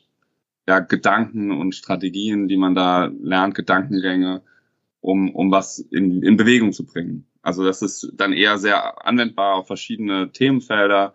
ja, 0.68 0.80
Gedanken 0.80 1.52
und 1.52 1.76
Strategien, 1.76 2.48
die 2.48 2.58
man 2.58 2.76
da 2.76 3.12
lernt, 3.22 3.56
Gedankengänge, 3.56 4.44
um, 5.02 5.34
um 5.34 5.52
was 5.52 5.80
in, 5.80 6.24
in 6.24 6.38
Bewegung 6.38 6.74
zu 6.74 6.86
bringen. 6.86 7.26
Also 7.42 7.64
das 7.64 7.82
ist 7.82 8.12
dann 8.14 8.34
eher 8.34 8.58
sehr 8.58 9.06
anwendbar 9.06 9.56
auf 9.56 9.68
verschiedene 9.68 10.32
Themenfelder. 10.32 11.14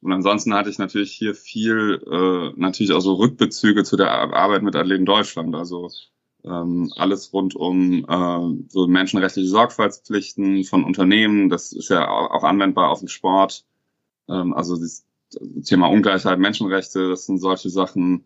Und 0.00 0.12
ansonsten 0.12 0.54
hatte 0.54 0.70
ich 0.70 0.78
natürlich 0.78 1.12
hier 1.12 1.34
viel, 1.34 2.02
äh, 2.06 2.60
natürlich 2.60 2.92
auch 2.92 3.00
so 3.00 3.14
Rückbezüge 3.14 3.84
zu 3.84 3.96
der 3.96 4.10
Arbeit 4.10 4.62
mit 4.62 4.76
Athleten 4.76 5.06
Deutschland. 5.06 5.54
Also 5.54 5.90
ähm, 6.44 6.92
alles 6.96 7.32
rund 7.32 7.56
um 7.56 8.04
äh, 8.06 8.64
so 8.68 8.86
menschenrechtliche 8.86 9.48
Sorgfaltspflichten 9.48 10.64
von 10.64 10.84
Unternehmen. 10.84 11.48
Das 11.48 11.72
ist 11.72 11.88
ja 11.88 12.08
auch 12.08 12.44
anwendbar 12.44 12.90
auf 12.90 13.00
den 13.00 13.08
Sport. 13.08 13.64
Ähm, 14.28 14.52
also 14.52 14.76
das 14.76 15.06
Thema 15.64 15.88
Ungleichheit, 15.88 16.38
Menschenrechte, 16.38 17.08
das 17.08 17.26
sind 17.26 17.38
solche 17.38 17.70
Sachen. 17.70 18.24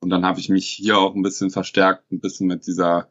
Und 0.00 0.10
dann 0.10 0.24
habe 0.24 0.40
ich 0.40 0.48
mich 0.48 0.68
hier 0.68 0.98
auch 0.98 1.14
ein 1.14 1.22
bisschen 1.22 1.50
verstärkt, 1.50 2.10
ein 2.12 2.20
bisschen 2.20 2.46
mit 2.46 2.66
dieser 2.66 3.08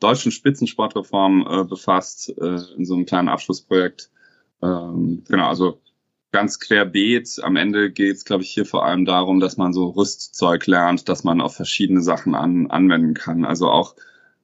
deutschen 0.00 0.32
Spitzensportreform 0.32 1.46
äh, 1.48 1.64
befasst, 1.64 2.32
äh, 2.38 2.58
in 2.76 2.84
so 2.84 2.94
einem 2.94 3.06
kleinen 3.06 3.28
Abschlussprojekt. 3.28 4.10
Ähm, 4.62 5.24
genau, 5.28 5.48
also 5.48 5.80
ganz 6.32 6.60
querbeet. 6.60 7.40
Am 7.42 7.56
Ende 7.56 7.90
geht 7.90 8.16
es, 8.16 8.24
glaube 8.24 8.42
ich, 8.42 8.50
hier 8.50 8.66
vor 8.66 8.84
allem 8.84 9.04
darum, 9.04 9.40
dass 9.40 9.56
man 9.56 9.72
so 9.72 9.88
Rüstzeug 9.90 10.66
lernt, 10.66 11.08
dass 11.08 11.24
man 11.24 11.40
auf 11.40 11.54
verschiedene 11.56 12.02
Sachen 12.02 12.34
an, 12.34 12.70
anwenden 12.70 13.14
kann. 13.14 13.44
Also 13.44 13.70
auch 13.70 13.94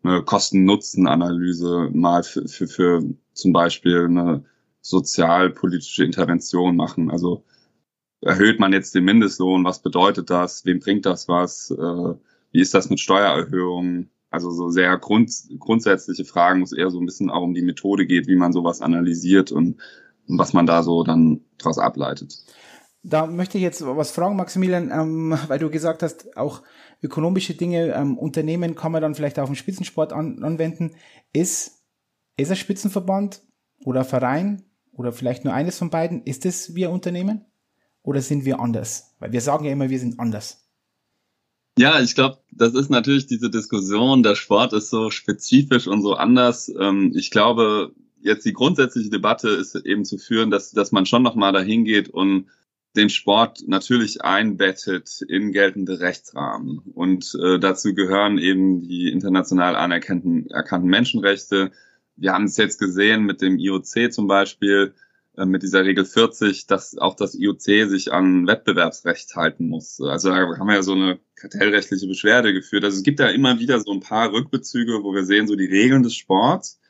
eine 0.02 0.22
Kosten-Nutzen-Analyse 0.22 1.90
mal 1.92 2.22
für, 2.22 2.46
für, 2.48 2.66
für 2.66 3.02
zum 3.32 3.52
Beispiel 3.52 4.04
eine 4.04 4.44
sozialpolitische 4.80 6.04
Intervention 6.04 6.76
machen. 6.76 7.10
Also 7.10 7.44
erhöht 8.20 8.60
man 8.60 8.72
jetzt 8.72 8.94
den 8.94 9.04
Mindestlohn? 9.04 9.64
Was 9.64 9.80
bedeutet 9.80 10.30
das? 10.30 10.64
Wem 10.66 10.80
bringt 10.80 11.06
das 11.06 11.28
was? 11.28 11.70
Äh, 11.70 12.14
wie 12.52 12.60
ist 12.60 12.74
das 12.74 12.90
mit 12.90 13.00
Steuererhöhungen? 13.00 14.10
Also 14.34 14.50
so 14.50 14.68
sehr 14.68 14.98
grund, 14.98 15.32
grundsätzliche 15.60 16.24
Fragen, 16.24 16.58
wo 16.58 16.64
es 16.64 16.72
eher 16.72 16.90
so 16.90 16.98
ein 16.98 17.06
bisschen 17.06 17.30
auch 17.30 17.42
um 17.42 17.54
die 17.54 17.62
Methode 17.62 18.04
geht, 18.04 18.26
wie 18.26 18.34
man 18.34 18.52
sowas 18.52 18.80
analysiert 18.80 19.52
und, 19.52 19.76
und 20.26 20.38
was 20.38 20.52
man 20.52 20.66
da 20.66 20.82
so 20.82 21.04
dann 21.04 21.42
daraus 21.56 21.78
ableitet. 21.78 22.44
Da 23.04 23.28
möchte 23.28 23.58
ich 23.58 23.62
jetzt 23.62 23.86
was 23.86 24.10
fragen, 24.10 24.34
Maximilian, 24.34 24.90
ähm, 24.90 25.38
weil 25.46 25.60
du 25.60 25.70
gesagt 25.70 26.02
hast, 26.02 26.36
auch 26.36 26.62
ökonomische 27.00 27.54
Dinge, 27.54 27.94
ähm, 27.94 28.18
Unternehmen 28.18 28.74
kann 28.74 28.90
man 28.90 29.02
dann 29.02 29.14
vielleicht 29.14 29.38
auf 29.38 29.48
den 29.48 29.54
Spitzensport 29.54 30.12
an, 30.12 30.42
anwenden. 30.42 30.96
Ist, 31.32 31.84
ist 32.36 32.50
ein 32.50 32.56
Spitzenverband 32.56 33.40
oder 33.84 34.04
Verein 34.04 34.64
oder 34.90 35.12
vielleicht 35.12 35.44
nur 35.44 35.54
eines 35.54 35.78
von 35.78 35.90
beiden, 35.90 36.24
ist 36.24 36.44
es 36.44 36.74
wir 36.74 36.90
Unternehmen? 36.90 37.44
Oder 38.02 38.20
sind 38.20 38.44
wir 38.44 38.58
anders? 38.58 39.14
Weil 39.20 39.30
wir 39.30 39.40
sagen 39.40 39.64
ja 39.64 39.70
immer, 39.70 39.90
wir 39.90 40.00
sind 40.00 40.18
anders. 40.18 40.63
Ja, 41.76 42.00
ich 42.00 42.14
glaube, 42.14 42.38
das 42.52 42.74
ist 42.74 42.88
natürlich 42.88 43.26
diese 43.26 43.50
Diskussion, 43.50 44.22
der 44.22 44.36
Sport 44.36 44.72
ist 44.72 44.90
so 44.90 45.10
spezifisch 45.10 45.88
und 45.88 46.02
so 46.02 46.14
anders. 46.14 46.72
Ähm, 46.78 47.12
ich 47.16 47.30
glaube, 47.32 47.92
jetzt 48.20 48.46
die 48.46 48.52
grundsätzliche 48.52 49.10
Debatte 49.10 49.48
ist 49.48 49.74
eben 49.74 50.04
zu 50.04 50.18
führen, 50.18 50.50
dass, 50.50 50.70
dass 50.70 50.92
man 50.92 51.04
schon 51.04 51.22
nochmal 51.22 51.52
dahin 51.52 51.84
geht 51.84 52.08
und 52.10 52.46
den 52.96 53.10
Sport 53.10 53.64
natürlich 53.66 54.22
einbettet 54.22 55.20
in 55.28 55.50
geltende 55.50 55.98
Rechtsrahmen. 55.98 56.78
Und 56.94 57.36
äh, 57.42 57.58
dazu 57.58 57.92
gehören 57.92 58.38
eben 58.38 58.82
die 58.82 59.10
international 59.10 59.74
anerkannten 59.74 60.48
erkannten 60.50 60.88
Menschenrechte. 60.88 61.72
Wir 62.14 62.32
haben 62.32 62.44
es 62.44 62.56
jetzt 62.56 62.78
gesehen 62.78 63.24
mit 63.24 63.42
dem 63.42 63.58
IOC 63.58 64.12
zum 64.12 64.28
Beispiel, 64.28 64.94
mit 65.36 65.62
dieser 65.62 65.84
Regel 65.84 66.04
40, 66.04 66.66
dass 66.66 66.96
auch 66.96 67.16
das 67.16 67.34
IOC 67.34 67.88
sich 67.88 68.12
an 68.12 68.46
Wettbewerbsrecht 68.46 69.34
halten 69.34 69.68
muss. 69.68 70.00
Also 70.00 70.30
da 70.30 70.36
haben 70.36 70.68
wir 70.68 70.76
ja 70.76 70.82
so 70.82 70.92
eine 70.92 71.18
kartellrechtliche 71.34 72.06
Beschwerde 72.06 72.52
geführt. 72.52 72.84
Also 72.84 72.98
es 72.98 73.02
gibt 73.02 73.18
ja 73.18 73.28
immer 73.28 73.58
wieder 73.58 73.80
so 73.80 73.92
ein 73.92 74.00
paar 74.00 74.32
Rückbezüge, 74.32 75.02
wo 75.02 75.12
wir 75.12 75.24
sehen, 75.24 75.48
so 75.48 75.56
die 75.56 75.66
Regeln 75.66 76.04
des 76.04 76.14
Sports, 76.14 76.80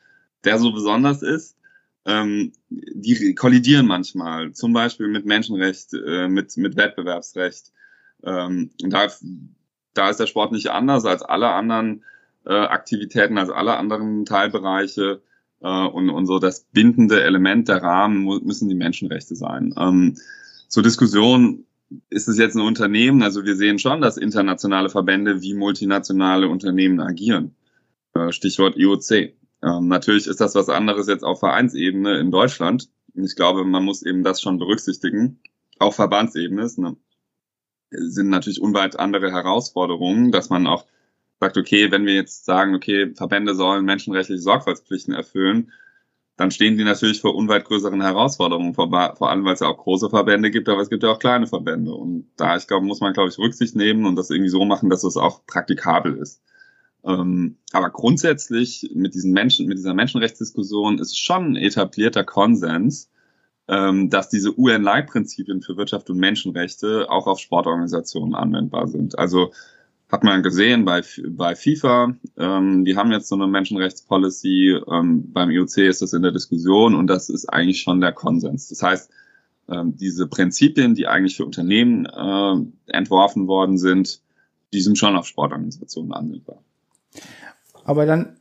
der 0.43 0.59
so 0.59 0.71
besonders 0.71 1.23
ist, 1.23 1.57
ähm, 2.05 2.53
die 2.69 3.33
kollidieren 3.33 3.87
manchmal, 3.87 4.51
zum 4.51 4.73
Beispiel 4.73 5.07
mit 5.07 5.25
Menschenrecht, 5.25 5.93
äh, 5.93 6.27
mit, 6.27 6.55
mit 6.57 6.77
Wettbewerbsrecht. 6.77 7.71
Ähm, 8.23 8.69
und 8.81 8.93
da, 8.93 9.07
da 9.95 10.09
ist 10.09 10.19
der 10.19 10.27
Sport 10.27 10.51
nicht 10.51 10.69
anders 10.69 11.05
als 11.05 11.23
alle 11.23 11.49
anderen 11.49 12.03
äh, 12.45 12.53
Aktivitäten, 12.53 13.39
als 13.39 13.49
alle 13.49 13.75
anderen 13.77 14.25
Teilbereiche. 14.25 15.21
Äh, 15.65 15.87
und, 15.87 16.11
und 16.11 16.27
so 16.27 16.37
das 16.37 16.67
bindende 16.71 17.23
Element 17.23 17.67
der 17.67 17.81
Rahmen 17.81 18.23
müssen 18.43 18.69
die 18.69 18.75
Menschenrechte 18.75 19.35
sein. 19.35 19.73
Ähm, 19.77 20.15
zur 20.67 20.83
Diskussion 20.83 21.65
ist 22.09 22.27
es 22.27 22.37
jetzt 22.37 22.55
ein 22.55 22.61
Unternehmen? 22.61 23.23
Also 23.23 23.45
wir 23.45 23.55
sehen 23.55 23.79
schon, 23.79 23.99
dass 23.99 24.17
internationale 24.17 24.89
Verbände 24.89 25.41
wie 25.41 25.55
multinationale 25.55 26.47
Unternehmen 26.47 26.99
agieren. 26.99 27.55
Äh, 28.13 28.31
Stichwort 28.31 28.77
IOC. 28.77 29.11
Ähm, 29.63 29.87
natürlich 29.87 30.27
ist 30.27 30.39
das 30.39 30.53
was 30.53 30.69
anderes 30.69 31.07
jetzt 31.07 31.23
auf 31.23 31.39
Vereinsebene 31.39 32.19
in 32.19 32.29
Deutschland. 32.29 32.89
Ich 33.15 33.35
glaube, 33.35 33.63
man 33.63 33.83
muss 33.83 34.03
eben 34.03 34.23
das 34.23 34.41
schon 34.41 34.59
berücksichtigen. 34.59 35.39
Auf 35.79 35.95
Verbandsebene 35.95 36.61
ist, 36.61 36.77
ne, 36.77 36.95
sind 37.89 38.29
natürlich 38.29 38.61
unweit 38.61 38.99
andere 38.99 39.31
Herausforderungen, 39.31 40.31
dass 40.31 40.49
man 40.51 40.67
auch 40.67 40.85
sagt, 41.39 41.57
okay, 41.57 41.91
wenn 41.91 42.05
wir 42.05 42.13
jetzt 42.13 42.45
sagen, 42.45 42.75
okay, 42.75 43.13
Verbände 43.13 43.55
sollen 43.55 43.85
menschenrechtliche 43.85 44.41
Sorgfaltspflichten 44.41 45.13
erfüllen, 45.13 45.71
dann 46.37 46.51
stehen 46.51 46.77
die 46.77 46.83
natürlich 46.83 47.21
vor 47.21 47.35
unweit 47.35 47.65
größeren 47.65 48.01
Herausforderungen, 48.01 48.73
vor, 48.73 48.89
vor 49.15 49.29
allem 49.29 49.45
weil 49.45 49.53
es 49.53 49.61
ja 49.61 49.67
auch 49.67 49.77
große 49.77 50.09
Verbände 50.09 50.51
gibt, 50.51 50.67
aber 50.67 50.81
es 50.81 50.89
gibt 50.89 51.03
ja 51.03 51.09
auch 51.09 51.19
kleine 51.19 51.47
Verbände. 51.47 51.93
Und 51.93 52.29
da, 52.35 52.57
ich 52.57 52.67
glaube, 52.67 52.85
muss 52.85 52.99
man, 52.99 53.13
glaube 53.13 53.29
ich, 53.29 53.37
Rücksicht 53.37 53.75
nehmen 53.75 54.05
und 54.05 54.17
das 54.17 54.29
irgendwie 54.29 54.49
so 54.49 54.65
machen, 54.65 54.89
dass 54.89 55.03
es 55.03 55.15
auch 55.15 55.45
praktikabel 55.45 56.17
ist. 56.17 56.41
Ähm, 57.05 57.57
aber 57.71 57.89
grundsätzlich 57.89 58.91
mit 58.93 59.13
diesen 59.13 59.31
Menschen, 59.31 59.67
mit 59.67 59.77
dieser 59.77 59.93
Menschenrechtsdiskussion 59.93 60.99
ist 60.99 61.17
schon 61.17 61.51
ein 61.51 61.55
etablierter 61.55 62.23
Konsens, 62.23 63.09
ähm, 63.67 64.09
dass 64.09 64.29
diese 64.29 64.59
UN-Leitprinzipien 64.59 65.61
für 65.61 65.77
Wirtschaft 65.77 66.09
und 66.09 66.17
Menschenrechte 66.17 67.09
auch 67.09 67.27
auf 67.27 67.39
Sportorganisationen 67.39 68.35
anwendbar 68.35 68.87
sind. 68.87 69.17
Also 69.17 69.53
hat 70.11 70.23
man 70.23 70.43
gesehen 70.43 70.85
bei, 70.85 71.01
bei 71.29 71.55
FIFA, 71.55 72.15
ähm, 72.37 72.85
die 72.85 72.95
haben 72.95 73.11
jetzt 73.11 73.27
so 73.27 73.35
eine 73.35 73.47
Menschenrechtspolicy, 73.47 74.79
ähm, 74.91 75.31
beim 75.33 75.49
IOC 75.49 75.77
ist 75.77 76.01
das 76.01 76.13
in 76.13 76.21
der 76.21 76.31
Diskussion 76.31 76.95
und 76.95 77.07
das 77.07 77.29
ist 77.29 77.47
eigentlich 77.47 77.81
schon 77.81 78.01
der 78.01 78.13
Konsens. 78.13 78.69
Das 78.69 78.83
heißt, 78.83 79.09
ähm, 79.67 79.95
diese 79.97 80.27
Prinzipien, 80.27 80.93
die 80.93 81.07
eigentlich 81.07 81.37
für 81.37 81.45
Unternehmen 81.45 82.05
äh, 82.05 82.91
entworfen 82.91 83.47
worden 83.47 83.77
sind, 83.77 84.21
die 84.73 84.81
sind 84.81 84.97
schon 84.97 85.15
auf 85.15 85.25
Sportorganisationen 85.25 86.13
anwendbar. 86.13 86.61
Aber 87.83 88.05
dann, 88.05 88.39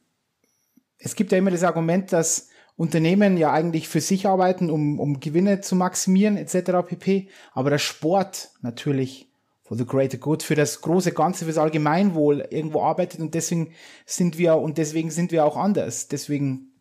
es 0.99 1.15
gibt 1.17 1.33
ja 1.33 1.39
immer 1.39 1.51
das 1.51 1.65
Argument, 1.65 2.13
dass 2.13 2.49
Unternehmen 2.77 3.37
ja 3.37 3.53
eigentlich 3.53 3.89
für 3.89 4.01
sich 4.01 4.27
arbeiten, 4.27 4.69
um, 4.69 4.99
um 4.99 5.21
Gewinne 5.21 5.61
zu 5.61 5.77
maximieren, 5.77 6.37
etc. 6.37 6.87
pp. 6.87 7.29
Aber 7.53 7.71
der 7.71 7.79
Sport 7.79 8.51
natürlich 8.63 9.29
for 9.65 9.77
the 9.77 9.87
greater 9.87 10.19
good, 10.19 10.43
für 10.43 10.55
das 10.55 10.83
große 10.83 11.13
Ganze, 11.13 11.47
fürs 11.47 11.59
Allgemeinwohl 11.59 12.47
irgendwo 12.51 12.83
arbeitet 12.83 13.21
und 13.21 13.35
deswegen 13.35 13.73
sind 14.05 14.39
wir 14.39 14.57
und 14.57 14.79
deswegen 14.79 15.11
sind 15.11 15.33
wir 15.33 15.45
auch 15.45 15.57
anders. 15.57 16.09
Deswegen 16.09 16.75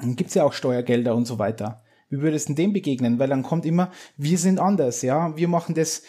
gibt's 0.00 0.34
ja 0.34 0.44
auch 0.44 0.52
Steuergelder 0.52 1.14
und 1.14 1.26
so 1.26 1.38
weiter. 1.38 1.82
Wie 2.08 2.20
würdest 2.20 2.48
du 2.48 2.54
dem 2.54 2.72
begegnen? 2.72 3.20
Weil 3.20 3.28
dann 3.28 3.44
kommt 3.44 3.64
immer, 3.64 3.92
wir 4.16 4.38
sind 4.38 4.58
anders, 4.58 5.02
ja, 5.02 5.36
wir 5.36 5.46
machen 5.46 5.76
das 5.76 6.02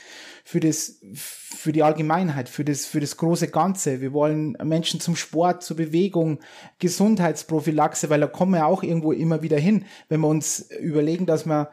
für 0.43 0.59
das, 0.59 0.99
für 1.13 1.71
die 1.71 1.83
Allgemeinheit, 1.83 2.49
für 2.49 2.65
das, 2.65 2.87
für 2.87 2.99
das 2.99 3.17
große 3.17 3.49
Ganze. 3.49 4.01
Wir 4.01 4.11
wollen 4.11 4.57
Menschen 4.63 4.99
zum 4.99 5.15
Sport, 5.15 5.61
zur 5.61 5.77
Bewegung, 5.77 6.39
Gesundheitsprophylaxe, 6.79 8.09
weil 8.09 8.21
da 8.21 8.27
kommen 8.27 8.53
wir 8.53 8.65
auch 8.65 8.81
irgendwo 8.81 9.11
immer 9.11 9.43
wieder 9.43 9.59
hin, 9.59 9.85
wenn 10.09 10.21
wir 10.21 10.27
uns 10.27 10.67
überlegen, 10.79 11.27
dass 11.27 11.45
wir 11.45 11.69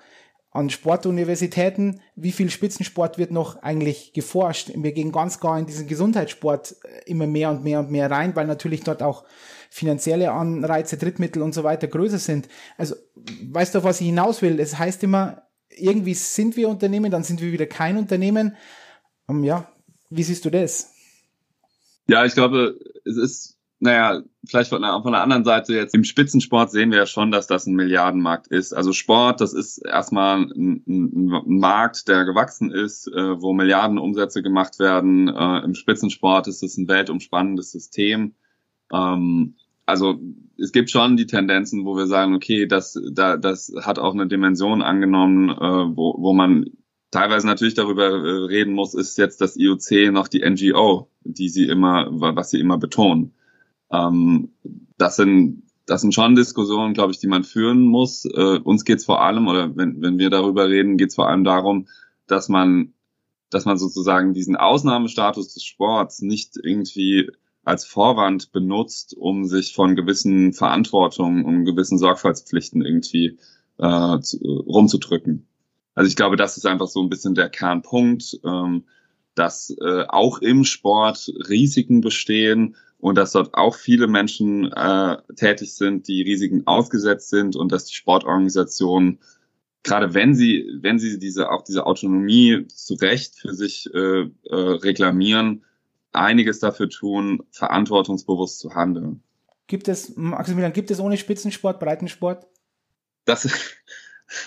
an 0.58 0.70
Sportuniversitäten, 0.70 2.00
wie 2.16 2.32
viel 2.32 2.50
Spitzensport 2.50 3.16
wird 3.16 3.30
noch 3.30 3.62
eigentlich 3.62 4.12
geforscht? 4.12 4.70
Wir 4.74 4.92
gehen 4.92 5.12
ganz 5.12 5.38
klar 5.38 5.58
in 5.58 5.66
diesen 5.66 5.86
Gesundheitssport 5.86 6.76
äh, 6.82 7.10
immer 7.10 7.26
mehr 7.26 7.50
und 7.50 7.64
mehr 7.64 7.80
und 7.80 7.90
mehr 7.90 8.10
rein, 8.10 8.34
weil 8.36 8.46
natürlich 8.46 8.82
dort 8.82 9.02
auch 9.02 9.24
finanzielle 9.70 10.32
Anreize, 10.32 10.96
Drittmittel 10.96 11.42
und 11.42 11.54
so 11.54 11.62
weiter 11.62 11.86
größer 11.86 12.18
sind. 12.18 12.48
Also, 12.76 12.96
weißt 13.42 13.76
du, 13.76 13.84
was 13.84 14.00
ich 14.00 14.06
hinaus 14.06 14.42
will? 14.42 14.58
Es 14.58 14.78
heißt 14.78 15.02
immer, 15.04 15.42
irgendwie 15.70 16.14
sind 16.14 16.56
wir 16.56 16.68
Unternehmen, 16.68 17.10
dann 17.10 17.22
sind 17.22 17.40
wir 17.40 17.52
wieder 17.52 17.66
kein 17.66 17.96
Unternehmen. 17.96 18.56
Ähm, 19.28 19.44
ja, 19.44 19.70
wie 20.10 20.24
siehst 20.24 20.44
du 20.44 20.50
das? 20.50 20.92
Ja, 22.08 22.24
ich 22.24 22.34
glaube, 22.34 22.78
es 23.04 23.16
ist 23.16 23.58
naja, 23.80 24.22
vielleicht 24.48 24.70
von 24.70 24.82
der, 24.82 25.00
von 25.02 25.12
der 25.12 25.22
anderen 25.22 25.44
Seite 25.44 25.74
jetzt 25.74 25.94
im 25.94 26.04
Spitzensport 26.04 26.70
sehen 26.70 26.90
wir 26.90 26.98
ja 26.98 27.06
schon, 27.06 27.30
dass 27.30 27.46
das 27.46 27.66
ein 27.66 27.74
Milliardenmarkt 27.74 28.48
ist. 28.48 28.72
Also 28.72 28.92
Sport, 28.92 29.40
das 29.40 29.52
ist 29.52 29.78
erstmal 29.78 30.42
ein, 30.42 30.82
ein, 30.86 31.32
ein 31.32 31.58
Markt, 31.58 32.08
der 32.08 32.24
gewachsen 32.24 32.70
ist, 32.70 33.08
äh, 33.08 33.40
wo 33.40 33.52
Milliarden 33.52 33.98
Umsätze 33.98 34.42
gemacht 34.42 34.78
werden. 34.78 35.28
Äh, 35.28 35.64
Im 35.64 35.74
Spitzensport 35.74 36.48
ist 36.48 36.62
es 36.62 36.76
ein 36.76 36.88
weltumspannendes 36.88 37.72
System. 37.72 38.34
Ähm, 38.92 39.54
also 39.86 40.20
es 40.58 40.72
gibt 40.72 40.90
schon 40.90 41.16
die 41.16 41.26
Tendenzen, 41.26 41.84
wo 41.84 41.96
wir 41.96 42.06
sagen, 42.06 42.34
okay, 42.34 42.66
das, 42.66 42.98
da, 43.12 43.36
das 43.36 43.72
hat 43.82 43.98
auch 43.98 44.12
eine 44.12 44.26
Dimension 44.26 44.82
angenommen, 44.82 45.50
äh, 45.50 45.96
wo, 45.96 46.16
wo 46.18 46.32
man 46.32 46.66
teilweise 47.10 47.46
natürlich 47.46 47.74
darüber 47.74 48.06
äh, 48.06 48.44
reden 48.46 48.74
muss, 48.74 48.94
ist 48.94 49.18
jetzt 49.18 49.40
das 49.40 49.56
IOC 49.56 50.12
noch 50.12 50.28
die 50.28 50.48
NGO, 50.48 51.10
die 51.24 51.48
sie 51.48 51.66
immer, 51.66 52.08
was 52.10 52.50
sie 52.50 52.60
immer 52.60 52.78
betonen. 52.78 53.34
Ähm, 53.90 54.50
das 54.96 55.16
sind 55.16 55.62
das 55.88 56.02
sind 56.02 56.14
schon 56.14 56.34
Diskussionen, 56.34 56.92
glaube 56.92 57.12
ich, 57.12 57.18
die 57.18 57.26
man 57.26 57.44
führen 57.44 57.82
muss. 57.82 58.26
Äh, 58.26 58.58
uns 58.58 58.84
geht 58.84 58.98
es 58.98 59.06
vor 59.06 59.22
allem, 59.22 59.48
oder 59.48 59.74
wenn, 59.74 60.02
wenn 60.02 60.18
wir 60.18 60.30
darüber 60.30 60.68
reden, 60.68 60.98
geht 60.98 61.08
es 61.08 61.14
vor 61.14 61.28
allem 61.28 61.44
darum, 61.44 61.88
dass 62.26 62.48
man, 62.48 62.92
dass 63.50 63.64
man 63.64 63.78
sozusagen 63.78 64.34
diesen 64.34 64.54
Ausnahmestatus 64.54 65.54
des 65.54 65.64
Sports 65.64 66.20
nicht 66.20 66.58
irgendwie 66.62 67.30
als 67.64 67.84
Vorwand 67.84 68.52
benutzt, 68.52 69.16
um 69.16 69.46
sich 69.46 69.74
von 69.74 69.96
gewissen 69.96 70.52
Verantwortungen 70.52 71.44
und 71.44 71.64
gewissen 71.64 71.98
Sorgfaltspflichten 71.98 72.82
irgendwie 72.82 73.38
äh, 73.78 74.20
zu, 74.20 74.38
rumzudrücken. 74.42 75.46
Also 75.94 76.08
ich 76.08 76.16
glaube, 76.16 76.36
das 76.36 76.56
ist 76.56 76.66
einfach 76.66 76.88
so 76.88 77.02
ein 77.02 77.08
bisschen 77.08 77.34
der 77.34 77.48
Kernpunkt, 77.48 78.38
ähm, 78.44 78.84
dass 79.34 79.74
äh, 79.80 80.04
auch 80.08 80.38
im 80.38 80.64
Sport 80.64 81.32
Risiken 81.48 82.00
bestehen, 82.00 82.76
und 82.98 83.16
dass 83.16 83.32
dort 83.32 83.54
auch 83.54 83.76
viele 83.76 84.08
Menschen 84.08 84.72
äh, 84.72 85.16
tätig 85.36 85.74
sind, 85.74 86.08
die 86.08 86.22
Risiken 86.22 86.66
ausgesetzt 86.66 87.30
sind 87.30 87.56
und 87.56 87.72
dass 87.72 87.86
die 87.86 87.94
Sportorganisationen 87.94 89.20
gerade 89.82 90.14
wenn 90.14 90.34
sie 90.34 90.68
wenn 90.80 90.98
sie 90.98 91.18
diese 91.18 91.50
auch 91.50 91.62
diese 91.62 91.86
Autonomie 91.86 92.66
zu 92.68 92.94
Recht 92.94 93.36
für 93.36 93.54
sich 93.54 93.88
äh, 93.94 94.22
äh, 94.22 94.28
reklamieren, 94.50 95.64
einiges 96.12 96.58
dafür 96.58 96.88
tun, 96.88 97.42
verantwortungsbewusst 97.50 98.58
zu 98.58 98.74
handeln. 98.74 99.22
Gibt 99.66 99.88
es 99.88 100.16
Maximilian, 100.16 100.72
gibt 100.72 100.90
es 100.90 101.00
ohne 101.00 101.16
Spitzensport 101.16 101.78
Breitensport? 101.78 102.46
Das, 103.24 103.42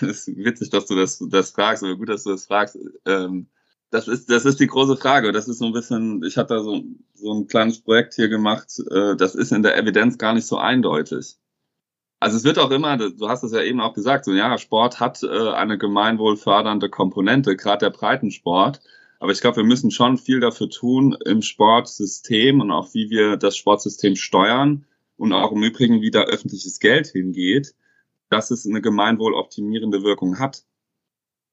ist 0.00 0.36
witzig, 0.36 0.70
dass 0.70 0.86
du 0.86 0.94
das 0.94 1.24
das 1.28 1.50
fragst, 1.50 1.82
aber 1.82 1.96
gut, 1.96 2.08
dass 2.08 2.24
du 2.24 2.30
das 2.30 2.46
fragst. 2.46 2.78
Ähm, 3.06 3.46
das 3.92 4.08
ist, 4.08 4.30
das 4.30 4.46
ist 4.46 4.58
die 4.58 4.66
große 4.66 4.96
Frage. 4.96 5.32
Das 5.32 5.48
ist 5.48 5.58
so 5.58 5.66
ein 5.66 5.72
bisschen, 5.72 6.24
ich 6.24 6.38
hatte 6.38 6.54
da 6.54 6.62
so, 6.62 6.82
so 7.14 7.34
ein 7.34 7.46
kleines 7.46 7.80
Projekt 7.80 8.14
hier 8.14 8.28
gemacht, 8.28 8.80
äh, 8.90 9.14
das 9.16 9.34
ist 9.34 9.52
in 9.52 9.62
der 9.62 9.76
Evidenz 9.76 10.16
gar 10.16 10.32
nicht 10.32 10.46
so 10.46 10.56
eindeutig. 10.56 11.36
Also 12.18 12.36
es 12.38 12.44
wird 12.44 12.58
auch 12.58 12.70
immer, 12.70 12.96
du 12.96 13.28
hast 13.28 13.42
es 13.42 13.52
ja 13.52 13.60
eben 13.62 13.80
auch 13.80 13.92
gesagt, 13.92 14.24
so 14.24 14.32
ja, 14.32 14.56
Sport 14.56 14.98
hat 14.98 15.22
äh, 15.22 15.50
eine 15.50 15.76
gemeinwohlfördernde 15.76 16.88
Komponente, 16.88 17.54
gerade 17.54 17.86
der 17.86 17.90
Breitensport. 17.90 18.80
Aber 19.20 19.32
ich 19.32 19.40
glaube, 19.40 19.58
wir 19.58 19.64
müssen 19.64 19.90
schon 19.90 20.16
viel 20.16 20.40
dafür 20.40 20.70
tun 20.70 21.16
im 21.26 21.42
Sportsystem 21.42 22.60
und 22.60 22.70
auch 22.70 22.94
wie 22.94 23.10
wir 23.10 23.36
das 23.36 23.56
Sportsystem 23.56 24.16
steuern 24.16 24.86
und 25.18 25.34
auch 25.34 25.52
im 25.52 25.62
Übrigen, 25.62 26.00
wie 26.00 26.10
da 26.10 26.22
öffentliches 26.22 26.80
Geld 26.80 27.08
hingeht, 27.08 27.74
dass 28.30 28.50
es 28.50 28.66
eine 28.66 28.80
gemeinwohloptimierende 28.80 30.02
Wirkung 30.02 30.38
hat. 30.38 30.64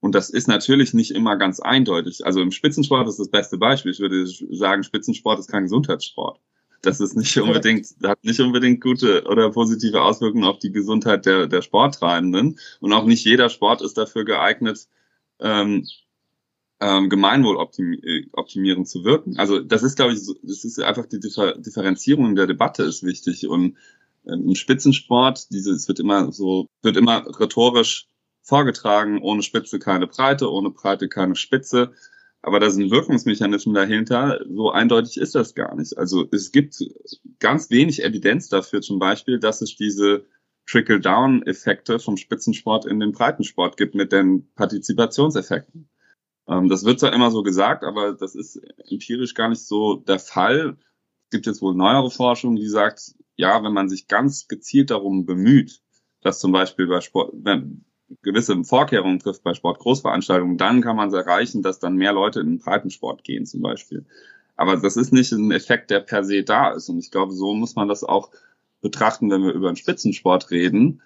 Und 0.00 0.14
das 0.14 0.30
ist 0.30 0.48
natürlich 0.48 0.94
nicht 0.94 1.10
immer 1.10 1.36
ganz 1.36 1.60
eindeutig. 1.60 2.24
Also 2.24 2.40
im 2.40 2.52
Spitzensport 2.52 3.06
ist 3.08 3.18
das 3.18 3.30
beste 3.30 3.58
Beispiel. 3.58 3.92
Ich 3.92 4.00
würde 4.00 4.26
sagen, 4.26 4.82
Spitzensport 4.82 5.38
ist 5.38 5.50
kein 5.50 5.64
Gesundheitssport. 5.64 6.40
Das 6.82 7.00
ist 7.00 7.14
nicht 7.14 7.36
unbedingt, 7.38 7.88
hat 8.02 8.24
nicht 8.24 8.40
unbedingt 8.40 8.80
gute 8.80 9.24
oder 9.24 9.50
positive 9.50 10.00
Auswirkungen 10.00 10.44
auf 10.44 10.58
die 10.58 10.72
Gesundheit 10.72 11.26
der, 11.26 11.46
der 11.46 11.60
Sporttreibenden. 11.60 12.58
Und 12.80 12.92
auch 12.92 13.04
nicht 13.04 13.24
jeder 13.24 13.50
Sport 13.50 13.82
ist 13.82 13.98
dafür 13.98 14.24
geeignet, 14.24 14.88
ähm, 15.40 15.86
ähm, 16.80 17.10
Gemeinwohl 17.10 17.58
optimieren 17.58 18.86
zu 18.86 19.04
wirken. 19.04 19.36
Also 19.36 19.60
das 19.60 19.82
ist, 19.82 19.96
glaube 19.96 20.14
ich, 20.14 20.20
das 20.42 20.64
ist 20.64 20.80
einfach 20.80 21.04
die 21.04 21.20
Differ 21.20 21.58
Differenzierung 21.58 22.30
in 22.30 22.36
der 22.36 22.46
Debatte 22.46 22.84
ist 22.84 23.02
wichtig. 23.02 23.46
Und 23.46 23.76
ähm, 24.26 24.48
im 24.48 24.54
Spitzensport, 24.54 25.52
dieses 25.52 25.86
wird 25.88 26.00
immer 26.00 26.32
so, 26.32 26.68
wird 26.80 26.96
immer 26.96 27.26
rhetorisch 27.38 28.08
vorgetragen, 28.50 29.22
ohne 29.22 29.42
Spitze 29.42 29.78
keine 29.78 30.08
Breite, 30.08 30.50
ohne 30.50 30.70
Breite 30.70 31.08
keine 31.08 31.36
Spitze. 31.36 31.92
Aber 32.42 32.58
da 32.58 32.68
sind 32.70 32.90
Wirkungsmechanismen 32.90 33.74
dahinter. 33.74 34.40
So 34.48 34.70
eindeutig 34.70 35.18
ist 35.18 35.34
das 35.34 35.54
gar 35.54 35.74
nicht. 35.76 35.96
Also 35.96 36.26
es 36.32 36.50
gibt 36.50 36.76
ganz 37.38 37.70
wenig 37.70 38.02
Evidenz 38.02 38.48
dafür 38.48 38.80
zum 38.80 38.98
Beispiel, 38.98 39.38
dass 39.38 39.62
es 39.62 39.76
diese 39.76 40.26
Trickle-Down-Effekte 40.66 42.00
vom 42.00 42.16
Spitzensport 42.16 42.86
in 42.86 42.98
den 42.98 43.12
Breitensport 43.12 43.76
gibt 43.76 43.94
mit 43.94 44.10
den 44.10 44.52
Partizipationseffekten. 44.54 45.88
Ähm, 46.48 46.68
das 46.68 46.84
wird 46.84 46.98
zwar 46.98 47.12
immer 47.12 47.30
so 47.30 47.42
gesagt, 47.42 47.84
aber 47.84 48.14
das 48.14 48.34
ist 48.34 48.60
empirisch 48.88 49.34
gar 49.34 49.48
nicht 49.48 49.64
so 49.64 49.96
der 49.96 50.18
Fall. 50.18 50.76
Es 51.24 51.30
gibt 51.30 51.46
jetzt 51.46 51.62
wohl 51.62 51.74
neuere 51.74 52.10
Forschung, 52.10 52.56
die 52.56 52.68
sagt, 52.68 53.14
ja, 53.36 53.62
wenn 53.62 53.72
man 53.72 53.88
sich 53.88 54.08
ganz 54.08 54.48
gezielt 54.48 54.90
darum 54.90 55.24
bemüht, 55.24 55.80
dass 56.22 56.40
zum 56.40 56.52
Beispiel 56.52 56.86
bei 56.86 57.00
Sport, 57.00 57.32
wenn, 57.34 57.84
gewisse 58.22 58.62
Vorkehrungen 58.64 59.18
trifft 59.18 59.42
bei 59.42 59.54
Sportgroßveranstaltungen, 59.54 60.58
dann 60.58 60.82
kann 60.82 60.96
man 60.96 61.08
es 61.08 61.14
erreichen, 61.14 61.62
dass 61.62 61.78
dann 61.78 61.96
mehr 61.96 62.12
Leute 62.12 62.40
in 62.40 62.46
den 62.46 62.58
Breitensport 62.58 63.24
gehen 63.24 63.46
zum 63.46 63.62
Beispiel. 63.62 64.04
Aber 64.56 64.76
das 64.76 64.96
ist 64.96 65.12
nicht 65.12 65.32
ein 65.32 65.52
Effekt, 65.52 65.90
der 65.90 66.00
per 66.00 66.24
se 66.24 66.42
da 66.42 66.72
ist. 66.72 66.88
Und 66.88 66.98
ich 66.98 67.10
glaube, 67.10 67.32
so 67.32 67.54
muss 67.54 67.76
man 67.76 67.88
das 67.88 68.04
auch 68.04 68.30
betrachten, 68.82 69.30
wenn 69.30 69.42
wir 69.42 69.52
über 69.52 69.70
den 69.70 69.76
Spitzensport 69.76 70.50
reden, 70.50 71.02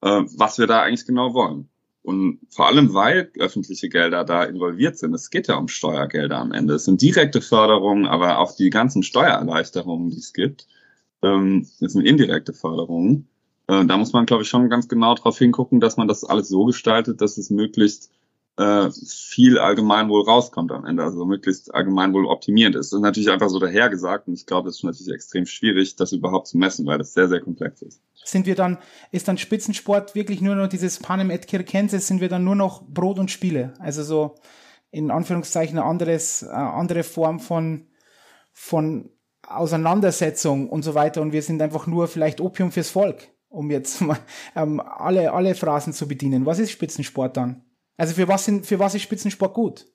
äh, 0.00 0.22
was 0.36 0.58
wir 0.58 0.66
da 0.66 0.82
eigentlich 0.82 1.06
genau 1.06 1.34
wollen. 1.34 1.68
Und 2.02 2.40
vor 2.48 2.66
allem, 2.66 2.94
weil 2.94 3.30
öffentliche 3.38 3.88
Gelder 3.88 4.24
da 4.24 4.44
involviert 4.44 4.96
sind. 4.96 5.14
Es 5.14 5.30
geht 5.30 5.46
ja 5.46 5.56
um 5.56 5.68
Steuergelder 5.68 6.38
am 6.38 6.52
Ende. 6.52 6.74
Es 6.74 6.86
sind 6.86 7.02
direkte 7.02 7.42
Förderungen, 7.42 8.06
aber 8.06 8.38
auch 8.38 8.56
die 8.56 8.70
ganzen 8.70 9.02
Steuererleichterungen, 9.02 10.10
die 10.10 10.18
es 10.18 10.32
gibt, 10.32 10.66
ähm, 11.22 11.68
das 11.80 11.92
sind 11.92 12.06
indirekte 12.06 12.52
Förderungen. 12.52 13.28
Äh, 13.68 13.86
da 13.86 13.96
muss 13.96 14.12
man, 14.12 14.26
glaube 14.26 14.42
ich, 14.42 14.48
schon 14.48 14.68
ganz 14.68 14.88
genau 14.88 15.14
darauf 15.14 15.38
hingucken, 15.38 15.80
dass 15.80 15.96
man 15.96 16.08
das 16.08 16.24
alles 16.24 16.48
so 16.48 16.64
gestaltet, 16.64 17.20
dass 17.20 17.38
es 17.38 17.50
möglichst 17.50 18.10
äh, 18.56 18.90
viel 18.90 19.58
Allgemeinwohl 19.58 20.24
rauskommt 20.24 20.72
am 20.72 20.84
Ende, 20.84 21.04
also 21.04 21.24
möglichst 21.24 21.72
Allgemeinwohl 21.72 22.26
optimiert 22.26 22.74
ist. 22.74 22.92
Das 22.92 22.98
ist 22.98 23.02
natürlich 23.02 23.30
einfach 23.30 23.50
so 23.50 23.60
dahergesagt 23.60 24.26
und 24.26 24.34
ich 24.34 24.46
glaube, 24.46 24.68
es 24.68 24.78
ist 24.78 24.84
natürlich 24.84 25.12
extrem 25.12 25.46
schwierig, 25.46 25.94
das 25.94 26.12
überhaupt 26.12 26.48
zu 26.48 26.58
messen, 26.58 26.84
weil 26.86 26.98
das 26.98 27.12
sehr, 27.12 27.28
sehr 27.28 27.40
komplex 27.40 27.82
ist. 27.82 28.02
Sind 28.24 28.46
wir 28.46 28.56
dann, 28.56 28.78
ist 29.12 29.28
dann 29.28 29.38
Spitzensport 29.38 30.16
wirklich 30.16 30.40
nur 30.40 30.56
noch 30.56 30.66
dieses 30.66 30.98
Panem 30.98 31.30
et 31.30 31.48
Circenses, 31.48 32.08
sind 32.08 32.20
wir 32.20 32.28
dann 32.28 32.42
nur 32.42 32.56
noch 32.56 32.82
Brot 32.82 33.20
und 33.20 33.30
Spiele? 33.30 33.74
Also 33.78 34.02
so 34.02 34.34
in 34.90 35.10
Anführungszeichen 35.10 35.78
eine 35.78 35.86
anderes, 35.86 36.42
eine 36.42 36.72
andere 36.72 37.04
Form 37.04 37.38
von, 37.38 37.86
von 38.52 39.10
Auseinandersetzung 39.46 40.68
und 40.68 40.82
so 40.82 40.94
weiter 40.94 41.22
und 41.22 41.32
wir 41.32 41.42
sind 41.42 41.62
einfach 41.62 41.86
nur 41.86 42.08
vielleicht 42.08 42.40
Opium 42.40 42.72
fürs 42.72 42.90
Volk, 42.90 43.28
um 43.48 43.70
jetzt 43.70 44.00
mal 44.02 44.18
ähm, 44.54 44.80
alle, 44.80 45.32
alle 45.32 45.54
Phrasen 45.54 45.92
zu 45.92 46.08
bedienen. 46.08 46.46
Was 46.46 46.58
ist 46.58 46.70
Spitzensport 46.70 47.36
dann? 47.36 47.64
Also 47.96 48.14
für 48.14 48.28
was, 48.28 48.44
sind, 48.44 48.66
für 48.66 48.78
was 48.78 48.94
ist 48.94 49.02
Spitzensport 49.02 49.54
gut? 49.54 49.86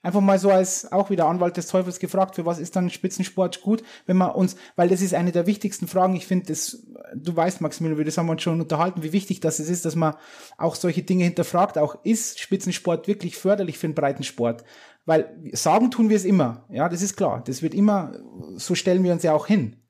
Einfach 0.00 0.20
mal 0.20 0.38
so 0.38 0.50
als 0.50 0.92
auch 0.92 1.10
wieder 1.10 1.26
Anwalt 1.26 1.56
des 1.56 1.66
Teufels 1.66 1.98
gefragt, 1.98 2.36
für 2.36 2.46
was 2.46 2.60
ist 2.60 2.76
dann 2.76 2.88
Spitzensport 2.88 3.62
gut, 3.62 3.82
wenn 4.06 4.16
man 4.16 4.30
uns, 4.30 4.54
weil 4.76 4.88
das 4.88 5.00
ist 5.00 5.12
eine 5.12 5.32
der 5.32 5.46
wichtigsten 5.48 5.88
Fragen, 5.88 6.14
ich 6.14 6.24
finde 6.24 6.46
das, 6.46 6.86
du 7.16 7.34
weißt 7.34 7.60
Maximilian, 7.60 8.04
das 8.04 8.16
haben 8.16 8.26
wir 8.26 8.32
uns 8.32 8.42
schon 8.42 8.60
unterhalten, 8.60 9.02
wie 9.02 9.12
wichtig 9.12 9.40
das 9.40 9.58
ist, 9.58 9.84
dass 9.84 9.96
man 9.96 10.14
auch 10.56 10.76
solche 10.76 11.02
Dinge 11.02 11.24
hinterfragt, 11.24 11.78
auch 11.78 11.96
ist 12.04 12.38
Spitzensport 12.38 13.08
wirklich 13.08 13.36
förderlich 13.36 13.78
für 13.78 13.88
den 13.88 13.96
Breitensport? 13.96 14.62
Weil 15.04 15.36
sagen 15.52 15.90
tun 15.90 16.10
wir 16.10 16.16
es 16.16 16.24
immer, 16.24 16.64
ja, 16.70 16.88
das 16.88 17.02
ist 17.02 17.16
klar, 17.16 17.42
das 17.44 17.62
wird 17.62 17.74
immer, 17.74 18.12
so 18.54 18.76
stellen 18.76 19.02
wir 19.02 19.12
uns 19.12 19.24
ja 19.24 19.32
auch 19.32 19.48
hin, 19.48 19.82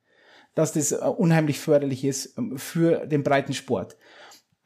dass 0.55 0.73
das 0.73 0.93
äh, 0.93 0.97
unheimlich 0.97 1.59
förderlich 1.59 2.05
ist 2.05 2.37
ähm, 2.39 2.59
für 2.59 3.07
den 3.07 3.23
Breitensport. 3.23 3.97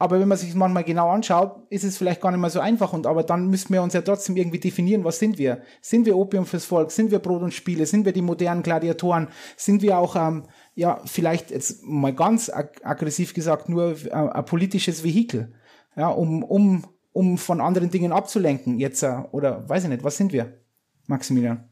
Aber 0.02 0.18
wenn 0.18 0.26
man 0.26 0.36
sich 0.36 0.52
manchmal 0.56 0.82
genau 0.82 1.10
anschaut, 1.10 1.62
ist 1.70 1.84
es 1.84 1.96
vielleicht 1.96 2.20
gar 2.20 2.32
nicht 2.32 2.40
mehr 2.40 2.50
so 2.50 2.58
einfach. 2.58 2.92
Und 2.92 3.06
aber 3.06 3.22
dann 3.22 3.46
müssen 3.46 3.72
wir 3.72 3.84
uns 3.84 3.94
ja 3.94 4.02
trotzdem 4.02 4.36
irgendwie 4.36 4.58
definieren, 4.58 5.04
was 5.04 5.20
sind 5.20 5.38
wir? 5.38 5.62
Sind 5.80 6.06
wir 6.06 6.16
Opium 6.16 6.44
fürs 6.44 6.64
Volk? 6.64 6.90
Sind 6.90 7.12
wir 7.12 7.20
Brot 7.20 7.40
und 7.40 7.54
Spiele? 7.54 7.86
Sind 7.86 8.04
wir 8.04 8.12
die 8.12 8.20
modernen 8.20 8.64
Gladiatoren? 8.64 9.28
Sind 9.56 9.80
wir 9.80 9.98
auch, 9.98 10.16
ähm, 10.16 10.42
ja, 10.74 11.00
vielleicht 11.04 11.52
jetzt 11.52 11.84
mal 11.84 12.12
ganz 12.12 12.50
ag 12.50 12.70
aggressiv 12.82 13.32
gesagt, 13.32 13.68
nur 13.68 13.94
äh, 14.06 14.10
ein 14.10 14.44
politisches 14.44 15.04
Vehikel? 15.04 15.54
Ja, 15.94 16.08
um, 16.08 16.42
um, 16.42 16.84
um 17.12 17.38
von 17.38 17.60
anderen 17.60 17.90
Dingen 17.92 18.10
abzulenken 18.10 18.80
jetzt, 18.80 19.04
äh, 19.04 19.18
oder 19.30 19.68
weiß 19.68 19.84
ich 19.84 19.88
nicht, 19.88 20.02
was 20.02 20.16
sind 20.16 20.32
wir, 20.32 20.58
Maximilian? 21.06 21.68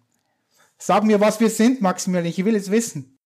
Sag 0.78 1.02
mir, 1.02 1.20
was 1.20 1.40
wir 1.40 1.50
sind, 1.50 1.80
Maximilian, 1.80 2.26
ich 2.26 2.44
will 2.44 2.54
es 2.54 2.70
wissen. 2.70 3.18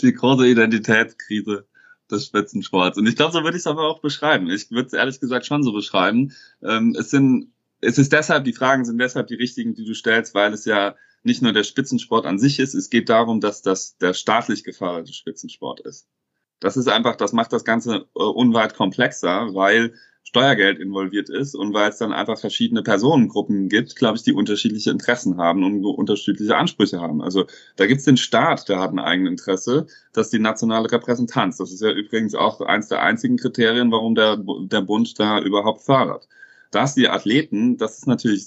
Die 0.00 0.12
große 0.12 0.46
Identitätskrise 0.46 1.66
des 2.10 2.26
Spitzensports. 2.26 2.98
Und 2.98 3.06
ich 3.06 3.16
glaube, 3.16 3.32
so 3.32 3.42
würde 3.42 3.56
ich 3.56 3.62
es 3.62 3.66
aber 3.66 3.88
auch 3.88 4.00
beschreiben. 4.00 4.48
Ich 4.50 4.70
würde 4.70 4.86
es 4.86 4.92
ehrlich 4.92 5.20
gesagt 5.20 5.46
schon 5.46 5.62
so 5.62 5.72
beschreiben. 5.72 6.32
Ähm, 6.62 6.94
es 6.98 7.10
sind, 7.10 7.52
es 7.80 7.98
ist 7.98 8.12
deshalb, 8.12 8.44
die 8.44 8.52
Fragen 8.52 8.84
sind 8.84 8.98
deshalb 8.98 9.26
die 9.26 9.34
richtigen, 9.34 9.74
die 9.74 9.84
du 9.84 9.94
stellst, 9.94 10.34
weil 10.34 10.52
es 10.52 10.64
ja 10.64 10.94
nicht 11.22 11.42
nur 11.42 11.52
der 11.52 11.64
Spitzensport 11.64 12.26
an 12.26 12.38
sich 12.38 12.58
ist. 12.58 12.74
Es 12.74 12.90
geht 12.90 13.08
darum, 13.08 13.40
dass 13.40 13.62
das 13.62 13.96
der 13.98 14.14
staatlich 14.14 14.64
geförderte 14.64 15.12
Spitzensport 15.12 15.80
ist. 15.80 16.06
Das 16.60 16.76
ist 16.76 16.88
einfach, 16.88 17.16
das 17.16 17.32
macht 17.32 17.52
das 17.52 17.64
Ganze 17.64 18.06
äh, 18.14 18.22
unweit 18.22 18.74
komplexer, 18.74 19.54
weil 19.54 19.94
Steuergeld 20.24 20.78
involviert 20.78 21.28
ist 21.28 21.54
und 21.54 21.74
weil 21.74 21.90
es 21.90 21.98
dann 21.98 22.12
einfach 22.12 22.38
verschiedene 22.38 22.82
Personengruppen 22.82 23.68
gibt, 23.68 23.96
glaube 23.96 24.16
ich, 24.16 24.22
die 24.22 24.32
unterschiedliche 24.32 24.90
Interessen 24.90 25.36
haben 25.36 25.64
und 25.64 25.84
unterschiedliche 25.84 26.56
Ansprüche 26.56 27.00
haben. 27.00 27.20
Also 27.20 27.46
da 27.76 27.86
gibt 27.86 27.98
es 27.98 28.06
den 28.06 28.16
Staat, 28.16 28.68
der 28.68 28.80
hat 28.80 28.92
ein 28.92 28.98
eigenes 28.98 29.32
Interesse, 29.32 29.86
das 30.12 30.28
ist 30.28 30.32
die 30.32 30.38
nationale 30.38 30.90
Repräsentanz. 30.90 31.58
Das 31.58 31.72
ist 31.72 31.82
ja 31.82 31.90
übrigens 31.90 32.34
auch 32.34 32.60
eins 32.60 32.88
der 32.88 33.02
einzigen 33.02 33.36
Kriterien, 33.36 33.90
warum 33.90 34.14
der, 34.14 34.38
der 34.38 34.80
Bund 34.80 35.18
da 35.18 35.40
überhaupt 35.40 35.82
fördert. 35.82 36.28
Dass 36.70 36.94
die 36.94 37.08
Athleten, 37.08 37.76
das 37.76 37.98
ist 37.98 38.06
natürlich 38.06 38.46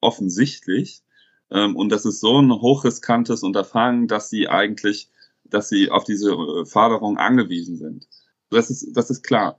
offensichtlich 0.00 1.02
ähm, 1.50 1.76
und 1.76 1.90
das 1.90 2.04
ist 2.04 2.20
so 2.20 2.40
ein 2.40 2.50
hochriskantes 2.50 3.42
Unterfangen, 3.42 4.08
dass 4.08 4.30
sie 4.30 4.48
eigentlich, 4.48 5.10
dass 5.44 5.68
sie 5.68 5.90
auf 5.90 6.04
diese 6.04 6.30
äh, 6.32 6.64
Förderung 6.64 7.18
angewiesen 7.18 7.76
sind. 7.76 8.08
Das 8.50 8.70
ist, 8.70 8.96
das 8.96 9.10
ist 9.10 9.22
klar. 9.22 9.58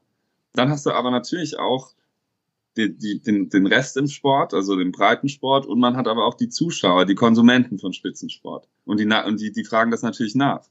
Dann 0.57 0.69
hast 0.69 0.85
du 0.85 0.91
aber 0.91 1.11
natürlich 1.11 1.59
auch 1.59 1.93
die, 2.77 2.95
die, 2.95 3.19
den, 3.19 3.49
den 3.49 3.67
Rest 3.67 3.97
im 3.97 4.07
Sport, 4.07 4.53
also 4.53 4.75
den 4.75 4.91
Breitensport, 4.91 5.65
und 5.65 5.79
man 5.79 5.97
hat 5.97 6.07
aber 6.07 6.25
auch 6.25 6.35
die 6.35 6.49
Zuschauer, 6.49 7.05
die 7.05 7.15
Konsumenten 7.15 7.79
von 7.79 7.93
Spitzensport. 7.93 8.67
Und 8.85 8.99
die, 8.99 9.05
und 9.05 9.39
die, 9.39 9.51
die 9.51 9.63
fragen 9.63 9.91
das 9.91 10.03
natürlich 10.03 10.35
nach. 10.35 10.65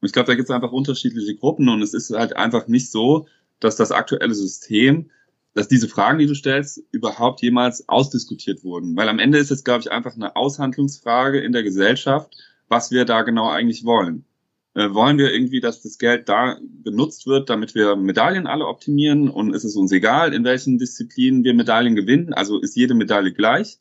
Und 0.00 0.06
ich 0.06 0.12
glaube, 0.12 0.26
da 0.26 0.34
gibt 0.34 0.48
es 0.48 0.54
einfach 0.54 0.72
unterschiedliche 0.72 1.34
Gruppen 1.36 1.68
und 1.68 1.82
es 1.82 1.94
ist 1.94 2.10
halt 2.10 2.36
einfach 2.36 2.68
nicht 2.68 2.90
so, 2.90 3.26
dass 3.60 3.76
das 3.76 3.90
aktuelle 3.90 4.34
System, 4.34 5.10
dass 5.54 5.68
diese 5.68 5.88
Fragen, 5.88 6.18
die 6.18 6.26
du 6.26 6.34
stellst, 6.34 6.82
überhaupt 6.92 7.42
jemals 7.42 7.88
ausdiskutiert 7.88 8.62
wurden. 8.62 8.96
Weil 8.96 9.08
am 9.08 9.18
Ende 9.18 9.38
ist 9.38 9.50
es, 9.50 9.64
glaube 9.64 9.80
ich, 9.80 9.90
einfach 9.90 10.14
eine 10.14 10.36
Aushandlungsfrage 10.36 11.40
in 11.40 11.52
der 11.52 11.64
Gesellschaft, 11.64 12.36
was 12.68 12.90
wir 12.90 13.04
da 13.04 13.22
genau 13.22 13.48
eigentlich 13.48 13.84
wollen. 13.84 14.24
Äh, 14.74 14.92
wollen 14.94 15.18
wir 15.18 15.32
irgendwie, 15.32 15.60
dass 15.60 15.82
das 15.82 15.98
Geld 15.98 16.28
da 16.28 16.58
benutzt 16.62 17.26
wird, 17.26 17.50
damit 17.50 17.74
wir 17.74 17.96
Medaillen 17.96 18.46
alle 18.46 18.66
optimieren? 18.66 19.28
Und 19.28 19.54
ist 19.54 19.64
es 19.64 19.76
uns 19.76 19.92
egal, 19.92 20.32
in 20.34 20.44
welchen 20.44 20.78
Disziplinen 20.78 21.44
wir 21.44 21.54
Medaillen 21.54 21.96
gewinnen? 21.96 22.32
Also 22.32 22.60
ist 22.60 22.76
jede 22.76 22.94
Medaille 22.94 23.32
gleich? 23.32 23.78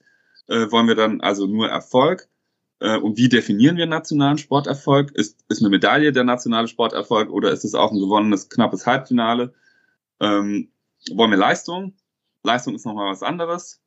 Äh, 0.48 0.72
wollen 0.72 0.88
wir 0.88 0.96
dann 0.96 1.22
also 1.22 1.46
nur 1.46 1.68
Erfolg? 1.70 2.28
Äh, 2.80 2.98
und 2.98 3.18
wie 3.18 3.30
definieren 3.30 3.78
wir 3.78 3.86
nationalen 3.86 4.38
Sporterfolg? 4.38 5.12
Ist, 5.12 5.44
ist 5.50 5.62
eine 5.62 5.70
Medaille 5.70 6.12
der 6.12 6.24
nationale 6.24 6.68
Sporterfolg 6.68 7.30
oder 7.30 7.52
ist 7.52 7.66
es 7.66 7.76
auch 7.76 7.92
ein 7.92 8.00
gewonnenes, 8.00 8.50
knappes 8.50 8.86
Halbfinale? 8.86 9.54
Ähm, 10.20 10.70
wollen 11.12 11.32
wir 11.32 11.38
Leistung? 11.38 11.94
Leistung 12.44 12.76
ist 12.76 12.86
nochmal 12.86 13.12
was 13.12 13.24
anderes. 13.24 13.82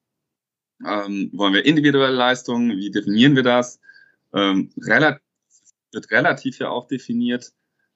Ähm, 0.87 1.31
wollen 1.33 1.55
wir 1.55 1.65
individuelle 1.65 2.15
Leistung? 2.15 2.71
Wie 2.71 2.91
definieren 2.91 3.37
wir 3.37 3.43
das? 3.43 3.81
Ähm, 4.33 4.71
relativ 4.77 5.23
wird 5.93 6.11
relativ 6.11 6.59
ja 6.59 6.69
auch 6.71 6.87
definiert. 6.87 7.53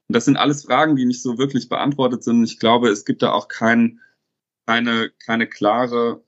Und 0.08 0.16
das 0.16 0.24
sind 0.26 0.36
alles 0.36 0.64
Fragen, 0.64 0.96
die 0.96 1.06
nicht 1.06 1.22
so 1.22 1.38
wirklich 1.38 1.68
beantwortet 1.68 2.24
sind. 2.24 2.44
Ich 2.44 2.58
glaube, 2.58 2.88
es 2.88 3.04
gibt 3.04 3.22
da 3.22 3.32
auch 3.32 3.48
kein, 3.48 4.00
keine, 4.66 5.10
keine 5.24 5.48
klare, 5.48 6.22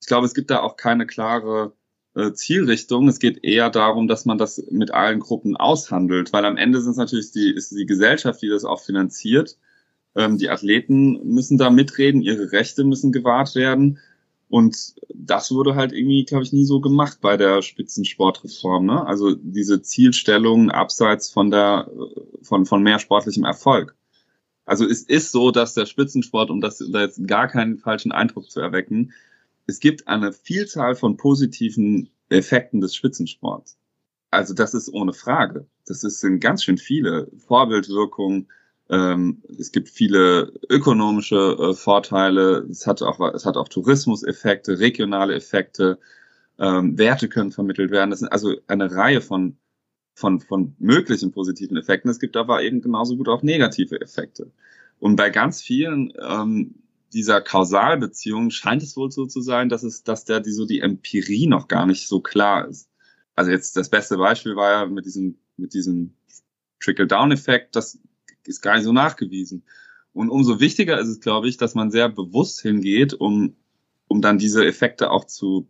ich 0.00 0.06
glaube, 0.06 0.26
es 0.26 0.34
gibt 0.34 0.50
da 0.50 0.60
auch 0.60 0.76
keine 0.76 1.06
klare 1.06 1.72
äh, 2.14 2.32
Zielrichtung. 2.32 3.08
Es 3.08 3.18
geht 3.18 3.44
eher 3.44 3.70
darum, 3.70 4.08
dass 4.08 4.24
man 4.24 4.38
das 4.38 4.64
mit 4.70 4.92
allen 4.92 5.20
Gruppen 5.20 5.56
aushandelt, 5.56 6.32
weil 6.32 6.44
am 6.44 6.56
Ende 6.56 6.80
sind 6.80 6.92
es 6.92 6.96
natürlich 6.96 7.32
die, 7.32 7.50
ist 7.50 7.72
die 7.72 7.86
Gesellschaft, 7.86 8.42
die 8.42 8.48
das 8.48 8.64
auch 8.64 8.80
finanziert. 8.80 9.58
Ähm, 10.14 10.38
die 10.38 10.50
Athleten 10.50 11.20
müssen 11.32 11.58
da 11.58 11.70
mitreden, 11.70 12.22
ihre 12.22 12.52
Rechte 12.52 12.84
müssen 12.84 13.12
gewahrt 13.12 13.54
werden. 13.54 13.98
Und 14.48 14.94
das 15.14 15.50
wurde 15.50 15.74
halt 15.74 15.92
irgendwie, 15.92 16.24
glaube 16.24 16.44
ich, 16.44 16.52
nie 16.52 16.64
so 16.64 16.80
gemacht 16.80 17.18
bei 17.20 17.36
der 17.36 17.60
Spitzensportreform. 17.60 18.86
Ne? 18.86 19.06
Also 19.06 19.34
diese 19.34 19.82
Zielstellung 19.82 20.70
abseits 20.70 21.30
von 21.30 21.50
der 21.50 21.90
von 22.42 22.64
von 22.64 22.82
mehr 22.82 22.98
sportlichem 22.98 23.44
Erfolg. 23.44 23.94
Also 24.64 24.86
es 24.86 25.02
ist 25.02 25.32
so, 25.32 25.50
dass 25.50 25.74
der 25.74 25.86
Spitzensport, 25.86 26.50
um 26.50 26.60
das 26.60 26.78
da 26.78 27.00
jetzt 27.00 27.26
gar 27.26 27.48
keinen 27.48 27.78
falschen 27.78 28.12
Eindruck 28.12 28.50
zu 28.50 28.60
erwecken, 28.60 29.12
es 29.66 29.80
gibt 29.80 30.08
eine 30.08 30.32
Vielzahl 30.32 30.94
von 30.94 31.16
positiven 31.16 32.08
Effekten 32.30 32.80
des 32.80 32.94
Spitzensports. 32.94 33.78
Also 34.30 34.54
das 34.54 34.74
ist 34.74 34.92
ohne 34.92 35.12
Frage. 35.12 35.66
Das 35.86 36.00
sind 36.00 36.40
ganz 36.40 36.64
schön 36.64 36.78
viele 36.78 37.30
Vorbildwirkungen, 37.38 38.48
ähm, 38.90 39.42
es 39.58 39.72
gibt 39.72 39.88
viele 39.88 40.52
ökonomische 40.70 41.56
äh, 41.58 41.74
Vorteile. 41.74 42.66
Es 42.70 42.86
hat 42.86 43.02
auch, 43.02 43.20
es 43.34 43.44
hat 43.44 43.56
auch 43.56 43.68
Tourismuseffekte, 43.68 44.78
regionale 44.78 45.34
Effekte. 45.34 45.98
Ähm, 46.58 46.96
Werte 46.98 47.28
können 47.28 47.52
vermittelt 47.52 47.90
werden. 47.90 48.10
Das 48.10 48.20
sind 48.20 48.28
also 48.28 48.56
eine 48.66 48.90
Reihe 48.90 49.20
von, 49.20 49.58
von, 50.14 50.40
von 50.40 50.74
möglichen 50.78 51.32
positiven 51.32 51.76
Effekten. 51.76 52.10
Es 52.10 52.18
gibt 52.18 52.36
aber 52.36 52.62
eben 52.62 52.80
genauso 52.80 53.16
gut 53.16 53.28
auch 53.28 53.42
negative 53.42 54.00
Effekte. 54.00 54.50
Und 54.98 55.16
bei 55.16 55.30
ganz 55.30 55.62
vielen 55.62 56.12
ähm, 56.20 56.76
dieser 57.12 57.40
Kausalbeziehungen 57.40 58.50
scheint 58.50 58.82
es 58.82 58.96
wohl 58.96 59.10
so 59.12 59.26
zu 59.26 59.40
sein, 59.40 59.68
dass 59.68 59.82
es, 59.82 60.02
dass 60.02 60.24
der 60.24 60.40
die 60.40 60.50
so 60.50 60.66
die 60.66 60.80
Empirie 60.80 61.46
noch 61.46 61.68
gar 61.68 61.86
nicht 61.86 62.08
so 62.08 62.20
klar 62.20 62.66
ist. 62.66 62.90
Also 63.34 63.50
jetzt 63.50 63.76
das 63.76 63.88
beste 63.90 64.16
Beispiel 64.16 64.56
war 64.56 64.72
ja 64.72 64.86
mit 64.86 65.06
diesem 65.06 65.38
mit 65.56 65.74
diesem 65.74 66.14
Trickle-Down-Effekt, 66.80 67.76
dass 67.76 67.98
ist 68.48 68.62
gar 68.62 68.74
nicht 68.74 68.84
so 68.84 68.92
nachgewiesen. 68.92 69.64
Und 70.12 70.30
umso 70.30 70.58
wichtiger 70.60 70.98
ist 70.98 71.08
es, 71.08 71.20
glaube 71.20 71.48
ich, 71.48 71.56
dass 71.56 71.74
man 71.74 71.90
sehr 71.90 72.08
bewusst 72.08 72.60
hingeht, 72.60 73.14
um, 73.14 73.54
um 74.08 74.20
dann 74.20 74.38
diese 74.38 74.64
Effekte 74.64 75.10
auch 75.10 75.24
zu, 75.24 75.68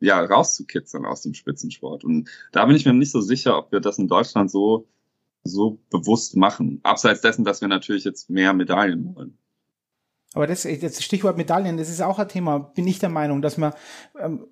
ja, 0.00 0.20
rauszukitzeln 0.20 1.06
aus 1.06 1.22
dem 1.22 1.34
Spitzensport. 1.34 2.04
Und 2.04 2.28
da 2.52 2.66
bin 2.66 2.76
ich 2.76 2.84
mir 2.84 2.92
nicht 2.92 3.12
so 3.12 3.20
sicher, 3.20 3.56
ob 3.56 3.72
wir 3.72 3.80
das 3.80 3.98
in 3.98 4.08
Deutschland 4.08 4.50
so, 4.50 4.86
so 5.44 5.78
bewusst 5.90 6.36
machen. 6.36 6.80
Abseits 6.82 7.20
dessen, 7.20 7.44
dass 7.44 7.60
wir 7.60 7.68
natürlich 7.68 8.04
jetzt 8.04 8.28
mehr 8.28 8.52
Medaillen 8.52 9.14
wollen. 9.14 9.38
Aber 10.34 10.46
das, 10.46 10.64
das 10.64 11.02
Stichwort 11.02 11.38
Medaillen, 11.38 11.78
das 11.78 11.88
ist 11.88 12.02
auch 12.02 12.18
ein 12.18 12.28
Thema, 12.28 12.58
bin 12.58 12.86
ich 12.86 12.98
der 12.98 13.08
Meinung, 13.08 13.40
dass 13.40 13.56
man, 13.56 13.72
ähm, 14.20 14.46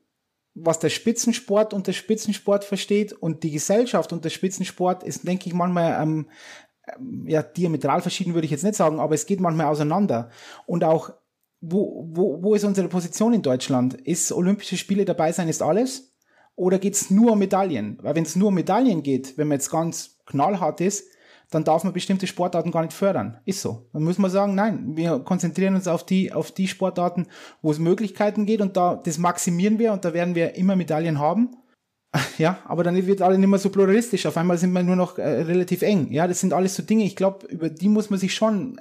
was 0.55 0.79
der 0.79 0.89
Spitzensport 0.89 1.75
unter 1.75 1.93
Spitzensport 1.93 2.65
versteht 2.65 3.13
und 3.13 3.43
die 3.43 3.51
Gesellschaft 3.51 4.13
unter 4.13 4.31
Spitzensport 4.31 5.03
ist, 5.03 5.27
denke 5.29 5.49
ich, 5.49 5.53
manchmal 5.53 6.03
ähm, 6.03 6.27
ja, 7.27 7.43
diametral 7.43 8.01
verschieden 8.01 8.35
würde 8.35 8.45
ich 8.45 8.51
jetzt 8.51 8.65
nicht 8.65 8.77
sagen, 8.77 9.01
aber 9.01 9.15
es 9.15 9.27
geht 9.27 9.41
manchmal 9.41 9.67
auseinander. 9.67 10.31
Und 10.67 10.85
auch 10.85 11.13
wo, 11.61 12.07
wo, 12.13 12.43
wo 12.43 12.55
ist 12.55 12.65
unsere 12.65 12.89
Position 12.89 13.33
in 13.33 13.43
Deutschland? 13.43 13.95
Ist 13.95 14.33
Olympische 14.33 14.77
Spiele 14.77 15.05
dabei 15.05 15.33
sein, 15.33 15.49
ist 15.49 15.63
alles? 15.63 16.15
Oder 16.57 16.79
geht's 16.79 17.11
nur 17.11 17.33
um 17.33 17.39
Medaillen? 17.39 17.99
Weil 18.03 18.15
wenn 18.15 18.25
es 18.25 18.37
nur 18.37 18.49
um 18.49 18.55
Medaillen 18.55 19.03
geht, 19.03 19.39
wenn 19.39 19.49
man 19.49 19.57
jetzt 19.57 19.71
ganz 19.71 20.19
knallhart 20.27 20.81
ist, 20.81 21.07
dann 21.51 21.65
darf 21.65 21.85
man 21.85 21.93
bestimmte 21.93 22.27
Sportarten 22.27 22.71
gar 22.71 22.83
nicht 22.83 22.93
fördern. 22.93 23.39
Ist 23.45 23.61
so. 23.61 23.87
Dann 23.93 24.03
muss 24.03 24.19
man 24.19 24.31
sagen, 24.31 24.55
nein, 24.55 24.97
wir 24.97 25.21
konzentrieren 25.21 25.75
uns 25.75 25.89
auf 25.89 26.05
die, 26.05 26.33
auf 26.33 26.53
die 26.53 26.69
Sportarten, 26.69 27.27
wo 27.63 27.71
es 27.71 27.79
Möglichkeiten 27.79 28.47
geht 28.47 28.61
und 28.61 28.77
da, 28.77 28.97
das 28.97 29.19
maximieren 29.19 29.79
wir 29.79 29.93
und 29.93 30.05
da 30.05 30.15
werden 30.15 30.35
wir 30.35 30.57
immer 30.57 30.77
Medaillen 30.77 31.19
haben. 31.19 31.57
Ja, 32.39 32.59
aber 32.65 32.85
dann 32.85 33.07
wird 33.07 33.23
alle 33.23 33.39
nicht 33.39 33.49
mehr 33.49 33.59
so 33.59 33.71
pluralistisch. 33.71 34.27
Auf 34.27 34.37
einmal 34.37 34.59
sind 34.59 34.73
wir 34.73 34.83
nur 34.83 34.97
noch 34.97 35.19
äh, 35.19 35.43
relativ 35.43 35.83
eng. 35.83 36.13
Ja, 36.13 36.27
das 36.27 36.41
sind 36.41 36.53
alles 36.53 36.75
so 36.75 36.83
Dinge, 36.83 37.05
ich 37.05 37.17
glaube, 37.17 37.47
über 37.47 37.69
die 37.69 37.89
muss 37.89 38.11
man 38.11 38.19
sich 38.19 38.35
schon 38.35 38.81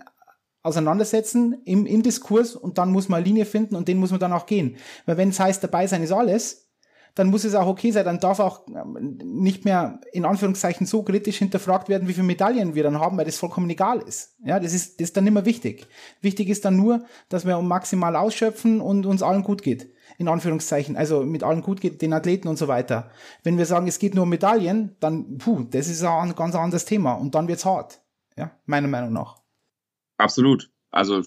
auseinandersetzen 0.62 1.62
im, 1.66 1.86
im 1.86 2.04
Diskurs 2.04 2.56
und 2.56 2.78
dann 2.78 2.92
muss 2.92 3.10
man 3.10 3.18
eine 3.18 3.26
Linie 3.26 3.46
finden 3.46 3.76
und 3.76 3.88
den 3.88 3.98
muss 3.98 4.12
man 4.12 4.20
dann 4.20 4.32
auch 4.32 4.46
gehen. 4.46 4.78
Weil 5.06 5.18
wenn 5.18 5.30
es 5.30 5.40
heißt, 5.40 5.64
dabei 5.64 5.88
sein 5.88 6.04
ist 6.04 6.14
alles, 6.14 6.70
dann 7.16 7.30
muss 7.30 7.44
es 7.44 7.54
auch 7.54 7.68
okay 7.68 7.92
sein, 7.92 8.06
dann 8.06 8.20
darf 8.20 8.40
auch 8.40 8.66
ähm, 8.68 9.20
nicht 9.24 9.66
mehr 9.66 10.00
in 10.14 10.26
Anführungszeichen 10.26 10.88
so 10.88 11.04
kritisch 11.04 11.38
hinterfragt 11.38 11.90
werden, 11.90 12.08
wie 12.08 12.14
viele 12.14 12.26
Medaillen 12.26 12.76
wir 12.76 12.84
dann 12.84 13.00
haben, 13.00 13.18
weil 13.18 13.26
das 13.26 13.38
vollkommen 13.38 13.70
egal 13.70 14.00
ist. 14.02 14.36
Ja, 14.44 14.60
das 14.60 14.74
ist, 14.74 15.00
das 15.00 15.10
ist 15.10 15.18
dann 15.18 15.26
nicht 15.26 15.34
mehr 15.34 15.46
wichtig. 15.46 15.86
Wichtig 16.22 16.50
ist 16.50 16.66
dann 16.66 16.78
nur, 16.78 17.06
dass 17.30 17.46
wir 17.46 17.62
maximal 17.62 18.16
ausschöpfen 18.16 18.82
und 18.82 19.06
uns 19.06 19.22
allen 19.22 19.44
gut 19.44 19.62
geht. 19.62 19.94
In 20.18 20.28
Anführungszeichen, 20.28 20.96
also 20.96 21.24
mit 21.24 21.44
allen 21.44 21.62
gut 21.62 21.82
geht, 21.82 22.02
den 22.02 22.14
Athleten 22.14 22.48
und 22.48 22.58
so 22.58 22.68
weiter. 22.68 23.10
Wenn 23.44 23.58
wir 23.58 23.66
sagen, 23.66 23.88
es 23.88 24.00
geht 24.00 24.16
nur 24.16 24.24
um 24.24 24.30
Medaillen, 24.30 24.96
dann, 25.00 25.38
puh, 25.38 25.64
das 25.64 25.88
ist 25.88 26.04
ein 26.04 26.36
ganz 26.36 26.56
anderes 26.56 26.86
Thema 26.86 27.14
und 27.14 27.36
dann 27.36 27.48
wird's 27.48 27.66
hart. 27.66 28.02
Ja, 28.38 28.52
meiner 28.66 28.88
Meinung 28.88 29.14
nach. 29.14 29.38
Absolut. 30.18 30.70
Also 30.92 31.24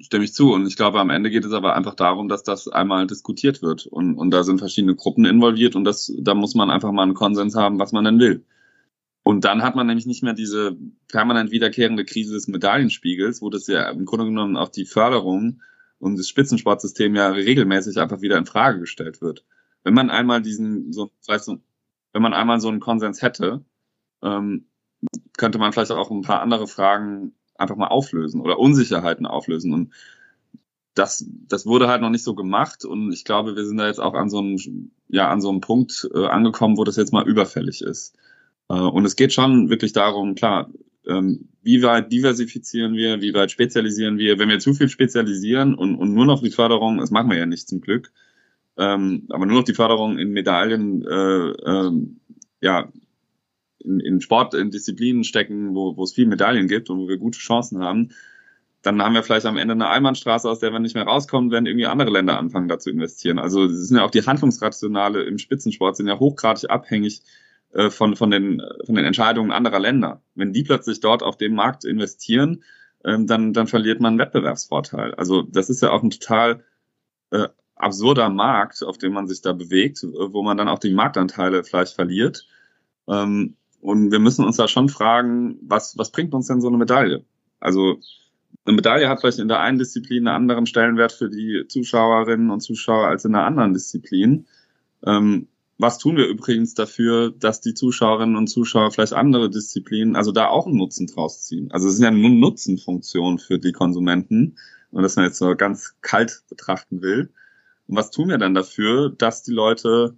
stimme 0.00 0.24
ich 0.24 0.34
zu. 0.34 0.52
Und 0.52 0.66
ich 0.66 0.76
glaube, 0.76 1.00
am 1.00 1.10
Ende 1.10 1.30
geht 1.30 1.44
es 1.44 1.52
aber 1.52 1.74
einfach 1.74 1.94
darum, 1.94 2.28
dass 2.28 2.42
das 2.42 2.68
einmal 2.68 3.06
diskutiert 3.06 3.62
wird. 3.62 3.86
Und, 3.86 4.16
und 4.16 4.30
da 4.30 4.42
sind 4.42 4.58
verschiedene 4.58 4.94
Gruppen 4.94 5.24
involviert 5.24 5.76
und 5.76 5.84
das, 5.84 6.12
da 6.18 6.34
muss 6.34 6.54
man 6.54 6.70
einfach 6.70 6.92
mal 6.92 7.02
einen 7.02 7.14
Konsens 7.14 7.54
haben, 7.54 7.78
was 7.78 7.92
man 7.92 8.04
denn 8.04 8.18
will. 8.18 8.44
Und 9.22 9.46
dann 9.46 9.62
hat 9.62 9.74
man 9.74 9.86
nämlich 9.86 10.04
nicht 10.06 10.22
mehr 10.22 10.34
diese 10.34 10.76
permanent 11.08 11.50
wiederkehrende 11.50 12.04
Krise 12.04 12.34
des 12.34 12.46
Medaillenspiegels, 12.46 13.40
wo 13.40 13.48
das 13.48 13.66
ja 13.66 13.88
im 13.90 14.04
Grunde 14.04 14.26
genommen 14.26 14.56
auch 14.56 14.68
die 14.68 14.84
Förderung 14.84 15.62
und 15.98 16.18
das 16.18 16.28
Spitzensportsystem 16.28 17.14
ja 17.14 17.28
regelmäßig 17.28 17.98
einfach 17.98 18.20
wieder 18.20 18.38
in 18.38 18.46
Frage 18.46 18.80
gestellt 18.80 19.20
wird. 19.22 19.44
Wenn 19.82 19.94
man 19.94 20.10
einmal 20.10 20.42
diesen, 20.42 20.92
so, 20.92 21.10
vielleicht 21.20 21.44
so, 21.44 21.58
wenn 22.12 22.22
man 22.22 22.34
einmal 22.34 22.60
so 22.60 22.68
einen 22.68 22.80
Konsens 22.80 23.22
hätte, 23.22 23.64
ähm, 24.22 24.66
könnte 25.36 25.58
man 25.58 25.72
vielleicht 25.72 25.92
auch 25.92 26.10
ein 26.10 26.22
paar 26.22 26.40
andere 26.40 26.66
Fragen 26.66 27.34
einfach 27.56 27.76
mal 27.76 27.88
auflösen 27.88 28.40
oder 28.40 28.58
Unsicherheiten 28.58 29.26
auflösen. 29.26 29.72
Und 29.72 29.92
das, 30.94 31.24
das 31.48 31.66
wurde 31.66 31.88
halt 31.88 32.02
noch 32.02 32.10
nicht 32.10 32.24
so 32.24 32.34
gemacht 32.34 32.84
und 32.84 33.12
ich 33.12 33.24
glaube, 33.24 33.56
wir 33.56 33.66
sind 33.66 33.78
da 33.78 33.86
jetzt 33.86 34.00
auch 34.00 34.14
an 34.14 34.30
so 34.30 34.38
einem, 34.38 34.90
ja, 35.08 35.28
an 35.28 35.40
so 35.40 35.50
einem 35.50 35.60
Punkt 35.60 36.08
äh, 36.14 36.26
angekommen, 36.26 36.78
wo 36.78 36.84
das 36.84 36.96
jetzt 36.96 37.12
mal 37.12 37.26
überfällig 37.26 37.82
ist. 37.82 38.16
Äh, 38.68 38.74
und 38.74 39.04
es 39.04 39.16
geht 39.16 39.32
schon 39.32 39.70
wirklich 39.70 39.92
darum, 39.92 40.34
klar, 40.34 40.70
ähm, 41.06 41.48
wie 41.62 41.82
weit 41.82 42.12
diversifizieren 42.12 42.94
wir, 42.94 43.20
wie 43.20 43.34
weit 43.34 43.50
spezialisieren 43.50 44.18
wir. 44.18 44.38
Wenn 44.38 44.48
wir 44.48 44.58
zu 44.58 44.74
viel 44.74 44.88
spezialisieren 44.88 45.74
und, 45.74 45.96
und 45.96 46.14
nur 46.14 46.26
noch 46.26 46.42
die 46.42 46.50
Förderung, 46.50 46.98
das 46.98 47.10
machen 47.10 47.30
wir 47.30 47.38
ja 47.38 47.46
nicht 47.46 47.68
zum 47.68 47.80
Glück, 47.80 48.12
ähm, 48.76 49.26
aber 49.30 49.46
nur 49.46 49.58
noch 49.58 49.64
die 49.64 49.74
Förderung 49.74 50.18
in 50.18 50.30
Medaillen, 50.30 51.04
äh, 51.06 51.50
ähm, 51.64 52.20
ja, 52.60 52.88
in, 53.78 54.00
in 54.00 54.20
Sport, 54.20 54.54
in 54.54 54.70
Disziplinen 54.70 55.24
stecken, 55.24 55.74
wo, 55.74 56.02
es 56.02 56.12
viel 56.12 56.26
Medaillen 56.26 56.68
gibt 56.68 56.90
und 56.90 56.98
wo 56.98 57.08
wir 57.08 57.18
gute 57.18 57.38
Chancen 57.38 57.80
haben, 57.80 58.10
dann 58.82 59.00
haben 59.02 59.14
wir 59.14 59.22
vielleicht 59.22 59.46
am 59.46 59.56
Ende 59.56 59.72
eine 59.72 59.88
Einbahnstraße, 59.88 60.48
aus 60.48 60.58
der 60.58 60.70
wir 60.70 60.78
nicht 60.78 60.94
mehr 60.94 61.04
rauskommen, 61.04 61.50
wenn 61.50 61.66
irgendwie 61.66 61.86
andere 61.86 62.10
Länder 62.10 62.38
anfangen, 62.38 62.68
da 62.68 62.78
zu 62.78 62.90
investieren. 62.90 63.38
Also 63.38 63.64
es 63.64 63.88
sind 63.88 63.96
ja 63.96 64.04
auch 64.04 64.10
die 64.10 64.26
Handlungsrationale 64.26 65.22
im 65.22 65.38
Spitzensport 65.38 65.96
sind 65.96 66.06
ja 66.06 66.18
hochgradig 66.18 66.70
abhängig 66.70 67.22
äh, 67.74 67.90
von, 67.90 68.16
von, 68.16 68.30
den, 68.30 68.62
von 68.86 68.94
den 68.94 69.04
Entscheidungen 69.04 69.52
anderer 69.52 69.80
Länder. 69.80 70.22
Wenn 70.34 70.52
die 70.52 70.62
plötzlich 70.62 71.00
dort 71.00 71.22
auf 71.22 71.36
dem 71.36 71.54
Markt 71.54 71.84
investieren, 71.84 72.62
ähm, 73.04 73.26
dann, 73.26 73.52
dann 73.52 73.66
verliert 73.66 74.00
man 74.00 74.12
einen 74.12 74.18
Wettbewerbsvorteil. 74.20 75.14
Also 75.14 75.42
das 75.42 75.68
ist 75.70 75.82
ja 75.82 75.90
auch 75.90 76.02
ein 76.02 76.10
total 76.10 76.64
äh, 77.30 77.48
absurder 77.74 78.30
Markt, 78.30 78.84
auf 78.84 78.96
dem 78.98 79.12
man 79.12 79.26
sich 79.26 79.42
da 79.42 79.52
bewegt, 79.52 80.04
wo 80.04 80.42
man 80.42 80.56
dann 80.56 80.68
auch 80.68 80.78
die 80.78 80.94
Marktanteile 80.94 81.64
vielleicht 81.64 81.94
verliert. 81.94 82.46
Ähm, 83.08 83.56
und 83.80 84.12
wir 84.12 84.20
müssen 84.20 84.44
uns 84.44 84.56
da 84.56 84.68
schon 84.68 84.88
fragen, 84.88 85.58
was, 85.62 85.98
was 85.98 86.12
bringt 86.12 86.32
uns 86.32 86.46
denn 86.46 86.60
so 86.60 86.68
eine 86.68 86.78
Medaille? 86.78 87.24
Also 87.60 87.98
eine 88.64 88.76
Medaille 88.76 89.08
hat 89.08 89.20
vielleicht 89.20 89.40
in 89.40 89.48
der 89.48 89.60
einen 89.60 89.78
Disziplin 89.78 90.28
einen 90.28 90.36
anderen 90.36 90.66
Stellenwert 90.66 91.12
für 91.12 91.28
die 91.28 91.64
Zuschauerinnen 91.68 92.50
und 92.50 92.60
Zuschauer 92.60 93.08
als 93.08 93.24
in 93.24 93.32
der 93.32 93.42
anderen 93.42 93.74
Disziplin. 93.74 94.46
Ähm, 95.04 95.48
was 95.78 95.98
tun 95.98 96.16
wir 96.16 96.26
übrigens 96.26 96.74
dafür, 96.74 97.30
dass 97.30 97.60
die 97.60 97.74
Zuschauerinnen 97.74 98.36
und 98.36 98.46
Zuschauer 98.46 98.90
vielleicht 98.90 99.12
andere 99.12 99.50
Disziplinen, 99.50 100.16
also 100.16 100.32
da 100.32 100.48
auch 100.48 100.66
einen 100.66 100.76
Nutzen 100.76 101.06
draus 101.06 101.42
ziehen? 101.42 101.70
Also 101.72 101.88
es 101.88 101.94
ist 101.94 102.02
ja 102.02 102.10
nur 102.10 102.30
Nutzenfunktion 102.30 103.38
für 103.38 103.58
die 103.58 103.72
Konsumenten 103.72 104.56
und 104.90 105.02
dass 105.02 105.16
man 105.16 105.24
jetzt 105.26 105.38
so 105.38 105.54
ganz 105.56 105.96
kalt 106.00 106.42
betrachten 106.48 107.02
will. 107.02 107.30
Und 107.88 107.96
was 107.96 108.10
tun 108.10 108.28
wir 108.28 108.38
dann 108.38 108.54
dafür, 108.54 109.10
dass 109.10 109.42
die 109.42 109.52
Leute 109.52 110.16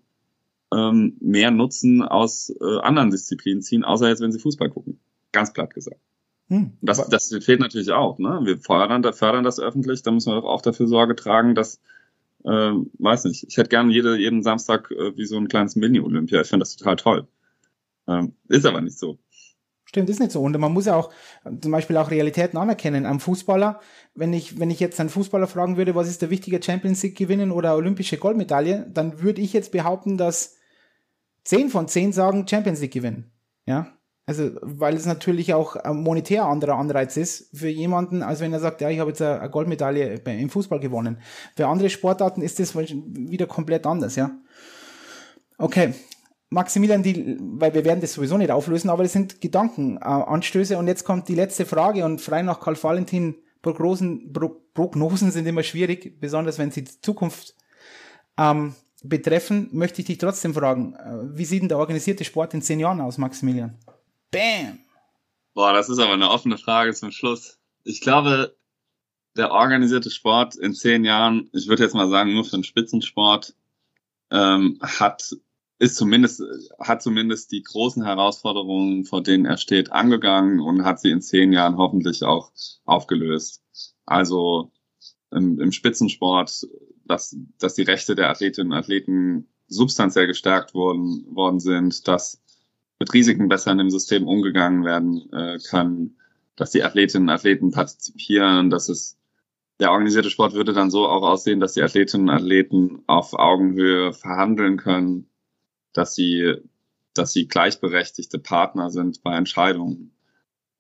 ähm, 0.73 1.17
mehr 1.21 1.51
Nutzen 1.51 2.03
aus 2.03 2.55
äh, 2.61 2.79
anderen 2.81 3.11
Disziplinen 3.11 3.63
ziehen, 3.63 3.85
außer 3.85 4.09
jetzt, 4.09 4.21
wenn 4.21 4.33
sie 4.33 4.39
Fußball 4.39 4.71
gucken. 4.71 5.01
Ganz 5.33 5.53
platt 5.53 5.75
gesagt. 5.75 6.01
Hm, 6.49 6.77
das, 6.81 7.09
das 7.09 7.35
fehlt 7.41 7.61
natürlich 7.61 7.91
auch. 7.91 8.19
Ne? 8.19 8.41
Wir 8.45 8.59
fördern, 8.59 9.03
fördern 9.13 9.45
das 9.45 9.59
öffentlich, 9.59 10.03
da 10.03 10.11
müssen 10.11 10.33
wir 10.33 10.41
doch 10.41 10.49
auch 10.49 10.63
dafür 10.63 10.87
Sorge 10.87 11.17
tragen, 11.17 11.55
dass, 11.55 11.81
äh, 12.47 12.73
weiß 12.99 13.25
nicht, 13.25 13.45
ich 13.49 13.57
hätte 13.57 13.69
gern 13.69 13.91
jede, 13.91 14.17
jeden 14.17 14.43
Samstag 14.43 14.91
äh, 14.93 15.17
wie 15.17 15.27
so 15.27 15.37
ein 15.37 15.49
kleines 15.49 15.77
Mini-Olympia. 15.77 16.41
Ich 16.41 16.49
finde 16.49 16.63
das 16.63 16.77
total 16.77 16.97
toll. 16.97 17.29
Ähm, 18.09 18.35
ist 18.49 18.65
aber 18.65 18.81
nicht 18.81 18.99
so. 18.99 19.19
Stimmt, 19.85 20.09
ist 20.11 20.21
nicht 20.21 20.33
so. 20.33 20.43
Und 20.43 20.59
man 20.59 20.73
muss 20.73 20.87
ja 20.87 20.95
auch 20.95 21.11
zum 21.61 21.73
Beispiel 21.73 21.97
auch 21.97 22.11
Realitäten 22.11 22.59
anerkennen. 22.59 23.05
Am 23.05 23.21
Fußballer, 23.21 23.81
wenn 24.15 24.33
ich, 24.33 24.59
wenn 24.61 24.71
ich 24.71 24.81
jetzt 24.81 25.01
einen 25.01 25.11
Fußballer 25.11 25.49
fragen 25.49 25.77
würde, 25.77 25.95
was 25.95 26.09
ist 26.09 26.23
der 26.23 26.31
wichtige 26.31 26.63
Champions 26.63 27.03
League 27.03 27.17
gewinnen 27.17 27.51
oder 27.51 27.75
olympische 27.75 28.17
Goldmedaille, 28.17 28.89
dann 28.93 29.23
würde 29.23 29.41
ich 29.41 29.53
jetzt 29.53 29.73
behaupten, 29.73 30.17
dass 30.17 30.57
zehn 31.45 31.69
von 31.69 31.89
zehn 31.89 32.13
sagen 32.13 32.47
Champions 32.47 32.81
League 32.81 32.93
gewinnen. 32.93 33.33
Ja. 33.67 33.96
Also, 34.29 34.51
weil 34.61 34.97
es 34.97 35.07
natürlich 35.07 35.55
auch 35.55 35.77
ein 35.77 36.03
monetär 36.03 36.45
anderer 36.45 36.75
Anreiz 36.75 37.17
ist 37.17 37.49
für 37.57 37.69
jemanden, 37.69 38.25
als 38.25 38.41
wenn 38.41 38.53
er 38.53 38.59
sagt, 38.59 38.81
ja, 38.81 38.91
ich 38.91 38.99
habe 38.99 39.11
jetzt 39.11 39.23
eine 39.23 39.49
Goldmedaille 39.49 40.15
im 40.25 40.51
Fußball 40.51 40.81
gewonnen. 40.81 41.19
Für 41.55 41.69
andere 41.69 41.91
Sportarten 41.91 42.43
ist 42.43 42.59
das 42.59 42.75
wieder 42.77 43.47
komplett 43.47 43.87
anders, 43.87 44.17
ja. 44.17 44.33
Okay, 45.59 45.95
Maximilian, 46.51 47.03
die, 47.03 47.37
weil 47.41 47.73
wir 47.73 47.85
werden 47.85 48.01
das 48.01 48.15
sowieso 48.15 48.37
nicht 48.37 48.51
auflösen, 48.51 48.91
aber 48.91 49.05
das 49.05 49.13
sind 49.13 49.41
Gedankenanstöße. 49.41 50.75
Äh, 50.75 50.77
und 50.77 50.89
jetzt 50.89 51.05
kommt 51.05 51.29
die 51.29 51.35
letzte 51.35 51.65
Frage 51.65 52.05
und 52.05 52.21
frei 52.21 52.43
nach 52.43 52.61
Karl 52.61 52.83
Valentin, 52.83 53.37
Prognosen, 53.63 54.33
Pro, 54.33 54.61
Prognosen 54.75 55.31
sind 55.31 55.47
immer 55.47 55.63
schwierig, 55.63 56.21
besonders 56.21 56.59
wenn 56.59 56.71
sie 56.71 56.85
die 56.85 57.01
Zukunft 57.01 57.55
ähm, 58.39 58.75
betreffen, 59.03 59.69
möchte 59.73 60.01
ich 60.01 60.07
dich 60.07 60.19
trotzdem 60.19 60.55
fragen, 60.55 60.95
äh, 60.95 61.37
wie 61.37 61.45
sieht 61.45 61.63
denn 61.63 61.69
der 61.69 61.79
organisierte 61.79 62.25
Sport 62.25 62.55
in 62.55 62.63
zehn 62.63 62.81
Jahren 62.81 63.01
aus, 63.01 63.19
Maximilian? 63.19 63.79
Bam! 64.31 64.81
Boah, 65.55 65.73
das 65.73 65.89
ist 65.89 65.99
aber 65.99 66.13
eine 66.13 66.31
offene 66.31 66.59
Frage 66.59 66.93
zum 66.95 67.11
Schluss. 67.11 67.59
Ich 67.85 68.01
glaube, 68.01 68.57
der 69.37 69.53
organisierte 69.53 70.11
Sport 70.11 70.57
in 70.57 70.75
zehn 70.75 71.05
Jahren, 71.05 71.49
ich 71.53 71.69
würde 71.69 71.83
jetzt 71.83 71.95
mal 71.95 72.09
sagen, 72.09 72.35
nur 72.35 72.45
für 72.45 72.57
den 72.57 72.65
Spitzensport, 72.65 73.55
ähm, 74.31 74.79
hat 74.83 75.37
ist 75.79 75.97
zumindest, 75.97 76.43
hat 76.79 77.03
zumindest 77.03 77.53
die 77.53 77.63
großen 77.63 78.03
Herausforderungen, 78.05 79.05
vor 79.05 79.23
denen 79.23 79.45
er 79.45 79.59
steht, 79.59 79.93
angegangen 79.93 80.61
und 80.61 80.85
hat 80.85 81.01
sie 81.01 81.11
in 81.11 81.21
zehn 81.21 81.53
Jahren 81.53 81.77
hoffentlich 81.77 82.23
auch 82.23 82.51
aufgelöst. 82.85 83.63
Also 84.07 84.73
im, 85.31 85.61
im 85.61 85.73
Spitzensport, 85.73 86.67
dass, 87.05 87.37
dass 87.59 87.75
die 87.75 87.83
Rechte 87.83 88.15
der 88.15 88.31
Athletinnen 88.31 88.73
und 88.73 88.79
Athleten 88.79 89.49
substanziell 89.69 90.27
gestärkt 90.27 90.73
worden, 90.73 91.27
worden 91.29 91.61
sind, 91.61 92.09
dass 92.09 92.43
mit 92.99 93.13
Risiken 93.13 93.49
besser 93.49 93.73
in 93.73 93.79
dem 93.79 93.91
System 93.91 94.27
umgegangen 94.27 94.85
werden 94.85 95.31
äh, 95.33 95.59
kann, 95.69 96.17
dass 96.57 96.71
die 96.71 96.83
Athletinnen 96.83 97.29
und 97.29 97.35
Athleten 97.35 97.71
partizipieren, 97.71 98.71
dass 98.71 98.89
es 98.89 99.19
der 99.79 99.93
organisierte 99.93 100.31
Sport 100.31 100.55
würde 100.55 100.73
dann 100.73 100.91
so 100.91 101.07
auch 101.07 101.23
aussehen, 101.23 101.61
dass 101.61 101.75
die 101.75 101.83
Athletinnen 101.83 102.29
und 102.29 102.35
Athleten 102.35 103.03
auf 103.07 103.35
Augenhöhe 103.35 104.13
verhandeln 104.13 104.79
können, 104.79 105.29
dass 105.93 106.15
sie, 106.15 106.55
dass 107.13 107.33
sie 107.33 107.47
gleichberechtigte 107.47 108.39
Partner 108.39 108.91
sind 108.91 109.23
bei 109.23 109.37
Entscheidungen. 109.37 110.13